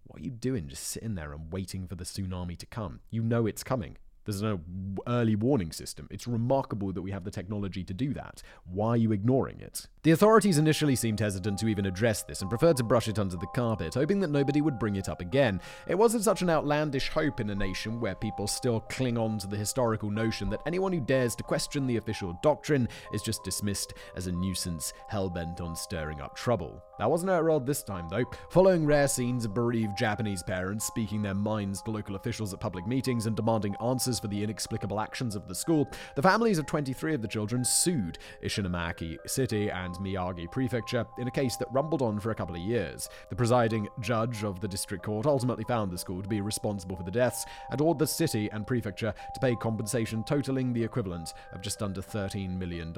What 0.05 0.19
are 0.19 0.23
you 0.23 0.31
doing 0.31 0.67
just 0.67 0.87
sitting 0.87 1.15
there 1.15 1.31
and 1.31 1.51
waiting 1.51 1.87
for 1.87 1.95
the 1.95 2.03
tsunami 2.03 2.57
to 2.57 2.65
come? 2.65 3.01
You 3.11 3.21
know 3.21 3.45
it's 3.45 3.63
coming. 3.63 3.97
The 4.29 4.33
There's 4.33 4.43
no 4.43 4.59
early 5.07 5.35
warning 5.35 5.71
system. 5.71 6.07
It's 6.11 6.27
remarkable 6.27 6.93
that 6.93 7.01
we 7.01 7.09
have 7.09 7.23
the 7.23 7.31
technology 7.31 7.83
to 7.83 7.95
do 7.95 8.13
that. 8.13 8.43
Why 8.71 8.89
are 8.89 8.97
you 8.97 9.11
ignoring 9.11 9.59
it? 9.59 9.87
The 10.03 10.11
authorities 10.11 10.59
initially 10.59 10.95
seemed 10.95 11.19
hesitant 11.19 11.57
to 11.57 11.67
even 11.67 11.87
address 11.87 12.21
this 12.21 12.41
and 12.41 12.49
preferred 12.49 12.77
to 12.77 12.83
brush 12.83 13.07
it 13.07 13.17
under 13.17 13.37
the 13.37 13.47
carpet, 13.55 13.95
hoping 13.95 14.19
that 14.19 14.29
nobody 14.29 14.61
would 14.61 14.77
bring 14.77 14.97
it 14.97 15.09
up 15.09 15.19
again. 15.19 15.59
It 15.87 15.97
wasn't 15.97 16.25
such 16.25 16.43
an 16.43 16.49
outlandish 16.51 17.09
hope 17.09 17.39
in 17.39 17.49
a 17.49 17.55
nation 17.55 17.99
where 17.99 18.13
people 18.13 18.45
still 18.45 18.81
cling 18.81 19.17
on 19.17 19.39
to 19.39 19.47
the 19.47 19.57
historical 19.57 20.11
notion 20.11 20.51
that 20.51 20.61
anyone 20.67 20.93
who 20.93 20.99
dares 20.99 21.35
to 21.37 21.43
question 21.43 21.87
the 21.87 21.97
official 21.97 22.37
doctrine 22.43 22.87
is 23.11 23.23
just 23.23 23.43
dismissed 23.43 23.95
as 24.15 24.27
a 24.27 24.31
nuisance 24.31 24.93
hell 25.07 25.31
bent 25.31 25.59
on 25.59 25.75
stirring 25.75 26.21
up 26.21 26.35
trouble. 26.35 26.83
That 26.99 27.09
wasn't 27.09 27.31
how 27.31 27.39
it 27.39 27.65
this 27.65 27.81
time, 27.81 28.09
though. 28.09 28.25
Following 28.49 28.85
rare 28.85 29.07
scenes 29.07 29.45
of 29.45 29.53
bereaved 29.53 29.97
Japanese 29.97 30.43
parents 30.43 30.85
speaking 30.85 31.21
their 31.21 31.33
minds 31.33 31.81
to 31.83 31.91
local 31.91 32.17
officials 32.17 32.53
at 32.53 32.59
public 32.59 32.85
meetings 32.85 33.25
and 33.25 33.37
demanding 33.37 33.73
answers 33.81 34.19
for 34.19 34.27
the 34.27 34.43
inexplicable 34.43 34.99
actions 34.99 35.33
of 35.33 35.47
the 35.47 35.55
school, 35.55 35.89
the 36.15 36.21
families 36.21 36.57
of 36.57 36.65
23 36.65 37.13
of 37.13 37.21
the 37.21 37.27
children 37.27 37.63
sued 37.63 38.19
Ishinomaki 38.43 39.17
City 39.25 39.69
and 39.69 39.95
Miyagi 39.95 40.51
Prefecture 40.51 41.05
in 41.17 41.29
a 41.29 41.31
case 41.31 41.55
that 41.55 41.71
rumbled 41.71 42.01
on 42.01 42.19
for 42.19 42.31
a 42.31 42.35
couple 42.35 42.55
of 42.55 42.61
years. 42.61 43.07
The 43.29 43.35
presiding 43.35 43.87
judge 44.01 44.43
of 44.43 44.59
the 44.59 44.67
district 44.67 45.05
court 45.05 45.25
ultimately 45.25 45.63
found 45.63 45.91
the 45.91 45.97
school 45.97 46.21
to 46.21 46.27
be 46.27 46.41
responsible 46.41 46.97
for 46.97 47.03
the 47.03 47.11
deaths 47.11 47.45
and 47.71 47.79
ordered 47.79 47.99
the 47.99 48.07
city 48.07 48.49
and 48.51 48.67
prefecture 48.67 49.13
to 49.33 49.39
pay 49.39 49.55
compensation 49.55 50.21
totaling 50.25 50.73
the 50.73 50.83
equivalent 50.83 51.33
of 51.53 51.61
just 51.61 51.81
under 51.81 52.01
$13 52.01 52.57
million, 52.57 52.93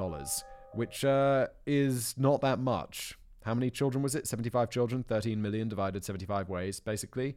which 0.73 1.05
uh, 1.05 1.45
is 1.67 2.15
not 2.17 2.41
that 2.41 2.57
much. 2.57 3.15
How 3.43 3.53
many 3.55 3.69
children 3.69 4.03
was 4.03 4.15
it? 4.15 4.27
75 4.27 4.69
children, 4.69 5.03
13 5.03 5.41
million 5.41 5.67
divided 5.67 6.05
75 6.05 6.49
ways, 6.49 6.79
basically. 6.79 7.35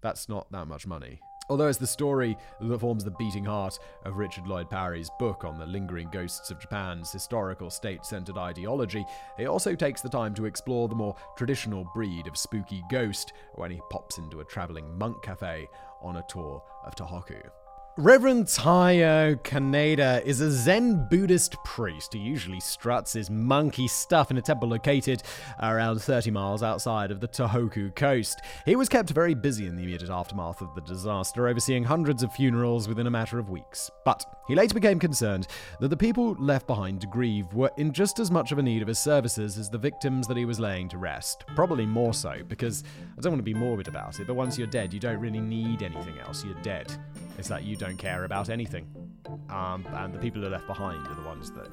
That's 0.00 0.28
not 0.28 0.50
that 0.52 0.66
much 0.66 0.86
money. 0.86 1.20
Although 1.48 1.68
it's 1.68 1.78
the 1.78 1.86
story 1.86 2.36
that 2.60 2.80
forms 2.80 3.04
the 3.04 3.12
beating 3.12 3.44
heart 3.44 3.78
of 4.04 4.16
Richard 4.16 4.48
Lloyd 4.48 4.68
Parry's 4.68 5.10
book 5.18 5.44
on 5.44 5.58
the 5.58 5.66
lingering 5.66 6.08
ghosts 6.10 6.50
of 6.50 6.58
Japan's 6.58 7.12
historical 7.12 7.70
state 7.70 8.04
centered 8.04 8.36
ideology, 8.36 9.04
it 9.38 9.46
also 9.46 9.76
takes 9.76 10.00
the 10.00 10.08
time 10.08 10.34
to 10.34 10.46
explore 10.46 10.88
the 10.88 10.94
more 10.94 11.14
traditional 11.36 11.88
breed 11.94 12.26
of 12.26 12.36
spooky 12.36 12.82
ghost 12.90 13.32
when 13.54 13.70
he 13.70 13.80
pops 13.90 14.18
into 14.18 14.40
a 14.40 14.44
traveling 14.44 14.98
monk 14.98 15.22
cafe 15.22 15.68
on 16.02 16.16
a 16.16 16.24
tour 16.28 16.62
of 16.84 16.96
Tohoku. 16.96 17.40
Reverend 17.98 18.44
Taiyo 18.44 19.36
Kaneda 19.36 20.22
is 20.26 20.42
a 20.42 20.50
Zen 20.50 21.08
Buddhist 21.08 21.56
priest 21.64 22.12
who 22.12 22.18
usually 22.18 22.60
struts 22.60 23.14
his 23.14 23.30
monkey 23.30 23.88
stuff 23.88 24.30
in 24.30 24.36
a 24.36 24.42
temple 24.42 24.68
located 24.68 25.22
around 25.62 26.02
30 26.02 26.30
miles 26.30 26.62
outside 26.62 27.10
of 27.10 27.20
the 27.20 27.28
Tohoku 27.28 27.96
coast. 27.96 28.42
He 28.66 28.76
was 28.76 28.90
kept 28.90 29.08
very 29.08 29.32
busy 29.32 29.66
in 29.66 29.76
the 29.76 29.82
immediate 29.82 30.10
aftermath 30.10 30.60
of 30.60 30.74
the 30.74 30.82
disaster, 30.82 31.48
overseeing 31.48 31.84
hundreds 31.84 32.22
of 32.22 32.34
funerals 32.34 32.86
within 32.86 33.06
a 33.06 33.10
matter 33.10 33.38
of 33.38 33.48
weeks. 33.48 33.90
But 34.04 34.26
he 34.46 34.54
later 34.54 34.74
became 34.74 34.98
concerned 34.98 35.46
that 35.80 35.88
the 35.88 35.96
people 35.96 36.34
left 36.38 36.66
behind 36.66 37.00
to 37.00 37.06
grieve 37.06 37.52
were 37.52 37.70
in 37.76 37.92
just 37.92 38.18
as 38.18 38.30
much 38.30 38.52
of 38.52 38.58
a 38.58 38.62
need 38.62 38.82
of 38.82 38.88
his 38.88 38.98
services 38.98 39.58
as 39.58 39.68
the 39.68 39.78
victims 39.78 40.26
that 40.26 40.36
he 40.36 40.44
was 40.44 40.60
laying 40.60 40.88
to 40.88 40.98
rest. 40.98 41.44
Probably 41.54 41.86
more 41.86 42.14
so, 42.14 42.38
because 42.48 42.84
I 43.16 43.20
don't 43.20 43.32
want 43.32 43.40
to 43.40 43.44
be 43.44 43.54
morbid 43.54 43.88
about 43.88 44.20
it, 44.20 44.26
but 44.26 44.34
once 44.34 44.58
you're 44.58 44.66
dead, 44.66 44.92
you 44.92 45.00
don't 45.00 45.18
really 45.18 45.40
need 45.40 45.82
anything 45.82 46.18
else. 46.18 46.44
You're 46.44 46.54
dead. 46.62 46.92
It's 47.38 47.48
that 47.48 47.64
you 47.64 47.76
don't 47.76 47.96
care 47.96 48.24
about 48.24 48.48
anything. 48.48 48.86
Um, 49.50 49.86
and 49.94 50.14
the 50.14 50.18
people 50.18 50.40
who 50.40 50.46
are 50.46 50.50
left 50.50 50.66
behind 50.66 51.06
are 51.06 51.14
the 51.14 51.22
ones 51.22 51.50
that 51.52 51.68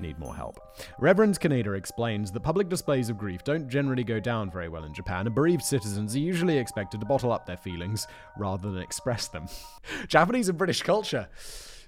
need 0.00 0.18
more 0.18 0.34
help. 0.34 0.60
Reverend 0.98 1.38
Kaneda 1.40 1.76
explains 1.76 2.30
that 2.32 2.40
public 2.40 2.68
displays 2.68 3.08
of 3.08 3.18
grief 3.18 3.44
don't 3.44 3.68
generally 3.68 4.04
go 4.04 4.20
down 4.20 4.50
very 4.50 4.68
well 4.68 4.84
in 4.84 4.94
Japan, 4.94 5.26
and 5.26 5.34
bereaved 5.34 5.62
citizens 5.62 6.14
are 6.14 6.20
usually 6.20 6.58
expected 6.58 7.00
to 7.00 7.06
bottle 7.06 7.32
up 7.32 7.46
their 7.46 7.56
feelings 7.56 8.06
rather 8.36 8.70
than 8.70 8.82
express 8.82 9.28
them. 9.28 9.46
Japanese 10.08 10.48
and 10.48 10.58
British 10.58 10.82
culture, 10.82 11.28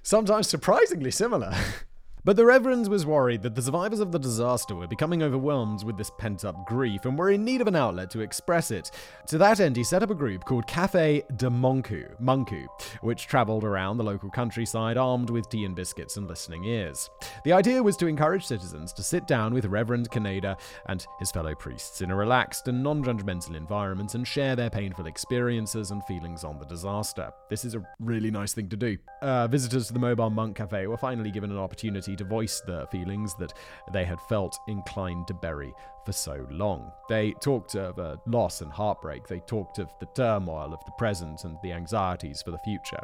sometimes 0.09 0.49
surprisingly 0.49 1.11
similar. 1.11 1.53
But 2.25 2.35
the 2.35 2.45
Reverend 2.45 2.89
was 2.89 3.05
worried 3.05 3.43
that 3.43 3.55
the 3.55 3.61
survivors 3.61 4.01
of 4.01 4.11
the 4.11 4.19
disaster 4.19 4.75
were 4.75 4.87
becoming 4.87 5.23
overwhelmed 5.23 5.85
with 5.85 5.97
this 5.97 6.11
pent 6.17 6.43
up 6.43 6.65
grief 6.65 7.05
and 7.05 7.17
were 7.17 7.29
in 7.29 7.45
need 7.45 7.61
of 7.61 7.67
an 7.67 7.77
outlet 7.77 8.09
to 8.11 8.19
express 8.19 8.71
it. 8.71 8.91
To 9.27 9.37
that 9.37 9.61
end, 9.61 9.77
he 9.77 9.85
set 9.85 10.03
up 10.03 10.09
a 10.09 10.15
group 10.15 10.43
called 10.43 10.67
Cafe 10.67 11.23
de 11.37 11.49
Monku, 11.49 12.09
Munku, 12.21 12.67
which 13.01 13.27
traveled 13.27 13.63
around 13.63 13.97
the 13.97 14.03
local 14.03 14.29
countryside 14.29 14.97
armed 14.97 15.29
with 15.29 15.49
tea 15.49 15.63
and 15.63 15.75
biscuits 15.75 16.17
and 16.17 16.27
listening 16.27 16.65
ears. 16.65 17.09
The 17.45 17.53
idea 17.53 17.81
was 17.81 17.95
to 17.97 18.07
encourage 18.07 18.45
citizens 18.45 18.91
to 18.93 19.03
sit 19.03 19.25
down 19.25 19.53
with 19.53 19.65
Reverend 19.65 20.11
Kaneda 20.11 20.59
and 20.87 21.05
his 21.19 21.31
fellow 21.31 21.55
priests 21.55 22.01
in 22.01 22.11
a 22.11 22.15
relaxed 22.15 22.67
and 22.67 22.83
non 22.83 23.01
judgmental 23.01 23.55
environment 23.55 24.15
and 24.15 24.27
share 24.27 24.57
their 24.57 24.69
painful 24.69 25.07
experiences 25.07 25.91
and 25.91 26.03
feelings 26.03 26.43
on 26.43 26.59
the 26.59 26.65
disaster. 26.65 27.31
This 27.49 27.63
is 27.63 27.75
a 27.75 27.85
really 28.01 28.29
nice 28.29 28.53
thing 28.53 28.67
to 28.69 28.77
do. 28.77 28.97
Uh, 29.21 29.47
visitors 29.47 29.87
to 29.87 29.93
the 29.93 29.99
Mobile 29.99 30.29
Monk 30.29 30.57
Cafe 30.57 30.85
were 30.85 30.97
finally 30.97 31.31
given 31.31 31.49
an 31.49 31.57
opportunity 31.57 32.08
to 32.15 32.23
voice 32.23 32.61
the 32.61 32.87
feelings 32.91 33.35
that 33.35 33.53
they 33.91 34.05
had 34.05 34.19
felt 34.21 34.59
inclined 34.67 35.27
to 35.27 35.33
bury 35.33 35.73
for 36.05 36.11
so 36.11 36.45
long. 36.49 36.91
They 37.07 37.33
talked 37.33 37.75
of 37.75 37.99
uh, 37.99 38.17
loss 38.25 38.61
and 38.61 38.71
heartbreak, 38.71 39.27
they 39.27 39.39
talked 39.39 39.79
of 39.79 39.93
the 39.99 40.07
turmoil 40.07 40.73
of 40.73 40.83
the 40.85 40.91
present 40.97 41.43
and 41.43 41.57
the 41.61 41.73
anxieties 41.73 42.41
for 42.41 42.51
the 42.51 42.59
future 42.59 43.01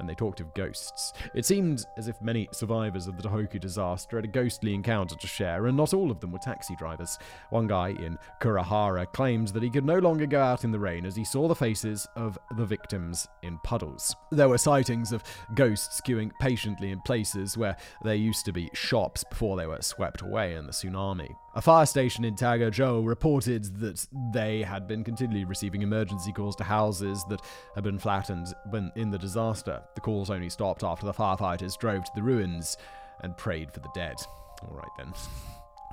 and 0.00 0.08
they 0.08 0.14
talked 0.14 0.40
of 0.40 0.52
ghosts. 0.54 1.12
It 1.34 1.44
seemed 1.44 1.84
as 1.96 2.08
if 2.08 2.20
many 2.20 2.48
survivors 2.52 3.06
of 3.06 3.16
the 3.16 3.28
Tohoku 3.28 3.60
disaster 3.60 4.16
had 4.16 4.24
a 4.24 4.28
ghostly 4.28 4.74
encounter 4.74 5.14
to 5.14 5.26
share, 5.26 5.66
and 5.66 5.76
not 5.76 5.94
all 5.94 6.10
of 6.10 6.20
them 6.20 6.32
were 6.32 6.38
taxi 6.38 6.74
drivers. 6.74 7.18
One 7.50 7.66
guy 7.66 7.90
in 7.90 8.18
Kurahara 8.40 9.06
claimed 9.12 9.48
that 9.48 9.62
he 9.62 9.70
could 9.70 9.84
no 9.84 9.98
longer 9.98 10.26
go 10.26 10.40
out 10.40 10.64
in 10.64 10.72
the 10.72 10.78
rain 10.78 11.06
as 11.06 11.14
he 11.14 11.24
saw 11.24 11.46
the 11.46 11.54
faces 11.54 12.08
of 12.16 12.38
the 12.56 12.66
victims 12.66 13.28
in 13.42 13.58
puddles. 13.58 14.16
There 14.32 14.48
were 14.48 14.58
sightings 14.58 15.12
of 15.12 15.22
ghosts 15.54 16.00
queuing 16.00 16.32
patiently 16.40 16.90
in 16.90 17.00
places 17.02 17.56
where 17.56 17.76
there 18.02 18.14
used 18.14 18.44
to 18.46 18.52
be 18.52 18.70
shops 18.72 19.22
before 19.24 19.56
they 19.56 19.66
were 19.66 19.82
swept 19.82 20.22
away 20.22 20.54
in 20.54 20.66
the 20.66 20.72
tsunami. 20.72 21.34
A 21.56 21.60
fire 21.60 21.86
station 21.86 22.24
in 22.24 22.36
Tagajo 22.36 23.04
reported 23.04 23.64
that 23.80 24.06
they 24.32 24.62
had 24.62 24.86
been 24.86 25.02
continually 25.02 25.44
receiving 25.44 25.82
emergency 25.82 26.32
calls 26.32 26.54
to 26.56 26.64
houses 26.64 27.24
that 27.28 27.42
had 27.74 27.82
been 27.82 27.98
flattened 27.98 28.54
when 28.70 28.92
in 28.94 29.10
the 29.10 29.18
disaster. 29.18 29.82
The 29.96 30.00
calls 30.00 30.30
only 30.30 30.48
stopped 30.48 30.84
after 30.84 31.06
the 31.06 31.12
firefighters 31.12 31.76
drove 31.76 32.04
to 32.04 32.10
the 32.14 32.22
ruins 32.22 32.76
and 33.22 33.36
prayed 33.36 33.72
for 33.72 33.80
the 33.80 33.90
dead. 33.96 34.14
All 34.62 34.76
right 34.76 34.90
then. 34.96 35.12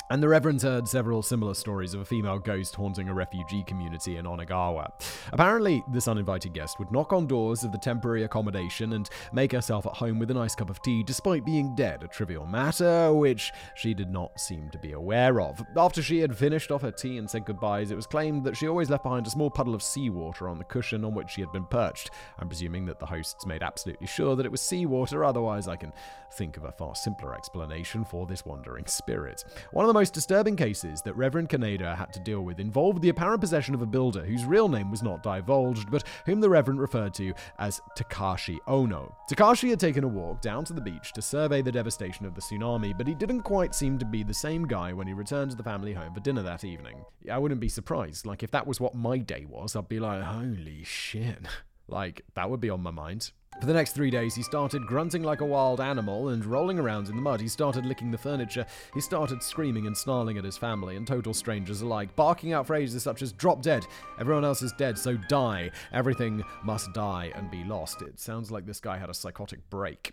And 0.10 0.24
the 0.24 0.30
Reverend 0.30 0.62
heard 0.62 0.88
several 0.88 1.22
similar 1.22 1.54
stories 1.54 1.94
of 1.94 2.00
a 2.00 2.06
female 2.06 2.40
ghost 2.40 2.76
haunting 2.76 3.10
a 3.10 3.14
refugee 3.14 3.64
community 3.64 4.16
in 4.16 4.24
Onagawa. 4.24 4.90
Apparently, 5.34 5.84
this 5.92 6.08
uninvited 6.08 6.54
guest 6.54 6.80
would 6.80 6.94
knock 6.94 7.12
on 7.12 7.28
doors 7.28 7.66
of 7.66 7.74
the 7.74 7.78
temporary 7.78 8.24
accommodation 8.24 8.94
and 8.94 9.10
make 9.34 9.52
herself 9.52 9.86
at 9.86 9.92
home 9.92 10.18
with 10.18 10.32
a 10.32 10.34
nice 10.34 10.56
cup 10.56 10.70
of 10.70 10.82
tea 10.82 11.04
despite 11.04 11.44
being 11.44 11.76
dead, 11.76 12.04
a 12.04 12.08
trivial 12.08 12.46
matter 12.46 13.14
which 13.14 13.52
she 13.76 13.94
did 13.94 14.10
not 14.10 14.40
seem 14.40 14.70
to 14.70 14.80
be 14.80 14.94
aware 14.94 15.42
of. 15.42 15.62
After 15.76 16.02
she 16.02 16.20
had 16.20 16.38
finished 16.38 16.72
off 16.72 16.84
her 16.84 16.92
tea 16.92 17.18
and 17.18 17.30
said 17.30 17.44
goodbyes, 17.44 17.92
it 17.92 17.96
was 17.96 18.08
claimed 18.08 18.46
that 18.46 18.56
she 18.56 18.70
always 18.70 18.90
left 18.90 19.04
behind 19.04 19.28
a 19.28 19.32
small 19.32 19.50
puddle 19.50 19.76
of 19.76 19.84
seawater 19.84 20.48
on 20.48 20.58
the 20.58 20.64
cushion 20.64 21.04
on 21.04 21.16
which 21.16 21.32
she 21.32 21.42
had 21.42 21.52
been 21.52 21.66
perched. 21.66 22.12
I'm 22.40 22.48
presuming 22.48 22.86
that 22.86 23.00
the 23.00 23.06
hosts 23.06 23.46
made 23.46 23.62
absolutely 23.62 24.08
sure 24.08 24.38
that 24.38 24.46
it 24.46 24.52
was 24.54 24.62
seawater, 24.62 25.26
otherwise, 25.26 25.68
I 25.68 25.76
can 25.76 25.92
think 26.32 26.56
of 26.56 26.64
a 26.64 26.72
far 26.72 26.96
simpler 26.96 27.36
explanation 27.36 28.06
for 28.06 28.26
this 28.26 28.46
wandering 28.46 28.86
spirit. 28.86 29.44
One 29.72 29.84
of 29.84 29.90
the 29.90 29.97
most 29.98 30.14
disturbing 30.14 30.56
cases 30.56 31.02
that 31.02 31.16
Reverend 31.16 31.50
Kaneda 31.50 31.98
had 31.98 32.14
to 32.14 32.20
deal 32.20 32.42
with 32.42 32.60
involved 32.60 33.02
the 33.02 33.10
apparent 33.10 33.42
possession 33.42 33.74
of 33.74 33.82
a 33.82 33.86
builder 33.88 34.24
whose 34.24 34.46
real 34.46 34.70
name 34.70 34.92
was 34.92 35.02
not 35.02 35.24
divulged, 35.24 35.90
but 35.90 36.04
whom 36.28 36.40
the 36.40 36.48
Reverend 36.48 36.80
referred 36.80 37.16
to 37.16 37.34
as 37.58 37.82
Takashi 37.98 38.60
Ono. 38.68 39.18
Takashi 39.28 39.72
had 39.72 39.80
taken 39.80 40.04
a 40.04 40.08
walk 40.08 40.40
down 40.40 40.64
to 40.66 40.74
the 40.74 40.82
beach 40.82 41.14
to 41.14 41.22
survey 41.24 41.64
the 41.64 41.72
devastation 41.72 42.28
of 42.28 42.36
the 42.36 42.42
tsunami, 42.42 42.96
but 42.96 43.08
he 43.08 43.16
didn't 43.16 43.42
quite 43.42 43.74
seem 43.74 43.98
to 43.98 44.06
be 44.06 44.22
the 44.22 44.32
same 44.32 44.68
guy 44.68 44.94
when 44.94 45.08
he 45.08 45.14
returned 45.14 45.50
to 45.50 45.58
the 45.58 45.64
family 45.64 45.94
home 45.94 46.14
for 46.14 46.20
dinner 46.20 46.44
that 46.44 46.64
evening. 46.64 47.04
I 47.32 47.40
wouldn't 47.40 47.60
be 47.60 47.68
surprised. 47.68 48.28
Like, 48.28 48.44
if 48.44 48.52
that 48.52 48.68
was 48.68 48.80
what 48.80 48.94
my 48.94 49.18
day 49.18 49.46
was, 49.50 49.76
I'd 49.76 49.90
be 49.90 50.00
like, 50.00 50.22
holy 50.22 50.84
shit. 50.84 51.40
Like, 51.90 52.24
that 52.36 52.50
would 52.50 52.60
be 52.60 52.70
on 52.70 52.82
my 52.82 52.92
mind. 52.92 53.32
For 53.60 53.66
the 53.66 53.74
next 53.74 53.94
three 53.94 54.12
days, 54.12 54.36
he 54.36 54.44
started 54.44 54.86
grunting 54.86 55.24
like 55.24 55.42
a 55.42 55.46
wild 55.46 55.82
animal 55.82 56.30
and 56.30 56.46
rolling 56.46 56.78
around 56.78 57.10
in 57.10 57.16
the 57.16 57.22
mud. 57.24 57.42
He 57.42 57.48
started 57.48 57.88
licking 57.88 58.12
the 58.12 58.18
furniture. 58.18 58.68
He 58.94 59.02
started 59.02 59.42
screaming 59.42 59.88
and 59.88 59.98
snarling 59.98 60.38
at 60.38 60.44
his 60.44 60.58
family 60.58 60.96
and 60.96 61.08
total 61.08 61.34
strangers 61.34 61.82
alike, 61.82 62.16
barking 62.16 62.54
out 62.54 62.68
phrases 62.68 63.02
such 63.02 63.24
as 63.24 63.34
drop 63.34 63.64
dead, 63.64 63.88
everyone 64.20 64.46
else 64.46 64.62
is 64.62 64.74
dead, 64.74 64.96
so 64.96 65.18
die, 65.28 65.72
everything 65.92 66.44
must 66.64 66.94
die 66.94 67.32
and 67.34 67.50
be 67.50 67.64
lost. 67.64 68.04
It 68.04 68.20
sounds 68.20 68.52
like 68.52 68.68
this 68.68 68.80
guy 68.80 68.98
had 68.98 69.10
a 69.10 69.14
psychotic 69.14 69.68
break. 69.72 70.12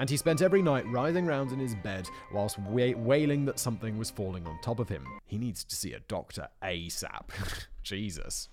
And 0.00 0.10
he 0.10 0.16
spent 0.16 0.42
every 0.42 0.60
night 0.60 0.86
writhing 0.88 1.28
around 1.28 1.52
in 1.52 1.60
his 1.60 1.76
bed 1.76 2.08
whilst 2.32 2.58
wa- 2.58 2.96
wailing 2.96 3.44
that 3.44 3.60
something 3.60 3.98
was 3.98 4.10
falling 4.10 4.48
on 4.48 4.58
top 4.62 4.80
of 4.80 4.88
him. 4.88 5.06
He 5.26 5.38
needs 5.38 5.62
to 5.62 5.76
see 5.76 5.92
a 5.92 6.00
doctor 6.00 6.48
ASAP. 6.60 7.30
Jesus. 7.84 8.48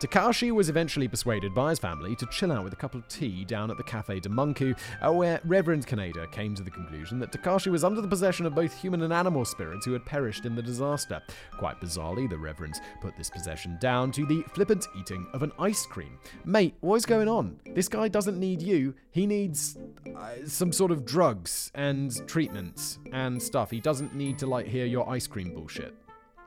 Takashi 0.00 0.50
was 0.50 0.70
eventually 0.70 1.08
persuaded 1.08 1.54
by 1.54 1.68
his 1.68 1.78
family 1.78 2.16
to 2.16 2.24
chill 2.26 2.50
out 2.50 2.64
with 2.64 2.72
a 2.72 2.76
cup 2.76 2.94
of 2.94 3.06
tea 3.06 3.44
down 3.44 3.70
at 3.70 3.76
the 3.76 3.82
Cafe 3.82 4.18
de 4.20 4.30
Munku, 4.30 4.74
uh, 5.02 5.12
where 5.12 5.42
Reverend 5.44 5.86
Kaneda 5.86 6.32
came 6.32 6.54
to 6.54 6.62
the 6.62 6.70
conclusion 6.70 7.18
that 7.18 7.30
Takashi 7.30 7.70
was 7.70 7.84
under 7.84 8.00
the 8.00 8.08
possession 8.08 8.46
of 8.46 8.54
both 8.54 8.74
human 8.74 9.02
and 9.02 9.12
animal 9.12 9.44
spirits 9.44 9.84
who 9.84 9.92
had 9.92 10.06
perished 10.06 10.46
in 10.46 10.54
the 10.54 10.62
disaster. 10.62 11.20
Quite 11.58 11.82
bizarrely, 11.82 12.30
the 12.30 12.38
Reverend 12.38 12.80
put 13.02 13.14
this 13.18 13.28
possession 13.28 13.76
down 13.78 14.10
to 14.12 14.24
the 14.24 14.42
flippant 14.54 14.86
eating 14.98 15.26
of 15.34 15.42
an 15.42 15.52
ice 15.58 15.84
cream. 15.84 16.18
Mate, 16.46 16.74
what's 16.80 17.04
going 17.04 17.28
on? 17.28 17.60
This 17.74 17.86
guy 17.86 18.08
doesn't 18.08 18.40
need 18.40 18.62
you. 18.62 18.94
He 19.10 19.26
needs 19.26 19.76
uh, 20.16 20.46
some 20.46 20.72
sort 20.72 20.92
of 20.92 21.04
drugs 21.04 21.70
and 21.74 22.26
treatments 22.26 22.98
and 23.12 23.42
stuff. 23.42 23.70
He 23.70 23.80
doesn't 23.80 24.14
need 24.14 24.38
to 24.38 24.46
like 24.46 24.66
hear 24.66 24.86
your 24.86 25.06
ice 25.10 25.26
cream 25.26 25.52
bullshit. 25.52 25.94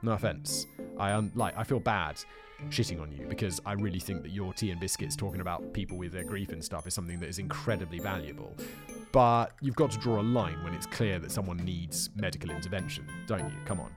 No 0.02 0.14
offense. 0.14 0.66
I 0.98 1.14
un- 1.14 1.32
like 1.36 1.56
I 1.56 1.64
feel 1.64 1.80
bad 1.80 2.18
shitting 2.70 3.02
on 3.02 3.12
you 3.12 3.26
because 3.28 3.60
I 3.66 3.74
really 3.74 4.00
think 4.00 4.24
that 4.24 4.32
your 4.32 4.54
tea 4.54 4.72
and 4.72 4.80
biscuits 4.80 5.16
talking 5.16 5.42
about 5.42 5.74
people 5.74 5.98
with 5.98 6.12
their 6.12 6.24
grief 6.24 6.50
and 6.50 6.64
stuff 6.64 6.88
is 6.88 6.94
something 6.94 7.20
that 7.20 7.30
is 7.30 7.40
incredibly 7.40 8.00
valuable. 8.00 8.56
But 9.12 9.52
you've 9.62 9.76
got 9.76 9.92
to 9.92 10.00
draw 10.00 10.20
a 10.20 10.24
line 10.24 10.64
when 10.64 10.74
it's 10.74 10.88
clear 10.88 11.20
that 11.20 11.32
someone 11.32 11.58
needs 11.58 12.10
medical 12.16 12.50
intervention, 12.50 13.08
don't 13.28 13.48
you? 13.48 13.56
Come 13.64 13.80
on. 13.80 13.92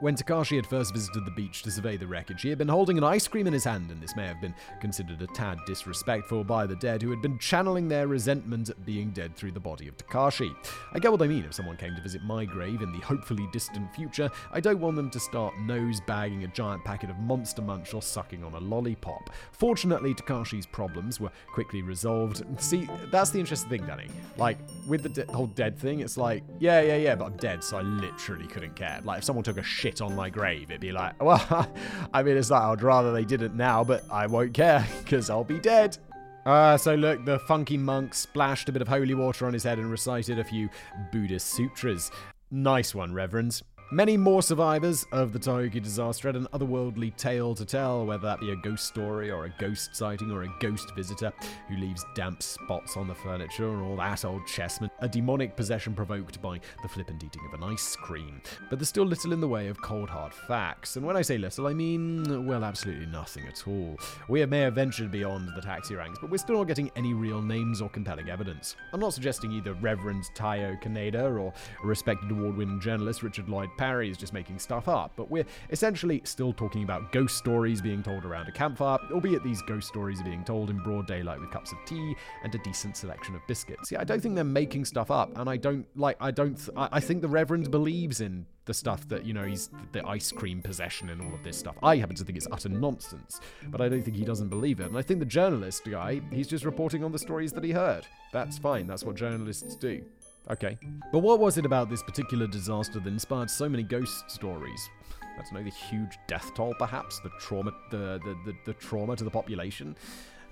When 0.00 0.14
Takashi 0.14 0.56
had 0.56 0.66
first 0.66 0.92
visited 0.92 1.24
the 1.24 1.30
beach 1.30 1.62
to 1.62 1.70
survey 1.70 1.96
the 1.96 2.06
wreckage, 2.06 2.42
he 2.42 2.50
had 2.50 2.58
been 2.58 2.68
holding 2.68 2.98
an 2.98 3.04
ice 3.04 3.26
cream 3.28 3.46
in 3.46 3.52
his 3.52 3.64
hand, 3.64 3.90
and 3.90 4.02
this 4.02 4.14
may 4.14 4.26
have 4.26 4.40
been 4.40 4.54
considered 4.80 5.22
a 5.22 5.26
tad 5.28 5.58
disrespectful 5.66 6.44
by 6.44 6.66
the 6.66 6.76
dead 6.76 7.00
who 7.00 7.10
had 7.10 7.22
been 7.22 7.38
channeling 7.38 7.88
their 7.88 8.08
resentment 8.08 8.68
at 8.68 8.84
being 8.84 9.10
dead 9.10 9.34
through 9.36 9.52
the 9.52 9.60
body 9.60 9.88
of 9.88 9.96
Takashi. 9.96 10.54
I 10.92 10.98
get 10.98 11.12
what 11.12 11.20
they 11.20 11.28
mean 11.28 11.44
if 11.44 11.54
someone 11.54 11.76
came 11.76 11.94
to 11.94 12.02
visit 12.02 12.22
my 12.24 12.44
grave 12.44 12.82
in 12.82 12.92
the 12.92 12.98
hopefully 12.98 13.48
distant 13.52 13.94
future. 13.94 14.30
I 14.52 14.60
don't 14.60 14.80
want 14.80 14.96
them 14.96 15.10
to 15.10 15.20
start 15.20 15.58
nose 15.60 16.00
bagging 16.06 16.44
a 16.44 16.48
giant 16.48 16.84
packet 16.84 17.08
of 17.08 17.18
Monster 17.18 17.62
Munch 17.62 17.94
or 17.96 18.02
sucking 18.02 18.44
on 18.44 18.52
a 18.52 18.60
lollipop. 18.60 19.30
Fortunately, 19.52 20.14
Takashi's 20.14 20.66
problems 20.66 21.18
were 21.18 21.30
quickly 21.52 21.82
resolved. 21.82 22.44
See, 22.60 22.88
that's 23.10 23.30
the 23.30 23.40
interesting 23.40 23.70
thing, 23.70 23.86
Danny. 23.86 24.08
Like, 24.36 24.58
with 24.86 25.02
the 25.02 25.08
de- 25.08 25.32
whole 25.32 25.48
dead 25.48 25.78
thing, 25.78 26.00
it's 26.00 26.16
like, 26.16 26.44
yeah, 26.60 26.80
yeah, 26.82 26.96
yeah, 26.96 27.14
but 27.14 27.24
I'm 27.24 27.36
dead, 27.36 27.64
so 27.64 27.78
I 27.78 27.82
literally 27.82 28.46
couldn't 28.46 28.76
care. 28.76 29.00
Like, 29.02 29.18
if 29.18 29.24
someone 29.24 29.42
took 29.42 29.58
a 29.58 29.62
shit 29.62 30.00
on 30.00 30.14
my 30.14 30.30
grave, 30.30 30.70
it'd 30.70 30.80
be 30.80 30.92
like, 30.92 31.20
well, 31.22 31.68
I 32.12 32.22
mean, 32.22 32.36
it's 32.36 32.50
like, 32.50 32.62
I'd 32.62 32.82
rather 32.82 33.12
they 33.12 33.24
didn't 33.24 33.56
now, 33.56 33.82
but 33.82 34.04
I 34.10 34.26
won't 34.26 34.54
care, 34.54 34.86
because 35.02 35.30
I'll 35.30 35.44
be 35.44 35.58
dead. 35.58 35.98
Uh, 36.44 36.76
so 36.76 36.94
look, 36.94 37.24
the 37.24 37.40
funky 37.40 37.76
monk 37.76 38.14
splashed 38.14 38.68
a 38.68 38.72
bit 38.72 38.80
of 38.80 38.86
holy 38.86 39.14
water 39.14 39.46
on 39.46 39.52
his 39.52 39.64
head 39.64 39.78
and 39.78 39.90
recited 39.90 40.38
a 40.38 40.44
few 40.44 40.68
Buddhist 41.10 41.48
sutras. 41.48 42.12
Nice 42.52 42.94
one, 42.94 43.12
Reverend. 43.12 43.60
Many 43.92 44.16
more 44.16 44.42
survivors 44.42 45.06
of 45.12 45.32
the 45.32 45.38
Tohoku 45.38 45.80
disaster 45.80 46.26
had 46.26 46.34
an 46.34 46.48
otherworldly 46.52 47.16
tale 47.16 47.54
to 47.54 47.64
tell, 47.64 48.04
whether 48.04 48.26
that 48.26 48.40
be 48.40 48.50
a 48.50 48.56
ghost 48.56 48.84
story 48.84 49.30
or 49.30 49.44
a 49.44 49.54
ghost 49.60 49.94
sighting 49.94 50.32
or 50.32 50.42
a 50.42 50.52
ghost 50.58 50.92
visitor 50.96 51.32
who 51.68 51.76
leaves 51.76 52.04
damp 52.16 52.42
spots 52.42 52.96
on 52.96 53.06
the 53.06 53.14
furniture 53.14 53.68
or 53.68 53.84
all 53.84 53.96
that 53.96 54.24
old 54.24 54.44
chessman, 54.44 54.90
a 55.02 55.08
demonic 55.08 55.54
possession 55.54 55.94
provoked 55.94 56.42
by 56.42 56.58
the 56.82 56.88
flippant 56.88 57.22
eating 57.22 57.42
of 57.46 57.54
an 57.54 57.62
ice 57.62 57.94
cream. 57.94 58.42
But 58.68 58.80
there's 58.80 58.88
still 58.88 59.06
little 59.06 59.32
in 59.32 59.40
the 59.40 59.46
way 59.46 59.68
of 59.68 59.80
cold 59.80 60.10
hard 60.10 60.34
facts, 60.34 60.96
and 60.96 61.06
when 61.06 61.16
I 61.16 61.22
say 61.22 61.38
little, 61.38 61.68
I 61.68 61.72
mean, 61.72 62.44
well, 62.44 62.64
absolutely 62.64 63.06
nothing 63.06 63.46
at 63.46 63.68
all. 63.68 63.96
We 64.28 64.44
may 64.46 64.62
have 64.62 64.74
ventured 64.74 65.12
beyond 65.12 65.50
the 65.54 65.62
taxi 65.62 65.94
ranks, 65.94 66.18
but 66.20 66.28
we're 66.28 66.38
still 66.38 66.58
not 66.58 66.66
getting 66.66 66.90
any 66.96 67.14
real 67.14 67.40
names 67.40 67.80
or 67.80 67.88
compelling 67.88 68.30
evidence. 68.30 68.74
I'm 68.92 68.98
not 68.98 69.14
suggesting 69.14 69.52
either 69.52 69.74
Reverend 69.74 70.24
Tayo 70.34 70.82
Kaneda 70.82 71.40
or 71.40 71.52
respected 71.84 72.32
award 72.32 72.56
winning 72.56 72.80
journalist 72.80 73.22
Richard 73.22 73.48
Lloyd 73.48 73.70
Parry 73.76 74.10
is 74.10 74.16
just 74.16 74.32
making 74.32 74.58
stuff 74.58 74.88
up, 74.88 75.12
but 75.16 75.30
we're 75.30 75.46
essentially 75.70 76.22
still 76.24 76.52
talking 76.52 76.82
about 76.82 77.12
ghost 77.12 77.36
stories 77.36 77.80
being 77.80 78.02
told 78.02 78.24
around 78.24 78.48
a 78.48 78.52
campfire, 78.52 78.98
albeit 79.12 79.42
these 79.42 79.62
ghost 79.62 79.88
stories 79.88 80.20
are 80.20 80.24
being 80.24 80.44
told 80.44 80.70
in 80.70 80.78
broad 80.78 81.06
daylight 81.06 81.40
with 81.40 81.50
cups 81.50 81.72
of 81.72 81.78
tea 81.86 82.14
and 82.42 82.54
a 82.54 82.58
decent 82.58 82.96
selection 82.96 83.34
of 83.34 83.40
biscuits. 83.46 83.92
Yeah, 83.92 84.00
I 84.00 84.04
don't 84.04 84.20
think 84.20 84.34
they're 84.34 84.44
making 84.44 84.84
stuff 84.84 85.10
up, 85.10 85.36
and 85.38 85.48
I 85.48 85.56
don't 85.56 85.86
like. 85.96 86.16
I 86.20 86.30
don't. 86.30 86.56
Th- 86.56 86.70
I, 86.76 86.88
I 86.92 87.00
think 87.00 87.22
the 87.22 87.28
Reverend 87.28 87.70
believes 87.70 88.20
in 88.20 88.46
the 88.66 88.74
stuff 88.74 89.08
that 89.08 89.24
you 89.24 89.32
know 89.32 89.44
he's 89.44 89.70
the 89.92 90.06
ice 90.06 90.32
cream 90.32 90.60
possession 90.60 91.08
and 91.10 91.22
all 91.22 91.32
of 91.32 91.42
this 91.42 91.56
stuff. 91.56 91.76
I 91.82 91.96
happen 91.96 92.16
to 92.16 92.24
think 92.24 92.36
it's 92.36 92.48
utter 92.50 92.68
nonsense, 92.68 93.40
but 93.68 93.80
I 93.80 93.88
don't 93.88 94.02
think 94.02 94.16
he 94.16 94.24
doesn't 94.24 94.48
believe 94.48 94.80
it. 94.80 94.86
And 94.86 94.98
I 94.98 95.02
think 95.02 95.20
the 95.20 95.26
journalist 95.26 95.84
guy, 95.88 96.20
he's 96.32 96.48
just 96.48 96.64
reporting 96.64 97.04
on 97.04 97.12
the 97.12 97.18
stories 97.18 97.52
that 97.52 97.64
he 97.64 97.70
heard. 97.70 98.06
That's 98.32 98.58
fine. 98.58 98.86
That's 98.86 99.04
what 99.04 99.14
journalists 99.16 99.76
do. 99.76 100.04
Okay. 100.50 100.78
But 101.12 101.20
what 101.20 101.40
was 101.40 101.58
it 101.58 101.66
about 101.66 101.90
this 101.90 102.02
particular 102.02 102.46
disaster 102.46 103.00
that 103.00 103.08
inspired 103.08 103.50
so 103.50 103.68
many 103.68 103.82
ghost 103.82 104.30
stories? 104.30 104.88
I 105.22 105.42
don't 105.42 105.52
know, 105.52 105.62
the 105.62 105.70
huge 105.70 106.18
death 106.28 106.52
toll, 106.54 106.74
perhaps? 106.78 107.20
The 107.20 107.30
trauma, 107.40 107.72
the, 107.90 108.20
the, 108.24 108.36
the, 108.46 108.56
the 108.66 108.72
trauma 108.74 109.16
to 109.16 109.24
the 109.24 109.30
population? 109.30 109.96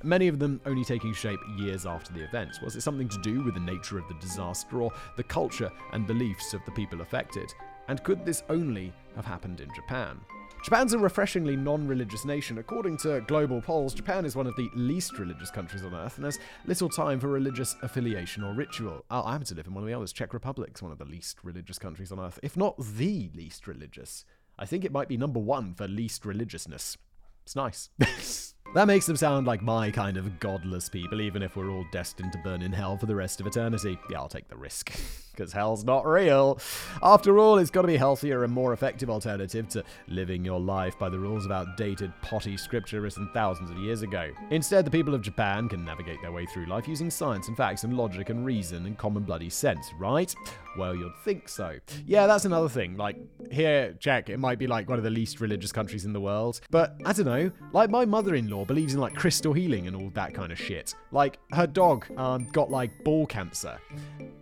Many 0.03 0.29
of 0.29 0.39
them 0.39 0.61
only 0.67 0.85
taking 0.85 1.15
shape 1.15 1.41
years 1.57 1.87
after 1.87 2.13
the 2.13 2.23
event. 2.23 2.59
Was 2.63 2.77
it 2.77 2.83
something 2.83 3.09
to 3.09 3.19
do 3.23 3.43
with 3.43 3.55
the 3.55 3.61
nature 3.61 3.99
of 3.99 4.07
the 4.09 4.15
disaster 4.15 4.83
or 4.83 4.93
the 5.17 5.23
culture 5.23 5.71
and 5.93 6.07
beliefs 6.07 6.53
of 6.53 6.61
the 6.67 6.73
people 6.73 7.01
affected? 7.01 7.55
And 7.89 8.03
could 8.03 8.25
this 8.25 8.43
only 8.49 8.93
have 9.17 9.25
happened 9.25 9.61
in 9.61 9.73
Japan? 9.75 10.21
Japan's 10.65 10.95
a 10.95 10.99
refreshingly 10.99 11.57
non 11.57 11.87
religious 11.87 12.25
nation. 12.25 12.57
According 12.57 12.97
to 12.99 13.21
global 13.29 13.61
polls, 13.61 13.93
Japan 13.93 14.25
is 14.25 14.35
one 14.35 14.47
of 14.47 14.57
the 14.57 14.71
least 14.75 15.19
religious 15.19 15.51
countries 15.51 15.85
on 15.85 15.95
earth 15.95 16.17
and 16.17 16.25
has 16.25 16.39
little 16.65 16.89
time 16.89 17.21
for 17.21 17.29
religious 17.29 17.77
affiliation 17.83 18.43
or 18.43 18.55
ritual. 18.55 19.05
Oh, 19.11 19.25
I 19.25 19.33
happen 19.33 19.47
to 19.49 19.55
live 19.55 19.67
in 19.67 19.75
one 19.75 19.85
of 19.85 19.89
the 19.89 19.95
others. 19.95 20.13
Czech 20.13 20.33
Republic's 20.33 20.81
one 20.81 20.91
of 20.91 20.97
the 20.97 21.05
least 21.05 21.39
religious 21.43 21.79
countries 21.79 22.11
on 22.11 22.19
earth, 22.19 22.41
if 22.43 22.57
not 22.57 22.79
the 22.79 23.31
least 23.35 23.67
religious. 23.67 24.25
I 24.59 24.65
think 24.65 24.87
it 24.87 24.93
might 24.93 25.09
be 25.09 25.19
number 25.19 25.39
one 25.41 25.75
for 25.75 25.87
least 25.87 26.25
religiousness. 26.25 26.97
It's 27.45 27.55
nice. 27.55 27.91
that 28.75 28.87
makes 28.87 29.07
them 29.07 29.17
sound 29.17 29.47
like 29.47 29.63
my 29.63 29.91
kind 29.91 30.17
of 30.17 30.41
godless 30.41 30.89
people, 30.89 31.21
even 31.21 31.43
if 31.43 31.57
we're 31.57 31.71
all 31.71 31.87
destined 31.93 32.33
to 32.33 32.39
burn 32.39 32.63
in 32.63 32.73
hell 32.73 32.97
for 32.97 33.07
the 33.07 33.15
rest 33.15 33.41
of 33.41 33.47
eternity. 33.47 33.99
Yeah, 34.11 34.19
I'll 34.19 34.29
take 34.29 34.49
the 34.49 34.57
risk. 34.57 34.93
Because 35.35 35.53
hell's 35.53 35.83
not 35.83 36.07
real. 36.07 36.61
After 37.03 37.41
all, 37.41 37.59
it's 37.59 37.69
got 37.69 37.83
to 37.83 37.89
be 37.89 37.97
a 37.97 37.99
healthier 37.99 38.45
and 38.45 38.53
more 38.53 38.73
effective 38.73 39.11
alternative 39.11 39.69
to 39.71 39.83
living 40.07 40.45
your 40.45 40.61
life 40.61 40.97
by 40.97 41.09
the 41.09 41.19
rules 41.19 41.45
of 41.45 41.51
outdated, 41.51 42.13
potty 42.23 42.57
scripture 42.57 43.01
written 43.01 43.29
thousands 43.35 43.69
of 43.69 43.77
years 43.79 44.03
ago. 44.03 44.31
Instead, 44.51 44.85
the 44.85 44.93
people 44.93 45.13
of 45.13 45.23
Japan 45.23 45.69
can 45.69 45.85
navigate 45.85 46.23
their 46.23 46.31
way 46.31 46.47
through 46.47 46.67
life 46.67 46.87
using 46.87 47.11
science 47.11 47.49
and 47.49 47.57
facts 47.57 47.83
and 47.83 47.97
logic 47.97 48.29
and 48.31 48.47
reason 48.47 48.87
and 48.87 48.97
common 48.97 49.25
bloody 49.25 49.51
sense, 49.51 49.91
right? 49.99 50.33
Well, 50.79 50.95
you'd 50.95 51.17
think 51.25 51.49
so. 51.49 51.79
Yeah, 52.07 52.29
that's 52.29 52.45
another 52.45 52.69
thing. 52.69 52.97
Like, 52.97 53.17
here, 53.51 53.93
Czech, 53.99 54.31
it 54.31 54.39
might 54.39 54.61
be 54.61 54.69
like 54.69 54.89
one 54.89 54.99
of 54.99 55.05
the 55.05 55.11
least 55.11 55.41
religious 55.41 55.73
countries 55.73 56.05
in 56.05 56.13
the 56.13 56.21
world. 56.21 56.61
But, 56.71 56.95
I 57.05 57.13
don't 57.13 57.27
know, 57.27 57.51
like 57.73 57.91
my 57.91 58.05
mother 58.05 58.37
in 58.37 58.49
law 58.49 58.64
believes 58.65 58.95
in 58.95 59.01
like 59.01 59.15
crystal 59.15 59.53
healing 59.53 59.87
and 59.87 59.97
all 59.97 60.11
that 60.15 60.35
kind 60.35 60.53
of 60.53 60.59
shit. 60.59 60.95
Like, 61.11 61.39
her 61.53 61.67
dog 61.67 62.07
um, 62.19 62.47
got 62.53 62.71
like 62.71 63.05
ball 63.05 63.27
cancer. 63.27 63.79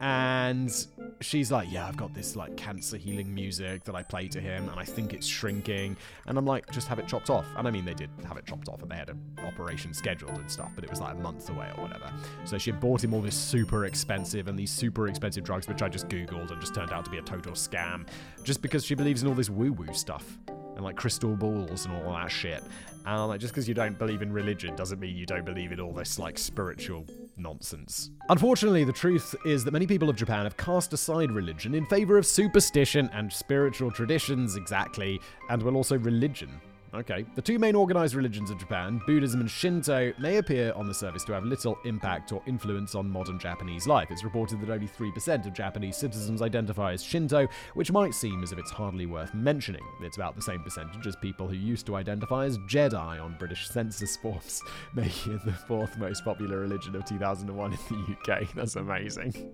And 0.01 0.73
she's 1.21 1.53
like, 1.53 1.71
Yeah, 1.71 1.87
I've 1.87 1.97
got 1.97 2.15
this 2.15 2.37
like 2.37 2.57
cancer 2.57 2.97
healing 2.97 3.33
music 3.33 3.85
that 3.85 3.95
I 3.95 4.03
play 4.03 4.29
to 4.29 4.41
him, 4.41 4.69
and 4.69 4.79
I 4.79 4.85
think 4.85 5.13
it's 5.13 5.27
shrinking. 5.27 5.97
And 6.27 6.37
I'm 6.37 6.47
like, 6.47 6.71
Just 6.71 6.89
have 6.89 6.99
it 6.99 7.07
chopped 7.07 7.31
off. 7.31 7.47
And 7.57 7.69
I 7.69 7.71
mean, 7.71 7.85
they 7.85 7.95
did 7.95 8.11
have 8.27 8.37
it 8.37 8.47
chopped 8.47 8.69
off, 8.69 8.83
and 8.83 8.91
they 8.91 8.97
had 8.97 9.11
an 9.11 9.21
operation 9.47 9.95
scheduled 9.95 10.37
and 10.39 10.51
stuff, 10.51 10.73
but 10.75 10.85
it 10.85 10.91
was 10.91 11.01
like 11.01 11.15
a 11.15 11.19
month 11.19 11.49
away 11.51 11.71
or 11.77 11.85
whatever. 11.85 12.13
So 12.45 12.59
she 12.59 12.73
bought 12.73 13.05
him 13.05 13.15
all 13.15 13.21
this 13.21 13.37
super 13.37 13.85
expensive 13.87 14.49
and 14.49 14.59
these 14.59 14.71
super 14.71 15.09
expensive 15.09 15.45
drugs, 15.45 15.69
which 15.69 15.83
I 15.83 15.89
just 15.89 16.09
Googled 16.09 16.51
and 16.51 16.61
just 16.61 16.75
turned 16.75 16.93
out 16.93 17.05
to 17.05 17.11
be 17.11 17.19
a 17.19 17.23
total 17.23 17.53
scam, 17.53 18.07
just 18.43 18.63
because 18.63 18.85
she 18.85 18.95
believes 18.95 19.23
in 19.23 19.29
all 19.29 19.35
this 19.35 19.51
woo 19.51 19.73
woo 19.73 19.93
stuff 19.95 20.39
and 20.75 20.85
like 20.85 20.97
crystal 20.97 21.37
balls 21.37 21.87
and 21.87 21.95
all 21.95 22.13
that 22.13 22.31
shit. 22.31 22.63
And 23.05 23.29
like, 23.29 23.41
just 23.41 23.53
because 23.53 23.69
you 23.69 23.75
don't 23.75 23.99
believe 23.99 24.23
in 24.23 24.33
religion 24.33 24.77
doesn't 24.77 25.01
mean 25.01 25.17
you 25.17 25.27
don't 25.27 25.45
believe 25.45 25.73
in 25.73 25.81
all 25.81 25.93
this 25.93 26.19
like 26.19 26.39
spiritual 26.39 27.05
nonsense. 27.37 28.11
Unfortunately, 28.29 28.85
the 28.85 28.93
truth 28.93 29.35
is 29.45 29.65
that 29.65 29.73
many 29.73 29.87
people 29.87 30.09
of 30.09 30.17
Japan 30.17 30.45
have 30.45 30.57
cast 30.57 30.93
aside 30.93 31.33
religion 31.33 31.75
in 31.75 31.85
favor 31.87 32.17
of 32.17 32.25
superstition 32.25 33.11
and 33.13 33.33
spiritual 33.33 33.91
traditions, 33.91 34.57
exactly, 34.57 35.21
and 35.51 35.63
well, 35.63 35.77
also 35.77 35.99
religion. 35.99 36.61
Okay. 36.95 37.25
The 37.37 37.43
two 37.43 37.59
main 37.59 37.75
organized 37.75 38.15
religions 38.15 38.51
of 38.51 38.59
Japan, 38.59 39.01
Buddhism 39.07 39.41
and 39.41 39.51
Shinto, 39.51 40.13
may 40.19 40.37
appear 40.37 40.75
on 40.75 40.87
the 40.87 40.93
surface 40.93 41.25
to 41.25 41.33
have 41.33 41.45
little 41.45 41.79
impact 41.87 42.33
or 42.33 42.43
influence 42.47 42.95
on 42.95 43.11
modern 43.11 43.39
Japanese 43.39 43.87
life. 43.87 44.11
It's 44.11 44.25
reported 44.25 44.61
that 44.61 44.69
only 44.69 44.87
3% 44.87 45.47
of 45.47 45.55
Japanese 45.55 45.97
citizens 45.97 46.43
identify 46.43 46.93
as 46.93 47.03
Shinto, 47.03 47.49
which 47.73 47.91
might 47.91 48.13
seem 48.13 48.43
as 48.43 48.53
if 48.53 48.59
it's 48.59 48.71
hardly 48.71 49.07
worth 49.07 49.33
mentioning. 49.33 49.83
It's 50.03 50.19
about 50.19 50.37
the 50.37 50.43
same 50.43 50.63
percentage 50.63 51.07
as 51.07 51.17
people 51.17 51.49
who 51.49 51.57
used 51.57 51.87
to 51.87 51.97
identify 51.97 52.45
as 52.45 52.59
Jedi 52.59 53.23
on 53.23 53.37
British 53.39 53.71
census 53.71 54.15
forms, 54.19 54.61
making 54.95 55.37
it 55.37 55.45
the 55.47 55.53
fourth 55.53 55.97
most 55.97 56.27
popular 56.27 56.61
religion 56.61 56.95
of 56.95 57.07
2001 57.07 57.73
in 57.73 57.79
the 57.89 58.33
UK. 58.35 58.53
That's 58.55 58.77
amazing. 58.77 59.51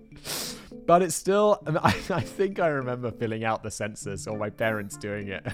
But 0.85 1.01
it's 1.03 1.15
still, 1.15 1.63
I, 1.67 1.95
I 2.09 2.21
think 2.21 2.59
I 2.59 2.67
remember 2.67 3.11
filling 3.11 3.45
out 3.45 3.63
the 3.63 3.71
census 3.71 4.27
or 4.27 4.37
my 4.37 4.49
parents 4.49 4.97
doing 4.97 5.29
it. 5.29 5.45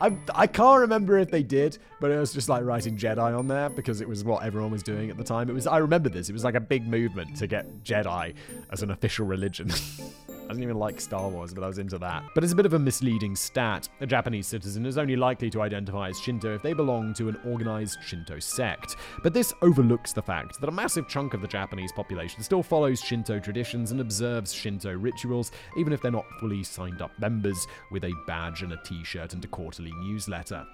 I, 0.00 0.16
I 0.34 0.48
can't 0.48 0.80
remember 0.80 0.95
remember 0.96 1.18
if 1.18 1.30
they 1.30 1.42
did, 1.42 1.78
but 2.00 2.10
it 2.10 2.18
was 2.18 2.32
just 2.32 2.48
like 2.48 2.64
writing 2.64 2.96
Jedi 2.96 3.38
on 3.38 3.46
there 3.48 3.68
because 3.68 4.00
it 4.00 4.08
was 4.08 4.24
what 4.24 4.42
everyone 4.42 4.70
was 4.70 4.82
doing 4.82 5.10
at 5.10 5.18
the 5.18 5.24
time. 5.24 5.50
It 5.50 5.52
was 5.52 5.66
I 5.66 5.76
remember 5.76 6.08
this. 6.08 6.30
It 6.30 6.32
was 6.32 6.44
like 6.44 6.54
a 6.54 6.60
big 6.60 6.88
movement 6.88 7.36
to 7.36 7.46
get 7.46 7.84
Jedi 7.84 8.34
as 8.70 8.82
an 8.82 8.90
official 8.90 9.26
religion. 9.26 9.70
I 10.28 10.50
didn't 10.50 10.62
even 10.62 10.78
like 10.78 11.00
Star 11.00 11.28
Wars, 11.28 11.52
but 11.52 11.64
I 11.64 11.66
was 11.66 11.78
into 11.78 11.98
that. 11.98 12.22
But 12.32 12.44
it's 12.44 12.52
a 12.52 12.56
bit 12.56 12.66
of 12.66 12.72
a 12.72 12.78
misleading 12.78 13.34
stat. 13.34 13.88
A 14.00 14.06
Japanese 14.06 14.46
citizen 14.46 14.86
is 14.86 14.96
only 14.96 15.16
likely 15.16 15.50
to 15.50 15.60
identify 15.60 16.08
as 16.08 16.20
Shinto 16.20 16.54
if 16.54 16.62
they 16.62 16.72
belong 16.72 17.14
to 17.14 17.28
an 17.28 17.36
organized 17.44 17.98
Shinto 18.06 18.38
sect. 18.38 18.94
But 19.24 19.34
this 19.34 19.52
overlooks 19.60 20.12
the 20.12 20.22
fact 20.22 20.60
that 20.60 20.68
a 20.68 20.72
massive 20.72 21.08
chunk 21.08 21.34
of 21.34 21.40
the 21.40 21.48
Japanese 21.48 21.90
population 21.90 22.44
still 22.44 22.62
follows 22.62 23.00
Shinto 23.00 23.40
traditions 23.40 23.90
and 23.90 24.00
observes 24.00 24.54
Shinto 24.54 24.96
rituals, 24.96 25.50
even 25.76 25.92
if 25.92 26.00
they're 26.00 26.12
not 26.12 26.30
fully 26.38 26.62
signed 26.62 27.02
up 27.02 27.10
members 27.18 27.66
with 27.90 28.04
a 28.04 28.12
badge 28.28 28.62
and 28.62 28.72
a 28.72 28.80
t 28.84 29.02
shirt 29.02 29.34
and 29.34 29.44
a 29.44 29.48
quarterly 29.48 29.92
newsletter. 29.94 30.64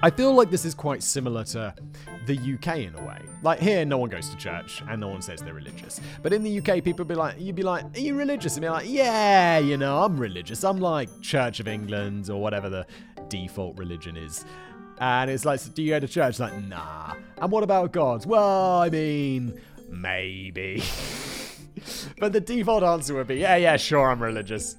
I 0.00 0.10
feel 0.10 0.32
like 0.32 0.50
this 0.50 0.64
is 0.64 0.74
quite 0.74 1.02
similar 1.02 1.42
to 1.44 1.74
the 2.26 2.36
UK 2.36 2.78
in 2.78 2.94
a 2.94 3.04
way. 3.04 3.18
Like 3.42 3.58
here, 3.58 3.84
no 3.84 3.98
one 3.98 4.08
goes 4.08 4.28
to 4.28 4.36
church 4.36 4.80
and 4.88 5.00
no 5.00 5.08
one 5.08 5.22
says 5.22 5.40
they're 5.40 5.54
religious. 5.54 6.00
But 6.22 6.32
in 6.32 6.44
the 6.44 6.58
UK, 6.58 6.84
people 6.84 7.04
be 7.04 7.16
like, 7.16 7.40
you'd 7.40 7.56
be 7.56 7.64
like, 7.64 7.84
"Are 7.96 8.00
you 8.00 8.14
religious?" 8.14 8.54
And 8.56 8.62
be 8.62 8.68
like, 8.68 8.86
"Yeah, 8.88 9.58
you 9.58 9.76
know, 9.76 10.02
I'm 10.02 10.16
religious. 10.16 10.62
I'm 10.62 10.78
like 10.78 11.08
Church 11.20 11.58
of 11.58 11.66
England 11.66 12.30
or 12.30 12.40
whatever 12.40 12.68
the 12.68 12.86
default 13.28 13.76
religion 13.76 14.16
is." 14.16 14.44
And 15.00 15.30
it's 15.30 15.44
like, 15.44 15.60
"Do 15.74 15.82
you 15.82 15.90
go 15.90 16.00
to 16.00 16.08
church?" 16.08 16.38
Like, 16.38 16.56
nah. 16.64 17.14
And 17.38 17.50
what 17.50 17.64
about 17.64 17.92
God? 17.92 18.24
Well, 18.24 18.80
I 18.80 18.90
mean, 18.90 19.60
maybe. 19.88 20.82
but 22.18 22.32
the 22.32 22.40
default 22.40 22.84
answer 22.84 23.14
would 23.14 23.26
be, 23.26 23.36
"Yeah, 23.36 23.56
yeah, 23.56 23.76
sure, 23.76 24.10
I'm 24.10 24.22
religious." 24.22 24.76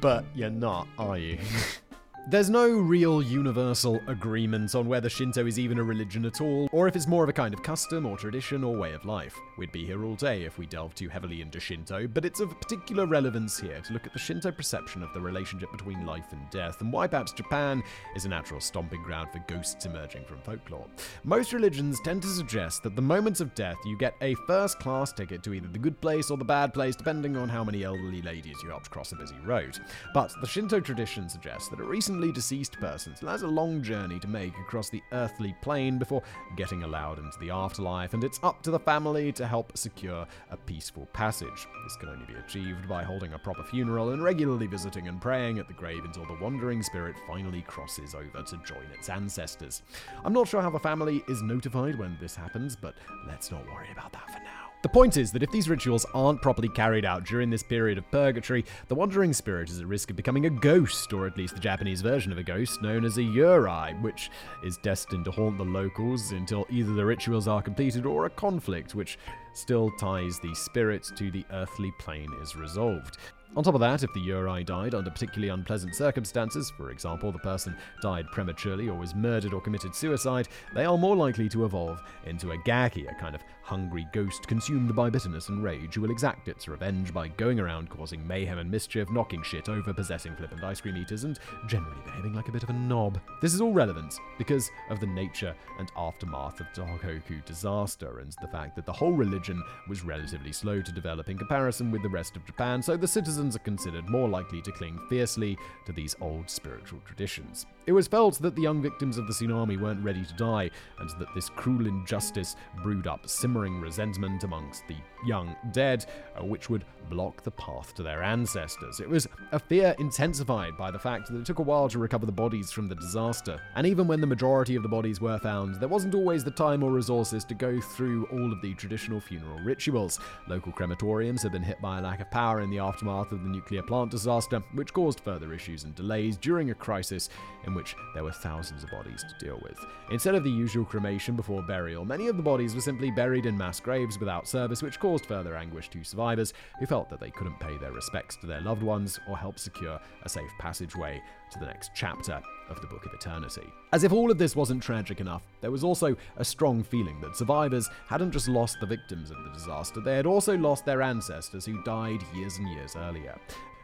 But 0.00 0.24
you're 0.34 0.48
not, 0.48 0.88
are 0.98 1.18
you? 1.18 1.38
There's 2.28 2.48
no 2.48 2.70
real 2.70 3.20
universal 3.20 4.00
agreement 4.06 4.76
on 4.76 4.86
whether 4.86 5.08
Shinto 5.08 5.44
is 5.44 5.58
even 5.58 5.78
a 5.78 5.82
religion 5.82 6.24
at 6.24 6.40
all, 6.40 6.68
or 6.70 6.86
if 6.86 6.94
it's 6.94 7.08
more 7.08 7.24
of 7.24 7.28
a 7.28 7.32
kind 7.32 7.52
of 7.52 7.64
custom 7.64 8.06
or 8.06 8.16
tradition 8.16 8.62
or 8.62 8.76
way 8.76 8.92
of 8.92 9.04
life. 9.04 9.36
We'd 9.58 9.72
be 9.72 9.84
here 9.84 10.04
all 10.04 10.14
day 10.14 10.44
if 10.44 10.56
we 10.56 10.66
delved 10.66 10.96
too 10.96 11.08
heavily 11.08 11.40
into 11.40 11.58
Shinto, 11.58 12.06
but 12.06 12.24
it's 12.24 12.38
of 12.38 12.56
particular 12.60 13.06
relevance 13.06 13.58
here 13.58 13.80
to 13.80 13.92
look 13.92 14.06
at 14.06 14.12
the 14.12 14.20
Shinto 14.20 14.52
perception 14.52 15.02
of 15.02 15.12
the 15.14 15.20
relationship 15.20 15.72
between 15.72 16.06
life 16.06 16.26
and 16.30 16.48
death, 16.50 16.80
and 16.80 16.92
why 16.92 17.08
perhaps 17.08 17.32
Japan 17.32 17.82
is 18.14 18.24
a 18.24 18.28
natural 18.28 18.60
stomping 18.60 19.02
ground 19.02 19.30
for 19.32 19.42
ghosts 19.48 19.84
emerging 19.84 20.24
from 20.24 20.40
folklore. 20.42 20.86
Most 21.24 21.52
religions 21.52 21.98
tend 22.04 22.22
to 22.22 22.28
suggest 22.28 22.84
that 22.84 22.94
the 22.94 23.02
moment 23.02 23.40
of 23.40 23.52
death 23.56 23.78
you 23.84 23.98
get 23.98 24.14
a 24.20 24.36
first 24.46 24.78
class 24.78 25.12
ticket 25.12 25.42
to 25.42 25.54
either 25.54 25.66
the 25.66 25.76
good 25.76 26.00
place 26.00 26.30
or 26.30 26.36
the 26.36 26.44
bad 26.44 26.72
place, 26.72 26.94
depending 26.94 27.36
on 27.36 27.48
how 27.48 27.64
many 27.64 27.82
elderly 27.82 28.22
ladies 28.22 28.62
you 28.62 28.68
helped 28.68 28.90
cross 28.90 29.10
a 29.10 29.16
busy 29.16 29.36
road. 29.44 29.76
But 30.14 30.32
the 30.40 30.46
Shinto 30.46 30.78
tradition 30.78 31.28
suggests 31.28 31.68
that 31.70 31.80
a 31.80 31.84
recent 31.84 32.11
recently 32.12 32.30
deceased 32.30 32.78
person 32.78 33.16
still 33.16 33.30
has 33.30 33.40
a 33.40 33.48
long 33.48 33.82
journey 33.82 34.18
to 34.18 34.28
make 34.28 34.52
across 34.58 34.90
the 34.90 35.02
earthly 35.12 35.56
plane 35.62 35.98
before 35.98 36.22
getting 36.56 36.82
allowed 36.82 37.18
into 37.18 37.38
the 37.38 37.48
afterlife, 37.48 38.12
and 38.12 38.22
it's 38.22 38.38
up 38.42 38.62
to 38.62 38.70
the 38.70 38.78
family 38.78 39.32
to 39.32 39.46
help 39.46 39.74
secure 39.78 40.26
a 40.50 40.56
peaceful 40.58 41.06
passage. 41.14 41.66
This 41.84 41.96
can 41.96 42.10
only 42.10 42.26
be 42.26 42.34
achieved 42.34 42.86
by 42.86 43.02
holding 43.02 43.32
a 43.32 43.38
proper 43.38 43.64
funeral 43.64 44.10
and 44.10 44.22
regularly 44.22 44.66
visiting 44.66 45.08
and 45.08 45.22
praying 45.22 45.58
at 45.58 45.68
the 45.68 45.72
grave 45.72 46.04
until 46.04 46.26
the 46.26 46.36
wandering 46.38 46.82
spirit 46.82 47.16
finally 47.26 47.62
crosses 47.62 48.14
over 48.14 48.42
to 48.42 48.56
join 48.58 48.84
its 48.92 49.08
ancestors. 49.08 49.80
I'm 50.22 50.34
not 50.34 50.48
sure 50.48 50.60
how 50.60 50.68
the 50.68 50.78
family 50.78 51.24
is 51.28 51.40
notified 51.40 51.98
when 51.98 52.18
this 52.20 52.36
happens, 52.36 52.76
but 52.76 52.94
let's 53.26 53.50
not 53.50 53.64
worry 53.68 53.88
about 53.90 54.12
that 54.12 54.26
for 54.26 54.40
now. 54.40 54.61
The 54.82 54.88
point 54.88 55.16
is 55.16 55.30
that 55.30 55.44
if 55.44 55.50
these 55.52 55.68
rituals 55.68 56.04
aren't 56.12 56.42
properly 56.42 56.68
carried 56.68 57.04
out 57.04 57.24
during 57.24 57.50
this 57.50 57.62
period 57.62 57.98
of 57.98 58.10
purgatory, 58.10 58.64
the 58.88 58.96
wandering 58.96 59.32
spirit 59.32 59.70
is 59.70 59.78
at 59.78 59.86
risk 59.86 60.10
of 60.10 60.16
becoming 60.16 60.46
a 60.46 60.50
ghost, 60.50 61.12
or 61.12 61.24
at 61.24 61.36
least 61.36 61.54
the 61.54 61.60
Japanese 61.60 62.02
version 62.02 62.32
of 62.32 62.38
a 62.38 62.42
ghost 62.42 62.82
known 62.82 63.04
as 63.04 63.16
a 63.16 63.20
yurei, 63.20 64.00
which 64.02 64.28
is 64.64 64.76
destined 64.78 65.24
to 65.26 65.30
haunt 65.30 65.56
the 65.56 65.64
locals 65.64 66.32
until 66.32 66.66
either 66.68 66.94
the 66.94 67.06
rituals 67.06 67.46
are 67.46 67.62
completed 67.62 68.06
or 68.06 68.26
a 68.26 68.30
conflict, 68.30 68.96
which 68.96 69.20
still 69.54 69.88
ties 70.00 70.40
the 70.40 70.54
spirit 70.56 71.08
to 71.16 71.30
the 71.30 71.44
earthly 71.52 71.92
plane, 72.00 72.30
is 72.42 72.56
resolved. 72.56 73.18
On 73.54 73.62
top 73.62 73.74
of 73.74 73.80
that, 73.80 74.02
if 74.02 74.10
the 74.14 74.26
Yurei 74.26 74.64
died 74.64 74.94
under 74.94 75.10
particularly 75.10 75.50
unpleasant 75.50 75.94
circumstances, 75.94 76.72
for 76.74 76.90
example, 76.90 77.30
the 77.30 77.38
person 77.38 77.76
died 78.00 78.24
prematurely 78.32 78.88
or 78.88 78.94
was 78.94 79.14
murdered 79.14 79.52
or 79.52 79.60
committed 79.60 79.94
suicide, 79.94 80.48
they 80.74 80.86
are 80.86 80.96
more 80.96 81.14
likely 81.14 81.50
to 81.50 81.66
evolve 81.66 82.00
into 82.24 82.52
a 82.52 82.58
Gaki, 82.64 83.04
a 83.04 83.14
kind 83.20 83.34
of 83.34 83.42
hungry 83.62 84.06
ghost 84.12 84.46
consumed 84.46 84.94
by 84.94 85.10
bitterness 85.10 85.48
and 85.48 85.62
rage 85.62 85.94
who 85.94 86.00
will 86.00 86.10
exact 86.10 86.48
its 86.48 86.68
revenge 86.68 87.12
by 87.12 87.28
going 87.28 87.60
around 87.60 87.90
causing 87.90 88.26
mayhem 88.26 88.58
and 88.58 88.70
mischief, 88.70 89.10
knocking 89.10 89.42
shit 89.42 89.68
over, 89.68 89.92
possessing 89.92 90.34
flippant 90.36 90.62
ice 90.62 90.80
cream 90.80 90.96
eaters, 90.96 91.24
and 91.24 91.38
generally 91.66 92.00
behaving 92.04 92.34
like 92.34 92.48
a 92.48 92.52
bit 92.52 92.62
of 92.62 92.70
a 92.70 92.74
knob. 92.74 93.20
This 93.40 93.54
is 93.54 93.60
all 93.60 93.72
relevant 93.72 94.14
because 94.38 94.70
of 94.90 95.00
the 95.00 95.06
nature 95.06 95.54
and 95.78 95.90
aftermath 95.96 96.60
of 96.60 96.66
the 96.74 96.82
Tohoku 96.82 97.44
disaster 97.44 98.20
and 98.20 98.34
the 98.40 98.48
fact 98.48 98.76
that 98.76 98.86
the 98.86 98.92
whole 98.92 99.12
religion 99.12 99.62
was 99.88 100.04
relatively 100.04 100.52
slow 100.52 100.80
to 100.80 100.92
develop 100.92 101.28
in 101.28 101.38
comparison 101.38 101.90
with 101.90 102.02
the 102.02 102.08
rest 102.08 102.36
of 102.36 102.46
Japan, 102.46 102.82
so 102.82 102.96
the 102.96 103.08
citizens 103.08 103.32
citizens 103.42 103.56
are 103.56 103.60
considered 103.60 104.08
more 104.08 104.28
likely 104.28 104.60
to 104.62 104.70
cling 104.72 104.98
fiercely 105.08 105.56
to 105.86 105.92
these 105.92 106.14
old 106.20 106.50
spiritual 106.50 107.00
traditions. 107.04 107.66
It 107.84 107.92
was 107.92 108.06
felt 108.06 108.40
that 108.42 108.54
the 108.54 108.62
young 108.62 108.80
victims 108.80 109.18
of 109.18 109.26
the 109.26 109.32
tsunami 109.32 109.80
weren't 109.80 110.04
ready 110.04 110.24
to 110.24 110.34
die, 110.34 110.70
and 111.00 111.10
that 111.18 111.34
this 111.34 111.48
cruel 111.48 111.86
injustice 111.86 112.54
brewed 112.82 113.08
up 113.08 113.28
simmering 113.28 113.80
resentment 113.80 114.44
amongst 114.44 114.86
the 114.86 114.96
young 115.26 115.56
dead, 115.72 116.06
uh, 116.38 116.44
which 116.44 116.70
would 116.70 116.84
block 117.10 117.42
the 117.42 117.50
path 117.50 117.94
to 117.94 118.02
their 118.02 118.22
ancestors. 118.22 119.00
It 119.00 119.08
was 119.08 119.26
a 119.50 119.58
fear 119.58 119.94
intensified 119.98 120.76
by 120.76 120.90
the 120.90 120.98
fact 120.98 121.28
that 121.28 121.38
it 121.38 121.44
took 121.44 121.58
a 121.58 121.62
while 121.62 121.88
to 121.88 121.98
recover 121.98 122.24
the 122.24 122.32
bodies 122.32 122.70
from 122.70 122.88
the 122.88 122.94
disaster. 122.94 123.60
And 123.74 123.86
even 123.86 124.06
when 124.06 124.20
the 124.20 124.26
majority 124.26 124.76
of 124.76 124.82
the 124.82 124.88
bodies 124.88 125.20
were 125.20 125.38
found, 125.38 125.74
there 125.76 125.88
wasn't 125.88 126.14
always 126.14 126.44
the 126.44 126.50
time 126.50 126.82
or 126.82 126.92
resources 126.92 127.44
to 127.46 127.54
go 127.54 127.80
through 127.80 128.26
all 128.26 128.52
of 128.52 128.62
the 128.62 128.74
traditional 128.74 129.20
funeral 129.20 129.58
rituals. 129.60 130.20
Local 130.48 130.72
crematoriums 130.72 131.42
had 131.42 131.52
been 131.52 131.62
hit 131.62 131.80
by 131.82 131.98
a 131.98 132.02
lack 132.02 132.20
of 132.20 132.30
power 132.30 132.60
in 132.60 132.70
the 132.70 132.78
aftermath 132.78 133.32
of 133.32 133.42
the 133.42 133.48
nuclear 133.48 133.82
plant 133.82 134.10
disaster, 134.10 134.62
which 134.74 134.92
caused 134.92 135.20
further 135.20 135.52
issues 135.52 135.84
and 135.84 135.94
delays 135.94 136.36
during 136.36 136.70
a 136.70 136.74
crisis 136.74 137.28
in 137.66 137.71
which 137.74 137.96
there 138.14 138.24
were 138.24 138.32
thousands 138.32 138.84
of 138.84 138.90
bodies 138.90 139.24
to 139.28 139.44
deal 139.44 139.58
with. 139.62 139.78
Instead 140.10 140.34
of 140.34 140.44
the 140.44 140.50
usual 140.50 140.84
cremation 140.84 141.36
before 141.36 141.62
burial, 141.62 142.04
many 142.04 142.28
of 142.28 142.36
the 142.36 142.42
bodies 142.42 142.74
were 142.74 142.80
simply 142.80 143.10
buried 143.10 143.46
in 143.46 143.56
mass 143.56 143.80
graves 143.80 144.18
without 144.18 144.46
service, 144.48 144.82
which 144.82 145.00
caused 145.00 145.26
further 145.26 145.56
anguish 145.56 145.88
to 145.90 146.04
survivors 146.04 146.54
who 146.78 146.86
felt 146.86 147.08
that 147.10 147.20
they 147.20 147.30
couldn't 147.30 147.58
pay 147.60 147.76
their 147.78 147.92
respects 147.92 148.36
to 148.36 148.46
their 148.46 148.60
loved 148.60 148.82
ones 148.82 149.18
or 149.28 149.36
help 149.36 149.58
secure 149.58 149.98
a 150.22 150.28
safe 150.28 150.50
passageway 150.58 151.20
to 151.50 151.58
the 151.58 151.66
next 151.66 151.90
chapter 151.94 152.40
of 152.70 152.80
the 152.80 152.86
Book 152.86 153.04
of 153.04 153.12
Eternity. 153.12 153.72
As 153.92 154.04
if 154.04 154.12
all 154.12 154.30
of 154.30 154.38
this 154.38 154.56
wasn't 154.56 154.82
tragic 154.82 155.20
enough, 155.20 155.42
there 155.60 155.70
was 155.70 155.84
also 155.84 156.16
a 156.36 156.44
strong 156.44 156.82
feeling 156.82 157.20
that 157.20 157.36
survivors 157.36 157.88
hadn't 158.08 158.32
just 158.32 158.48
lost 158.48 158.78
the 158.80 158.86
victims 158.86 159.30
of 159.30 159.36
the 159.44 159.50
disaster, 159.52 160.00
they 160.00 160.16
had 160.16 160.26
also 160.26 160.56
lost 160.56 160.84
their 160.84 161.02
ancestors 161.02 161.66
who 161.66 161.82
died 161.82 162.20
years 162.34 162.56
and 162.56 162.68
years 162.68 162.96
earlier. 162.96 163.38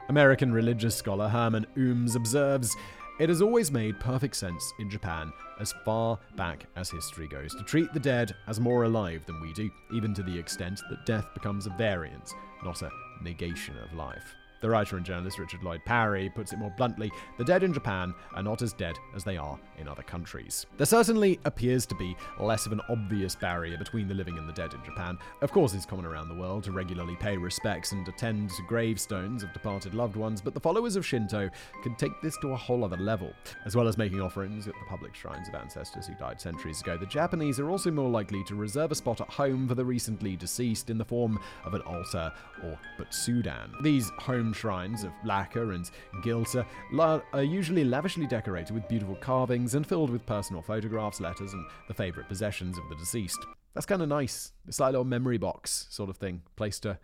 American 0.08 0.50
religious 0.50 0.96
scholar 0.96 1.28
Herman 1.28 1.66
Ooms 1.76 2.16
observes 2.16 2.74
it 3.18 3.28
has 3.28 3.42
always 3.42 3.72
made 3.72 3.98
perfect 3.98 4.36
sense 4.36 4.72
in 4.78 4.88
Japan, 4.88 5.32
as 5.58 5.74
far 5.84 6.18
back 6.36 6.66
as 6.76 6.90
history 6.90 7.26
goes, 7.26 7.54
to 7.54 7.64
treat 7.64 7.92
the 7.92 8.00
dead 8.00 8.34
as 8.46 8.60
more 8.60 8.84
alive 8.84 9.26
than 9.26 9.40
we 9.40 9.52
do, 9.52 9.70
even 9.92 10.14
to 10.14 10.22
the 10.22 10.38
extent 10.38 10.80
that 10.88 11.04
death 11.04 11.26
becomes 11.34 11.66
a 11.66 11.70
variant, 11.70 12.32
not 12.64 12.82
a 12.82 12.90
negation 13.22 13.76
of 13.78 13.92
life. 13.92 14.34
The 14.60 14.68
writer 14.68 14.96
and 14.96 15.06
journalist 15.06 15.38
Richard 15.38 15.62
Lloyd 15.62 15.84
Parry 15.84 16.30
puts 16.30 16.52
it 16.52 16.58
more 16.58 16.74
bluntly 16.76 17.12
the 17.36 17.44
dead 17.44 17.62
in 17.62 17.72
Japan 17.72 18.12
are 18.34 18.42
not 18.42 18.60
as 18.60 18.72
dead 18.72 18.96
as 19.14 19.22
they 19.22 19.36
are 19.36 19.58
in 19.78 19.86
other 19.86 20.02
countries. 20.02 20.66
There 20.76 20.86
certainly 20.86 21.38
appears 21.44 21.86
to 21.86 21.94
be 21.94 22.16
less 22.40 22.66
of 22.66 22.72
an 22.72 22.80
obvious 22.88 23.36
barrier 23.36 23.78
between 23.78 24.08
the 24.08 24.14
living 24.14 24.36
and 24.36 24.48
the 24.48 24.52
dead 24.52 24.74
in 24.74 24.84
Japan. 24.84 25.16
Of 25.42 25.52
course, 25.52 25.74
it's 25.74 25.86
common 25.86 26.04
around 26.04 26.28
the 26.28 26.34
world 26.34 26.64
to 26.64 26.72
regularly 26.72 27.16
pay 27.16 27.36
respects 27.36 27.92
and 27.92 28.06
attend 28.08 28.50
to 28.50 28.62
gravestones 28.66 29.42
of 29.44 29.52
departed 29.52 29.94
loved 29.94 30.16
ones, 30.16 30.40
but 30.40 30.54
the 30.54 30.60
followers 30.60 30.96
of 30.96 31.06
Shinto 31.06 31.48
can 31.82 31.94
take 31.94 32.20
this 32.20 32.36
to 32.38 32.48
a 32.48 32.56
whole 32.56 32.84
other 32.84 32.96
level. 32.96 33.32
As 33.64 33.76
well 33.76 33.86
as 33.86 33.96
making 33.96 34.20
offerings 34.20 34.66
at 34.66 34.74
the 34.74 34.86
public 34.88 35.14
shrines 35.14 35.48
of 35.48 35.54
ancestors 35.54 36.06
who 36.06 36.14
died 36.14 36.40
centuries 36.40 36.80
ago, 36.80 36.96
the 36.96 37.06
Japanese 37.06 37.60
are 37.60 37.70
also 37.70 37.90
more 37.90 38.10
likely 38.10 38.42
to 38.44 38.56
reserve 38.56 38.90
a 38.90 38.96
spot 38.96 39.20
at 39.20 39.28
home 39.28 39.68
for 39.68 39.74
the 39.76 39.84
recently 39.84 40.36
deceased 40.36 40.90
in 40.90 40.98
the 40.98 41.04
form 41.04 41.38
of 41.64 41.74
an 41.74 41.82
altar 41.82 42.32
or 42.64 42.78
butsudan. 42.98 43.70
These 43.82 44.10
home 44.18 44.47
shrines 44.52 45.04
of 45.04 45.12
lacquer 45.24 45.72
and 45.72 45.88
gilt 46.22 46.54
are 46.98 47.42
usually 47.42 47.84
lavishly 47.84 48.26
decorated 48.26 48.72
with 48.74 48.88
beautiful 48.88 49.16
carvings 49.16 49.74
and 49.74 49.86
filled 49.86 50.10
with 50.10 50.26
personal 50.26 50.62
photographs, 50.62 51.20
letters, 51.20 51.52
and 51.52 51.64
the 51.86 51.94
favourite 51.94 52.28
possessions 52.28 52.78
of 52.78 52.88
the 52.88 52.96
deceased. 52.96 53.44
That's 53.74 53.86
kind 53.86 54.02
of 54.02 54.08
nice. 54.08 54.52
It's 54.66 54.80
like 54.80 54.88
a 54.88 54.92
little 54.92 55.04
memory 55.04 55.38
box 55.38 55.86
sort 55.90 56.10
of 56.10 56.16
thing, 56.16 56.42
place 56.56 56.80
to 56.80 56.98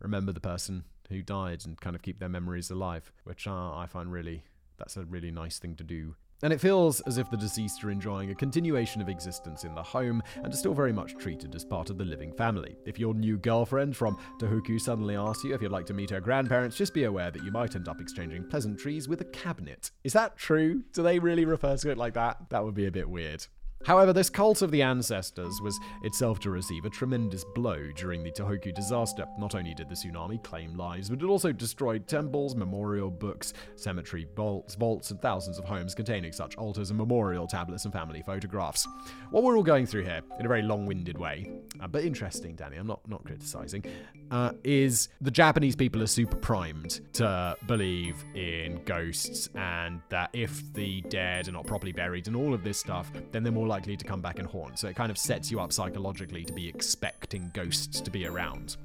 remember 0.00 0.32
the 0.32 0.40
person 0.40 0.84
who 1.08 1.22
died 1.22 1.62
and 1.64 1.80
kind 1.80 1.96
of 1.96 2.02
keep 2.02 2.18
their 2.18 2.28
memories 2.28 2.70
alive, 2.70 3.12
which 3.24 3.46
uh, 3.46 3.74
I 3.74 3.86
find 3.86 4.12
really 4.12 4.44
that's 4.78 4.96
a 4.96 5.04
really 5.04 5.30
nice 5.30 5.58
thing 5.58 5.76
to 5.76 5.84
do 5.84 6.16
and 6.42 6.52
it 6.52 6.60
feels 6.60 7.00
as 7.02 7.18
if 7.18 7.30
the 7.30 7.36
deceased 7.36 7.82
are 7.84 7.90
enjoying 7.90 8.30
a 8.30 8.34
continuation 8.34 9.00
of 9.00 9.08
existence 9.08 9.64
in 9.64 9.74
the 9.74 9.82
home 9.82 10.22
and 10.36 10.52
are 10.52 10.56
still 10.56 10.74
very 10.74 10.92
much 10.92 11.16
treated 11.16 11.54
as 11.54 11.64
part 11.64 11.90
of 11.90 11.98
the 11.98 12.04
living 12.04 12.32
family. 12.32 12.76
If 12.84 12.98
your 12.98 13.14
new 13.14 13.38
girlfriend 13.38 13.96
from 13.96 14.18
Tohoku 14.38 14.80
suddenly 14.80 15.16
asks 15.16 15.44
you 15.44 15.54
if 15.54 15.62
you'd 15.62 15.72
like 15.72 15.86
to 15.86 15.94
meet 15.94 16.10
her 16.10 16.20
grandparents, 16.20 16.76
just 16.76 16.94
be 16.94 17.04
aware 17.04 17.30
that 17.30 17.44
you 17.44 17.50
might 17.50 17.76
end 17.76 17.88
up 17.88 18.00
exchanging 18.00 18.48
pleasantries 18.48 19.08
with 19.08 19.20
a 19.20 19.26
cabinet. 19.26 19.90
Is 20.04 20.12
that 20.12 20.36
true? 20.36 20.82
Do 20.92 21.02
they 21.02 21.18
really 21.18 21.44
refer 21.44 21.76
to 21.76 21.90
it 21.90 21.98
like 21.98 22.14
that? 22.14 22.50
That 22.50 22.64
would 22.64 22.74
be 22.74 22.86
a 22.86 22.92
bit 22.92 23.08
weird. 23.08 23.46
However, 23.84 24.12
this 24.12 24.30
cult 24.30 24.62
of 24.62 24.70
the 24.70 24.82
ancestors 24.82 25.60
was 25.60 25.78
itself 26.02 26.38
to 26.40 26.50
receive 26.50 26.84
a 26.84 26.90
tremendous 26.90 27.44
blow 27.54 27.90
during 27.96 28.22
the 28.22 28.30
Tohoku 28.30 28.72
disaster. 28.74 29.26
Not 29.38 29.54
only 29.54 29.74
did 29.74 29.88
the 29.88 29.94
tsunami 29.94 30.42
claim 30.42 30.76
lives, 30.76 31.10
but 31.10 31.20
it 31.20 31.26
also 31.26 31.52
destroyed 31.52 32.06
temples, 32.06 32.54
memorial 32.54 33.10
books, 33.10 33.54
cemetery 33.76 34.26
vaults, 34.36 34.76
vaults, 34.76 35.10
and 35.10 35.20
thousands 35.20 35.58
of 35.58 35.64
homes 35.64 35.94
containing 35.94 36.32
such 36.32 36.56
altars 36.56 36.90
and 36.90 36.98
memorial 36.98 37.46
tablets 37.46 37.84
and 37.84 37.92
family 37.92 38.22
photographs. 38.24 38.86
What 39.30 39.42
we're 39.42 39.56
all 39.56 39.62
going 39.62 39.86
through 39.86 40.04
here, 40.04 40.20
in 40.38 40.46
a 40.46 40.48
very 40.48 40.62
long-winded 40.62 41.18
way, 41.18 41.50
uh, 41.80 41.88
but 41.88 42.04
interesting, 42.04 42.54
Danny, 42.54 42.76
I'm 42.76 42.86
not, 42.86 43.00
not 43.08 43.24
criticizing, 43.24 43.84
uh, 44.32 44.52
is 44.64 45.10
the 45.20 45.30
Japanese 45.30 45.76
people 45.76 46.02
are 46.02 46.06
super 46.06 46.36
primed 46.36 47.00
to 47.12 47.54
believe 47.66 48.24
in 48.34 48.82
ghosts 48.84 49.50
and 49.54 50.00
that 50.08 50.30
if 50.32 50.72
the 50.72 51.02
dead 51.02 51.48
are 51.48 51.52
not 51.52 51.66
properly 51.66 51.92
buried 51.92 52.26
and 52.26 52.34
all 52.34 52.54
of 52.54 52.64
this 52.64 52.78
stuff, 52.78 53.12
then 53.30 53.42
they're 53.42 53.52
more 53.52 53.66
likely 53.66 53.94
to 53.94 54.04
come 54.04 54.22
back 54.22 54.38
and 54.38 54.48
haunt. 54.48 54.78
So 54.78 54.88
it 54.88 54.96
kind 54.96 55.10
of 55.10 55.18
sets 55.18 55.50
you 55.50 55.60
up 55.60 55.70
psychologically 55.70 56.44
to 56.44 56.52
be 56.52 56.66
expecting 56.66 57.50
ghosts 57.52 58.00
to 58.00 58.10
be 58.10 58.26
around. 58.26 58.78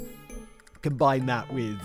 Combine 0.81 1.25
that 1.27 1.51
with 1.53 1.79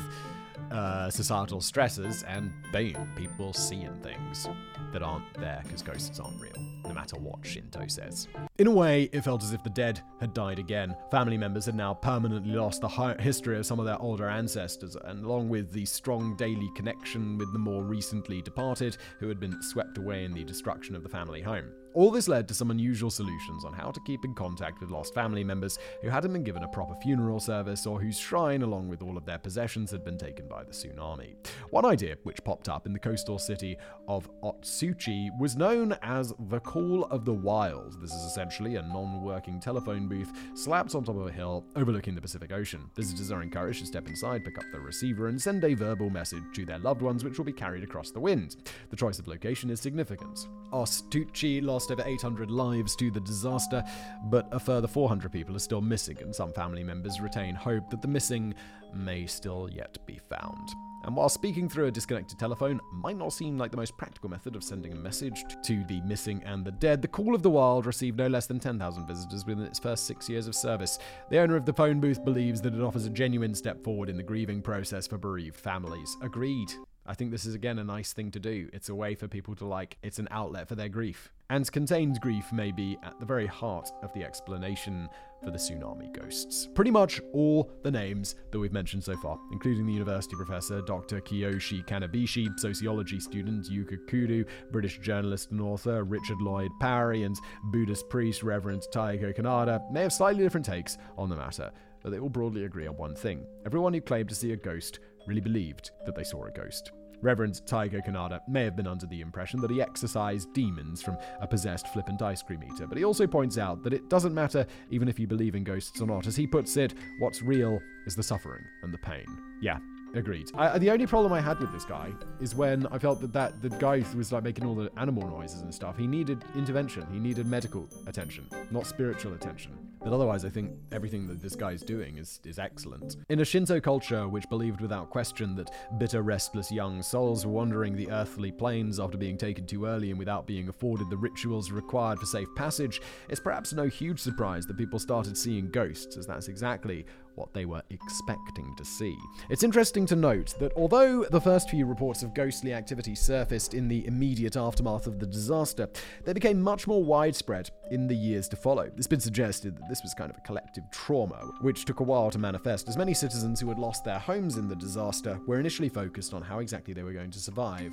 uh, 0.72 1.08
societal 1.10 1.60
stresses, 1.60 2.24
and 2.24 2.52
boom, 2.72 3.08
people 3.14 3.52
seeing 3.52 3.94
things 4.02 4.48
that 4.92 5.02
aren't 5.02 5.32
there 5.34 5.60
because 5.64 5.82
ghosts 5.82 6.18
aren't 6.18 6.40
real, 6.40 6.52
no 6.84 6.92
matter 6.92 7.16
what 7.16 7.44
Shinto 7.44 7.86
says. 7.86 8.28
In 8.58 8.66
a 8.66 8.70
way, 8.70 9.08
it 9.12 9.22
felt 9.22 9.42
as 9.42 9.52
if 9.52 9.62
the 9.62 9.70
dead 9.70 10.00
had 10.20 10.34
died 10.34 10.58
again. 10.58 10.96
Family 11.10 11.36
members 11.36 11.66
had 11.66 11.74
now 11.74 11.94
permanently 11.94 12.54
lost 12.54 12.80
the 12.80 12.88
history 13.20 13.58
of 13.58 13.66
some 13.66 13.78
of 13.78 13.86
their 13.86 14.00
older 14.00 14.28
ancestors, 14.28 14.96
and 15.04 15.24
along 15.24 15.48
with 15.48 15.72
the 15.72 15.84
strong 15.84 16.36
daily 16.36 16.70
connection 16.74 17.38
with 17.38 17.52
the 17.52 17.58
more 17.58 17.82
recently 17.82 18.42
departed, 18.42 18.96
who 19.18 19.28
had 19.28 19.40
been 19.40 19.62
swept 19.62 19.98
away 19.98 20.24
in 20.24 20.32
the 20.32 20.44
destruction 20.44 20.94
of 20.94 21.02
the 21.02 21.08
family 21.08 21.42
home. 21.42 21.72
All 21.94 22.10
this 22.10 22.26
led 22.26 22.48
to 22.48 22.54
some 22.54 22.70
unusual 22.70 23.10
solutions 23.10 23.66
on 23.66 23.74
how 23.74 23.90
to 23.90 24.00
keep 24.06 24.24
in 24.24 24.34
contact 24.34 24.80
with 24.80 24.90
lost 24.90 25.12
family 25.12 25.44
members 25.44 25.78
who 26.00 26.08
hadn't 26.08 26.32
been 26.32 26.42
given 26.42 26.62
a 26.62 26.68
proper 26.68 26.94
funeral 27.02 27.38
service 27.38 27.86
or 27.86 28.00
whose 28.00 28.18
shrine, 28.18 28.62
along 28.62 28.88
with 28.88 29.02
all 29.02 29.18
of 29.18 29.26
their 29.26 29.36
possessions, 29.36 29.90
had 29.90 30.02
been 30.02 30.16
taken 30.16 30.48
by 30.48 30.64
the 30.64 30.72
tsunami. 30.72 31.34
One 31.68 31.84
idea, 31.84 32.16
which 32.22 32.42
popped 32.44 32.70
up 32.70 32.86
in 32.86 32.94
the 32.94 32.98
coastal 32.98 33.38
city 33.38 33.76
of 34.08 34.30
Otsuchi, 34.42 35.28
was 35.38 35.54
known 35.54 35.94
as 36.00 36.32
the 36.48 36.60
Call 36.72 37.04
of 37.10 37.26
the 37.26 37.34
Wild. 37.34 38.00
This 38.00 38.14
is 38.14 38.22
essentially 38.22 38.76
a 38.76 38.82
non 38.82 39.22
working 39.22 39.60
telephone 39.60 40.08
booth 40.08 40.32
slapped 40.54 40.94
on 40.94 41.04
top 41.04 41.16
of 41.16 41.26
a 41.26 41.30
hill 41.30 41.66
overlooking 41.76 42.14
the 42.14 42.20
Pacific 42.22 42.50
Ocean. 42.50 42.90
Visitors 42.96 43.30
are 43.30 43.42
encouraged 43.42 43.80
to 43.80 43.86
step 43.86 44.08
inside, 44.08 44.42
pick 44.42 44.56
up 44.56 44.64
the 44.72 44.80
receiver, 44.80 45.28
and 45.28 45.38
send 45.38 45.62
a 45.64 45.74
verbal 45.74 46.08
message 46.08 46.42
to 46.54 46.64
their 46.64 46.78
loved 46.78 47.02
ones, 47.02 47.24
which 47.24 47.36
will 47.36 47.44
be 47.44 47.52
carried 47.52 47.84
across 47.84 48.10
the 48.10 48.20
wind. 48.20 48.56
The 48.88 48.96
choice 48.96 49.18
of 49.18 49.28
location 49.28 49.68
is 49.68 49.82
significant. 49.82 50.48
Otsuchi 50.72 51.62
lost 51.62 51.90
over 51.90 52.04
800 52.06 52.50
lives 52.50 52.96
to 52.96 53.10
the 53.10 53.20
disaster, 53.20 53.84
but 54.30 54.48
a 54.50 54.58
further 54.58 54.88
400 54.88 55.30
people 55.30 55.54
are 55.54 55.58
still 55.58 55.82
missing, 55.82 56.16
and 56.22 56.34
some 56.34 56.54
family 56.54 56.84
members 56.84 57.20
retain 57.20 57.54
hope 57.54 57.90
that 57.90 58.00
the 58.00 58.08
missing 58.08 58.54
may 58.94 59.26
still 59.26 59.68
yet 59.70 59.98
be 60.06 60.18
found. 60.30 60.70
And 61.04 61.16
while 61.16 61.28
speaking 61.28 61.68
through 61.68 61.86
a 61.86 61.90
disconnected 61.90 62.38
telephone 62.38 62.80
might 62.92 63.16
not 63.16 63.32
seem 63.32 63.58
like 63.58 63.70
the 63.70 63.76
most 63.76 63.96
practical 63.96 64.30
method 64.30 64.54
of 64.54 64.62
sending 64.62 64.92
a 64.92 64.96
message 64.96 65.44
to 65.64 65.84
the 65.84 66.00
missing 66.02 66.42
and 66.44 66.64
the 66.64 66.72
dead, 66.72 67.02
the 67.02 67.08
Call 67.08 67.34
of 67.34 67.42
the 67.42 67.50
Wild 67.50 67.86
received 67.86 68.18
no 68.18 68.28
less 68.28 68.46
than 68.46 68.60
10,000 68.60 69.06
visitors 69.06 69.44
within 69.44 69.64
its 69.64 69.78
first 69.78 70.06
six 70.06 70.28
years 70.28 70.46
of 70.46 70.54
service. 70.54 70.98
The 71.30 71.38
owner 71.38 71.56
of 71.56 71.66
the 71.66 71.72
phone 71.72 72.00
booth 72.00 72.24
believes 72.24 72.60
that 72.62 72.74
it 72.74 72.80
offers 72.80 73.06
a 73.06 73.10
genuine 73.10 73.54
step 73.54 73.82
forward 73.82 74.08
in 74.08 74.16
the 74.16 74.22
grieving 74.22 74.62
process 74.62 75.06
for 75.06 75.18
bereaved 75.18 75.56
families. 75.56 76.16
Agreed. 76.22 76.72
I 77.04 77.14
think 77.14 77.32
this 77.32 77.46
is 77.46 77.56
again 77.56 77.80
a 77.80 77.84
nice 77.84 78.12
thing 78.12 78.30
to 78.30 78.38
do. 78.38 78.68
It's 78.72 78.88
a 78.88 78.94
way 78.94 79.16
for 79.16 79.26
people 79.26 79.56
to 79.56 79.64
like, 79.64 79.98
it's 80.02 80.20
an 80.20 80.28
outlet 80.30 80.68
for 80.68 80.76
their 80.76 80.88
grief. 80.88 81.32
And 81.50 81.70
contained 81.70 82.20
grief 82.20 82.52
may 82.52 82.70
be 82.70 82.96
at 83.02 83.18
the 83.18 83.26
very 83.26 83.46
heart 83.46 83.90
of 84.02 84.12
the 84.14 84.24
explanation 84.24 85.08
for 85.44 85.50
the 85.50 85.58
tsunami 85.58 86.12
ghosts. 86.12 86.68
Pretty 86.74 86.90
much 86.90 87.20
all 87.32 87.70
the 87.82 87.90
names 87.90 88.36
that 88.50 88.58
we've 88.58 88.72
mentioned 88.72 89.04
so 89.04 89.16
far, 89.16 89.38
including 89.52 89.86
the 89.86 89.92
university 89.92 90.36
professor 90.36 90.80
Dr. 90.82 91.20
Kiyoshi 91.20 91.86
Kanebishi, 91.86 92.48
sociology 92.58 93.20
student 93.20 93.66
Yuka 93.70 93.98
Kudo, 94.08 94.46
British 94.70 94.98
journalist 94.98 95.50
and 95.50 95.60
author 95.60 96.04
Richard 96.04 96.40
Lloyd 96.40 96.70
Parry, 96.80 97.24
and 97.24 97.36
Buddhist 97.64 98.08
priest 98.08 98.42
Reverend 98.42 98.82
Taiko 98.92 99.32
Kanada, 99.32 99.80
may 99.90 100.02
have 100.02 100.12
slightly 100.12 100.42
different 100.42 100.66
takes 100.66 100.98
on 101.18 101.28
the 101.28 101.36
matter, 101.36 101.70
but 102.02 102.10
they 102.10 102.18
all 102.18 102.28
broadly 102.28 102.64
agree 102.64 102.86
on 102.86 102.96
one 102.96 103.14
thing. 103.14 103.44
Everyone 103.66 103.94
who 103.94 104.00
claimed 104.00 104.28
to 104.28 104.34
see 104.34 104.52
a 104.52 104.56
ghost 104.56 105.00
really 105.26 105.40
believed 105.40 105.90
that 106.06 106.14
they 106.14 106.24
saw 106.24 106.44
a 106.44 106.50
ghost. 106.50 106.92
Reverend 107.22 107.64
Tiger 107.66 108.00
Kanada 108.00 108.42
may 108.48 108.64
have 108.64 108.76
been 108.76 108.86
under 108.86 109.06
the 109.06 109.20
impression 109.20 109.60
that 109.60 109.70
he 109.70 109.80
exorcised 109.80 110.52
demons 110.52 111.02
from 111.02 111.16
a 111.40 111.46
possessed 111.46 111.88
flippant 111.88 112.20
ice 112.20 112.42
cream 112.42 112.62
eater, 112.64 112.86
but 112.86 112.98
he 112.98 113.04
also 113.04 113.26
points 113.26 113.58
out 113.58 113.82
that 113.84 113.92
it 113.92 114.10
doesn't 114.10 114.34
matter 114.34 114.66
even 114.90 115.08
if 115.08 115.18
you 115.18 115.26
believe 115.26 115.54
in 115.54 115.64
ghosts 115.64 116.00
or 116.00 116.06
not. 116.06 116.26
As 116.26 116.36
he 116.36 116.46
puts 116.46 116.76
it, 116.76 116.94
what's 117.20 117.40
real 117.40 117.80
is 118.06 118.16
the 118.16 118.22
suffering 118.22 118.64
and 118.82 118.92
the 118.92 118.98
pain. 118.98 119.26
Yeah, 119.60 119.78
Agreed. 120.14 120.50
I, 120.54 120.78
the 120.78 120.90
only 120.90 121.06
problem 121.06 121.32
I 121.32 121.40
had 121.40 121.58
with 121.58 121.72
this 121.72 121.84
guy 121.84 122.10
is 122.40 122.54
when 122.54 122.86
I 122.88 122.98
felt 122.98 123.20
that, 123.22 123.32
that 123.32 123.62
the 123.62 123.70
guy 123.70 124.00
who 124.00 124.18
was 124.18 124.30
like 124.30 124.42
making 124.42 124.66
all 124.66 124.74
the 124.74 124.90
animal 124.98 125.26
noises 125.26 125.62
and 125.62 125.74
stuff, 125.74 125.96
he 125.96 126.06
needed 126.06 126.44
intervention. 126.54 127.06
He 127.12 127.18
needed 127.18 127.46
medical 127.46 127.88
attention, 128.06 128.46
not 128.70 128.86
spiritual 128.86 129.32
attention. 129.34 129.78
But 130.04 130.12
otherwise, 130.12 130.44
I 130.44 130.48
think 130.48 130.72
everything 130.90 131.28
that 131.28 131.40
this 131.40 131.54
guy's 131.54 131.80
doing 131.80 132.18
is, 132.18 132.40
is 132.44 132.58
excellent. 132.58 133.16
In 133.28 133.40
a 133.40 133.44
Shinto 133.44 133.80
culture 133.80 134.28
which 134.28 134.48
believed 134.48 134.80
without 134.80 135.10
question 135.10 135.54
that 135.54 135.70
bitter, 135.96 136.22
restless 136.22 136.72
young 136.72 137.02
souls 137.02 137.46
were 137.46 137.52
wandering 137.52 137.96
the 137.96 138.10
earthly 138.10 138.50
planes 138.50 138.98
after 138.98 139.16
being 139.16 139.38
taken 139.38 139.64
too 139.64 139.86
early 139.86 140.10
and 140.10 140.18
without 140.18 140.46
being 140.46 140.68
afforded 140.68 141.08
the 141.08 141.16
rituals 141.16 141.70
required 141.70 142.18
for 142.18 142.26
safe 142.26 142.48
passage, 142.56 143.00
it's 143.28 143.40
perhaps 143.40 143.72
no 143.72 143.86
huge 143.86 144.18
surprise 144.18 144.66
that 144.66 144.76
people 144.76 144.98
started 144.98 145.38
seeing 145.38 145.70
ghosts, 145.70 146.16
as 146.16 146.26
that's 146.26 146.48
exactly 146.48 147.06
what 147.34 147.52
they 147.52 147.64
were 147.64 147.82
expecting 147.90 148.74
to 148.76 148.84
see. 148.84 149.16
It's 149.50 149.62
interesting 149.62 150.06
to 150.06 150.16
note 150.16 150.54
that 150.60 150.72
although 150.76 151.24
the 151.24 151.40
first 151.40 151.70
few 151.70 151.86
reports 151.86 152.22
of 152.22 152.34
ghostly 152.34 152.72
activity 152.72 153.14
surfaced 153.14 153.74
in 153.74 153.88
the 153.88 154.06
immediate 154.06 154.56
aftermath 154.56 155.06
of 155.06 155.18
the 155.18 155.26
disaster, 155.26 155.88
they 156.24 156.32
became 156.32 156.60
much 156.60 156.86
more 156.86 157.02
widespread 157.02 157.70
in 157.90 158.06
the 158.06 158.14
years 158.14 158.48
to 158.48 158.56
follow. 158.56 158.90
It's 158.96 159.06
been 159.06 159.20
suggested 159.20 159.76
that 159.76 159.88
this 159.88 160.02
was 160.02 160.14
kind 160.14 160.30
of 160.30 160.36
a 160.36 160.40
collective 160.40 160.84
trauma, 160.90 161.50
which 161.60 161.84
took 161.84 162.00
a 162.00 162.04
while 162.04 162.30
to 162.30 162.38
manifest, 162.38 162.88
as 162.88 162.96
many 162.96 163.14
citizens 163.14 163.60
who 163.60 163.68
had 163.68 163.78
lost 163.78 164.04
their 164.04 164.18
homes 164.18 164.56
in 164.56 164.68
the 164.68 164.76
disaster 164.76 165.40
were 165.46 165.60
initially 165.60 165.88
focused 165.88 166.34
on 166.34 166.42
how 166.42 166.58
exactly 166.58 166.94
they 166.94 167.02
were 167.02 167.12
going 167.12 167.30
to 167.30 167.38
survive 167.38 167.92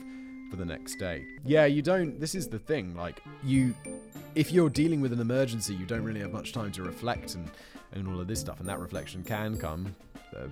for 0.49 0.55
the 0.55 0.65
next 0.65 0.95
day. 0.95 1.25
Yeah, 1.45 1.65
you 1.65 1.81
don't. 1.81 2.19
This 2.19 2.35
is 2.35 2.47
the 2.47 2.59
thing. 2.59 2.95
Like, 2.95 3.21
you. 3.43 3.75
If 4.35 4.51
you're 4.51 4.69
dealing 4.69 5.01
with 5.01 5.13
an 5.13 5.19
emergency, 5.19 5.75
you 5.75 5.85
don't 5.85 6.03
really 6.03 6.19
have 6.21 6.31
much 6.31 6.53
time 6.53 6.71
to 6.73 6.83
reflect 6.83 7.35
and 7.35 7.49
and 7.91 8.07
all 8.07 8.19
of 8.19 8.27
this 8.27 8.39
stuff, 8.39 8.59
and 8.59 8.69
that 8.69 8.79
reflection 8.79 9.23
can 9.23 9.57
come 9.57 9.95
uh, 10.35 10.47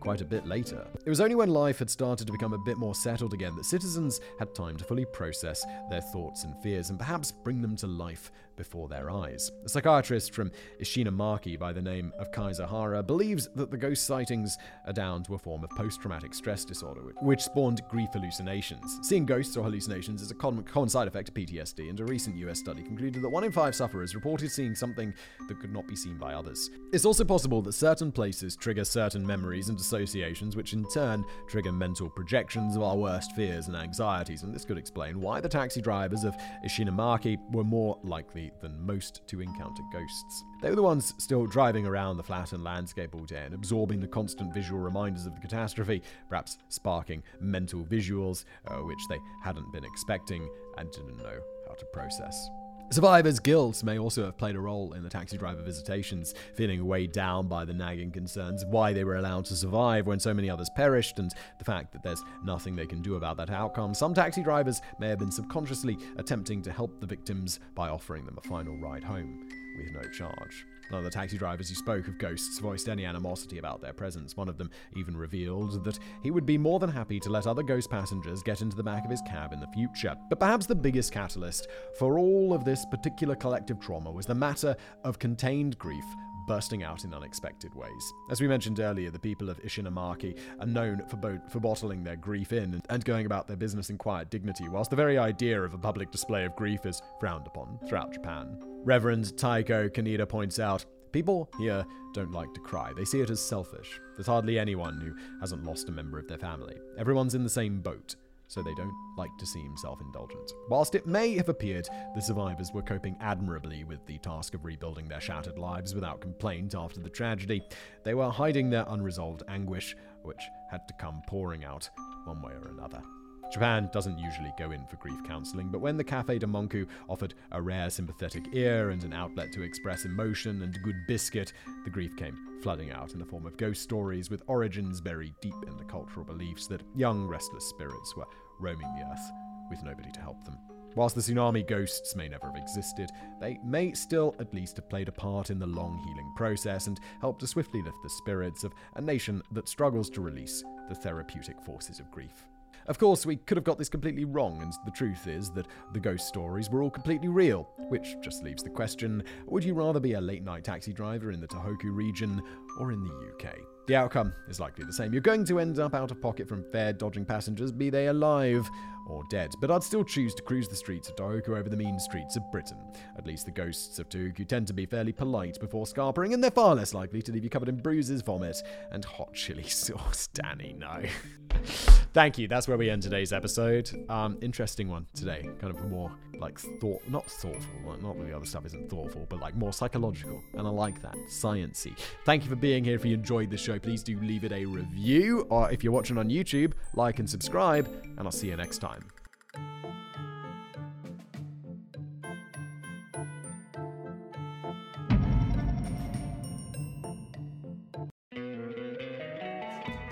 quite 0.00 0.20
a 0.20 0.24
bit 0.24 0.46
later. 0.46 0.86
It 1.04 1.10
was 1.10 1.20
only 1.20 1.34
when 1.34 1.50
life 1.50 1.78
had 1.78 1.90
started 1.90 2.26
to 2.26 2.32
become 2.32 2.52
a 2.52 2.58
bit 2.58 2.78
more 2.78 2.94
settled 2.94 3.34
again 3.34 3.54
that 3.56 3.64
citizens 3.64 4.20
had 4.38 4.54
time 4.54 4.76
to 4.76 4.84
fully 4.84 5.04
process 5.04 5.64
their 5.90 6.00
thoughts 6.00 6.44
and 6.44 6.54
fears 6.62 6.90
and 6.90 6.98
perhaps 6.98 7.30
bring 7.30 7.60
them 7.60 7.76
to 7.76 7.86
life 7.86 8.30
before 8.58 8.88
their 8.88 9.10
eyes. 9.10 9.50
A 9.64 9.68
psychiatrist 9.70 10.34
from 10.34 10.50
Ishinomaki 10.82 11.58
by 11.58 11.72
the 11.72 11.80
name 11.80 12.12
of 12.18 12.30
Kaizahara 12.32 13.06
believes 13.06 13.48
that 13.54 13.70
the 13.70 13.78
ghost 13.78 14.06
sightings 14.06 14.58
are 14.86 14.92
down 14.92 15.22
to 15.22 15.34
a 15.34 15.38
form 15.38 15.64
of 15.64 15.70
post 15.70 16.02
traumatic 16.02 16.34
stress 16.34 16.66
disorder, 16.66 17.00
which 17.22 17.40
spawned 17.40 17.80
grief 17.88 18.10
hallucinations. 18.12 18.98
Seeing 19.02 19.24
ghosts 19.24 19.56
or 19.56 19.64
hallucinations 19.64 20.20
is 20.20 20.30
a 20.30 20.34
common 20.34 20.88
side 20.88 21.08
effect 21.08 21.30
of 21.30 21.34
PTSD, 21.34 21.88
and 21.88 22.00
a 22.00 22.04
recent 22.04 22.36
US 22.36 22.58
study 22.58 22.82
concluded 22.82 23.22
that 23.22 23.30
one 23.30 23.44
in 23.44 23.52
five 23.52 23.74
sufferers 23.74 24.14
reported 24.14 24.50
seeing 24.50 24.74
something 24.74 25.14
that 25.46 25.60
could 25.60 25.72
not 25.72 25.86
be 25.86 25.96
seen 25.96 26.18
by 26.18 26.34
others. 26.34 26.68
It's 26.92 27.04
also 27.04 27.24
possible 27.24 27.62
that 27.62 27.72
certain 27.72 28.10
places 28.10 28.56
trigger 28.56 28.84
certain 28.84 29.24
memories 29.24 29.68
and 29.68 29.78
associations, 29.78 30.56
which 30.56 30.72
in 30.72 30.84
turn 30.90 31.24
trigger 31.46 31.72
mental 31.72 32.10
projections 32.10 32.74
of 32.74 32.82
our 32.82 32.96
worst 32.96 33.32
fears 33.36 33.68
and 33.68 33.76
anxieties, 33.76 34.42
and 34.42 34.52
this 34.52 34.64
could 34.64 34.78
explain 34.78 35.20
why 35.20 35.40
the 35.40 35.48
taxi 35.48 35.80
drivers 35.80 36.24
of 36.24 36.34
Ishinomaki 36.66 37.38
were 37.52 37.64
more 37.64 37.98
likely 38.02 38.47
than 38.60 38.84
most 38.84 39.26
to 39.28 39.40
encounter 39.40 39.82
ghosts. 39.92 40.44
They 40.60 40.70
were 40.70 40.76
the 40.76 40.82
ones 40.82 41.14
still 41.18 41.46
driving 41.46 41.86
around 41.86 42.16
the 42.16 42.22
flattened 42.22 42.64
landscape 42.64 43.14
all 43.14 43.24
day 43.24 43.44
and 43.44 43.54
absorbing 43.54 44.00
the 44.00 44.08
constant 44.08 44.52
visual 44.52 44.80
reminders 44.80 45.26
of 45.26 45.34
the 45.34 45.40
catastrophe, 45.40 46.02
perhaps 46.28 46.58
sparking 46.68 47.22
mental 47.40 47.84
visuals 47.84 48.44
uh, 48.66 48.76
which 48.76 49.00
they 49.08 49.18
hadn't 49.42 49.72
been 49.72 49.84
expecting 49.84 50.48
and 50.76 50.90
didn't 50.92 51.18
know 51.18 51.40
how 51.66 51.74
to 51.74 51.84
process. 51.86 52.48
Survivors' 52.90 53.38
guilt 53.38 53.84
may 53.84 53.98
also 53.98 54.24
have 54.24 54.38
played 54.38 54.56
a 54.56 54.60
role 54.60 54.94
in 54.94 55.02
the 55.02 55.10
taxi 55.10 55.36
driver 55.36 55.60
visitations, 55.62 56.34
feeling 56.54 56.86
weighed 56.86 57.12
down 57.12 57.46
by 57.46 57.62
the 57.62 57.72
nagging 57.72 58.10
concerns 58.10 58.62
of 58.62 58.70
why 58.70 58.94
they 58.94 59.04
were 59.04 59.16
allowed 59.16 59.44
to 59.44 59.54
survive 59.54 60.06
when 60.06 60.18
so 60.18 60.32
many 60.32 60.48
others 60.48 60.70
perished, 60.74 61.18
and 61.18 61.30
the 61.58 61.64
fact 61.66 61.92
that 61.92 62.02
there's 62.02 62.22
nothing 62.42 62.74
they 62.74 62.86
can 62.86 63.02
do 63.02 63.16
about 63.16 63.36
that 63.36 63.50
outcome. 63.50 63.92
Some 63.92 64.14
taxi 64.14 64.42
drivers 64.42 64.80
may 64.98 65.10
have 65.10 65.18
been 65.18 65.30
subconsciously 65.30 65.98
attempting 66.16 66.62
to 66.62 66.72
help 66.72 66.98
the 66.98 67.06
victims 67.06 67.60
by 67.74 67.90
offering 67.90 68.24
them 68.24 68.38
a 68.42 68.48
final 68.48 68.74
ride 68.78 69.04
home 69.04 69.46
with 69.76 69.92
no 69.92 70.08
charge. 70.10 70.64
None 70.90 70.98
of 70.98 71.04
the 71.04 71.10
taxi 71.10 71.36
drivers 71.36 71.68
who 71.68 71.74
spoke 71.74 72.08
of 72.08 72.18
ghosts 72.18 72.58
voiced 72.58 72.88
any 72.88 73.04
animosity 73.04 73.58
about 73.58 73.80
their 73.80 73.92
presence. 73.92 74.36
One 74.36 74.48
of 74.48 74.56
them 74.56 74.70
even 74.96 75.16
revealed 75.16 75.84
that 75.84 75.98
he 76.22 76.30
would 76.30 76.46
be 76.46 76.56
more 76.56 76.78
than 76.78 76.90
happy 76.90 77.20
to 77.20 77.30
let 77.30 77.46
other 77.46 77.62
ghost 77.62 77.90
passengers 77.90 78.42
get 78.42 78.62
into 78.62 78.76
the 78.76 78.82
back 78.82 79.04
of 79.04 79.10
his 79.10 79.22
cab 79.22 79.52
in 79.52 79.60
the 79.60 79.66
future. 79.68 80.16
But 80.28 80.40
perhaps 80.40 80.66
the 80.66 80.74
biggest 80.74 81.12
catalyst 81.12 81.68
for 81.98 82.18
all 82.18 82.52
of 82.52 82.64
this 82.64 82.86
particular 82.90 83.34
collective 83.34 83.80
trauma 83.80 84.10
was 84.10 84.26
the 84.26 84.34
matter 84.34 84.74
of 85.04 85.18
contained 85.18 85.78
grief 85.78 86.04
bursting 86.48 86.82
out 86.82 87.04
in 87.04 87.14
unexpected 87.14 87.72
ways. 87.74 88.12
As 88.30 88.40
we 88.40 88.48
mentioned 88.48 88.80
earlier, 88.80 89.10
the 89.10 89.18
people 89.18 89.50
of 89.50 89.62
Ishinomaki 89.62 90.36
are 90.58 90.66
known 90.66 91.02
for, 91.06 91.16
bo- 91.16 91.40
for 91.48 91.60
bottling 91.60 92.02
their 92.02 92.16
grief 92.16 92.52
in 92.52 92.82
and 92.88 93.04
going 93.04 93.26
about 93.26 93.46
their 93.46 93.56
business 93.56 93.90
in 93.90 93.98
quiet 93.98 94.30
dignity, 94.30 94.68
whilst 94.68 94.90
the 94.90 94.96
very 94.96 95.18
idea 95.18 95.62
of 95.62 95.74
a 95.74 95.78
public 95.78 96.10
display 96.10 96.44
of 96.44 96.56
grief 96.56 96.86
is 96.86 97.02
frowned 97.20 97.46
upon 97.46 97.78
throughout 97.86 98.12
Japan. 98.12 98.58
Reverend 98.84 99.36
Taiko 99.38 99.88
Kaneda 99.88 100.28
points 100.28 100.58
out 100.58 100.84
People 101.12 101.48
here 101.58 101.86
don't 102.12 102.32
like 102.32 102.52
to 102.54 102.60
cry. 102.60 102.92
They 102.94 103.04
see 103.04 103.20
it 103.20 103.30
as 103.30 103.40
selfish. 103.40 103.98
There's 104.16 104.26
hardly 104.26 104.58
anyone 104.58 105.00
who 105.00 105.14
hasn't 105.40 105.64
lost 105.64 105.88
a 105.88 105.92
member 105.92 106.18
of 106.18 106.28
their 106.28 106.38
family. 106.38 106.76
Everyone's 106.98 107.34
in 107.34 107.44
the 107.44 107.48
same 107.48 107.80
boat 107.80 108.16
so 108.48 108.62
they 108.62 108.74
don't 108.74 108.94
like 109.16 109.36
to 109.38 109.46
seem 109.46 109.76
self 109.76 110.00
indulgent. 110.00 110.52
Whilst 110.68 110.94
it 110.94 111.06
may 111.06 111.36
have 111.36 111.48
appeared 111.48 111.88
the 112.14 112.20
survivors 112.20 112.72
were 112.72 112.82
coping 112.82 113.16
admirably 113.20 113.84
with 113.84 114.04
the 114.06 114.18
task 114.18 114.54
of 114.54 114.64
rebuilding 114.64 115.06
their 115.06 115.20
shattered 115.20 115.58
lives 115.58 115.94
without 115.94 116.20
complaint 116.20 116.74
after 116.74 117.00
the 117.00 117.10
tragedy, 117.10 117.62
they 118.04 118.14
were 118.14 118.30
hiding 118.30 118.70
their 118.70 118.86
unresolved 118.88 119.42
anguish, 119.48 119.94
which 120.22 120.42
had 120.70 120.86
to 120.88 120.94
come 120.94 121.22
pouring 121.26 121.64
out 121.64 121.88
one 122.24 122.42
way 122.42 122.52
or 122.52 122.68
another. 122.68 123.02
Japan 123.50 123.88
doesn't 123.92 124.18
usually 124.18 124.52
go 124.58 124.72
in 124.72 124.86
for 124.86 124.96
grief 124.96 125.22
counseling, 125.24 125.68
but 125.68 125.80
when 125.80 125.96
the 125.96 126.04
Cafe 126.04 126.38
de 126.38 126.46
Monku 126.46 126.86
offered 127.08 127.34
a 127.52 127.62
rare 127.62 127.88
sympathetic 127.88 128.44
ear 128.52 128.90
and 128.90 129.02
an 129.04 129.14
outlet 129.14 129.52
to 129.52 129.62
express 129.62 130.04
emotion 130.04 130.62
and 130.62 130.82
good 130.82 131.06
biscuit, 131.06 131.52
the 131.84 131.90
grief 131.90 132.14
came 132.16 132.36
flooding 132.62 132.90
out 132.90 133.12
in 133.12 133.18
the 133.18 133.24
form 133.24 133.46
of 133.46 133.56
ghost 133.56 133.82
stories 133.82 134.30
with 134.30 134.42
origins 134.48 135.00
buried 135.00 135.34
deep 135.40 135.54
in 135.66 135.76
the 135.76 135.84
cultural 135.84 136.26
beliefs 136.26 136.66
that 136.66 136.82
young, 136.94 137.26
restless 137.26 137.64
spirits 137.64 138.14
were 138.16 138.26
roaming 138.60 138.92
the 138.96 139.04
earth 139.04 139.32
with 139.70 139.82
nobody 139.82 140.10
to 140.10 140.20
help 140.20 140.44
them. 140.44 140.58
Whilst 140.94 141.14
the 141.14 141.20
tsunami 141.20 141.66
ghosts 141.66 142.16
may 142.16 142.28
never 142.28 142.46
have 142.46 142.56
existed, 142.56 143.10
they 143.40 143.58
may 143.64 143.92
still 143.92 144.34
at 144.40 144.52
least 144.52 144.76
have 144.76 144.90
played 144.90 145.08
a 145.08 145.12
part 145.12 145.50
in 145.50 145.58
the 145.58 145.66
long 145.66 145.98
healing 145.98 146.32
process 146.36 146.86
and 146.86 146.98
helped 147.20 147.40
to 147.40 147.46
swiftly 147.46 147.82
lift 147.82 147.98
the 148.02 148.10
spirits 148.10 148.64
of 148.64 148.74
a 148.96 149.00
nation 149.00 149.42
that 149.52 149.68
struggles 149.68 150.10
to 150.10 150.20
release 150.20 150.64
the 150.88 150.94
therapeutic 150.94 151.60
forces 151.62 152.00
of 152.00 152.10
grief. 152.10 152.46
Of 152.88 152.98
course, 152.98 153.26
we 153.26 153.36
could 153.36 153.58
have 153.58 153.64
got 153.64 153.76
this 153.76 153.90
completely 153.90 154.24
wrong, 154.24 154.62
and 154.62 154.72
the 154.86 154.90
truth 154.90 155.26
is 155.26 155.50
that 155.50 155.66
the 155.92 156.00
ghost 156.00 156.26
stories 156.26 156.70
were 156.70 156.82
all 156.82 156.90
completely 156.90 157.28
real, 157.28 157.68
which 157.90 158.16
just 158.22 158.42
leaves 158.42 158.62
the 158.62 158.70
question 158.70 159.22
would 159.46 159.62
you 159.62 159.74
rather 159.74 160.00
be 160.00 160.14
a 160.14 160.20
late 160.20 160.42
night 160.42 160.64
taxi 160.64 160.94
driver 160.94 161.30
in 161.30 161.38
the 161.38 161.46
Tohoku 161.46 161.94
region 161.94 162.42
or 162.78 162.92
in 162.92 163.02
the 163.02 163.10
UK? 163.10 163.56
The 163.86 163.96
outcome 163.96 164.34
is 164.48 164.60
likely 164.60 164.84
the 164.84 164.92
same. 164.92 165.14
You're 165.14 165.22
going 165.22 165.46
to 165.46 165.58
end 165.58 165.78
up 165.78 165.94
out 165.94 166.10
of 166.10 166.20
pocket 166.20 166.46
from 166.46 166.62
fare 166.72 166.92
dodging 166.92 167.24
passengers, 167.24 167.72
be 167.72 167.88
they 167.88 168.08
alive 168.08 168.68
or 169.08 169.24
dead. 169.30 169.54
But 169.60 169.70
I'd 169.70 169.82
still 169.82 170.04
choose 170.04 170.34
to 170.34 170.42
cruise 170.42 170.68
the 170.68 170.76
streets 170.76 171.08
of 171.08 171.16
Tohoku 171.16 171.56
over 171.56 171.68
the 171.68 171.76
mean 171.76 171.98
streets 171.98 172.36
of 172.36 172.42
Britain. 172.52 172.76
At 173.16 173.26
least 173.26 173.46
the 173.46 173.50
ghosts 173.50 173.98
of 173.98 174.08
Tohoku 174.08 174.46
tend 174.46 174.66
to 174.66 174.74
be 174.74 174.86
fairly 174.86 175.12
polite 175.12 175.58
before 175.58 175.86
scarpering, 175.86 176.34
and 176.34 176.44
they're 176.44 176.50
far 176.50 176.74
less 176.74 176.94
likely 176.94 177.22
to 177.22 177.32
leave 177.32 177.44
you 177.44 177.50
covered 177.50 177.68
in 177.68 177.76
bruises, 177.76 178.22
vomit, 178.22 178.62
and 178.92 179.04
hot 179.04 179.32
chili 179.34 179.62
sauce. 179.68 180.28
Danny, 180.34 180.74
no. 180.78 181.02
Thank 182.12 182.38
you. 182.38 182.48
That's 182.48 182.68
where 182.68 182.76
we 182.76 182.90
end 182.90 183.02
today's 183.02 183.32
episode. 183.32 183.90
Um, 184.08 184.38
interesting 184.42 184.88
one 184.88 185.06
today. 185.14 185.48
Kind 185.60 185.74
of 185.74 185.84
more 185.90 186.12
like 186.38 186.58
thought, 186.80 187.02
not 187.08 187.26
thoughtful. 187.26 187.96
Not 188.00 188.16
that 188.18 188.26
the 188.26 188.36
other 188.36 188.46
stuff 188.46 188.66
isn't 188.66 188.88
thoughtful, 188.88 189.26
but 189.28 189.40
like 189.40 189.56
more 189.56 189.72
psychological. 189.72 190.42
And 190.54 190.66
I 190.66 190.70
like 190.70 191.00
that. 191.02 191.16
Sciency. 191.28 191.96
Thank 192.24 192.44
you 192.44 192.50
for 192.50 192.56
being 192.60 192.84
here. 192.84 192.94
If 192.94 193.04
you 193.04 193.14
enjoyed 193.14 193.50
the 193.50 193.56
show, 193.56 193.78
please 193.78 194.02
do 194.02 194.18
leave 194.20 194.44
it 194.44 194.52
a 194.52 194.64
review. 194.64 195.46
Or 195.50 195.70
if 195.70 195.82
you're 195.82 195.92
watching 195.92 196.18
on 196.18 196.28
YouTube, 196.28 196.72
like 196.94 197.18
and 197.18 197.28
subscribe. 197.28 197.86
And 198.16 198.20
I'll 198.20 198.30
see 198.30 198.48
you 198.48 198.56
next 198.56 198.78
time. 198.78 199.04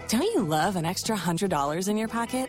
Don't 0.08 0.22
you 0.22 0.42
love 0.42 0.76
an 0.76 0.84
extra 0.84 1.16
$100 1.16 1.88
in 1.88 1.96
your 1.96 2.06
pocket? 2.06 2.48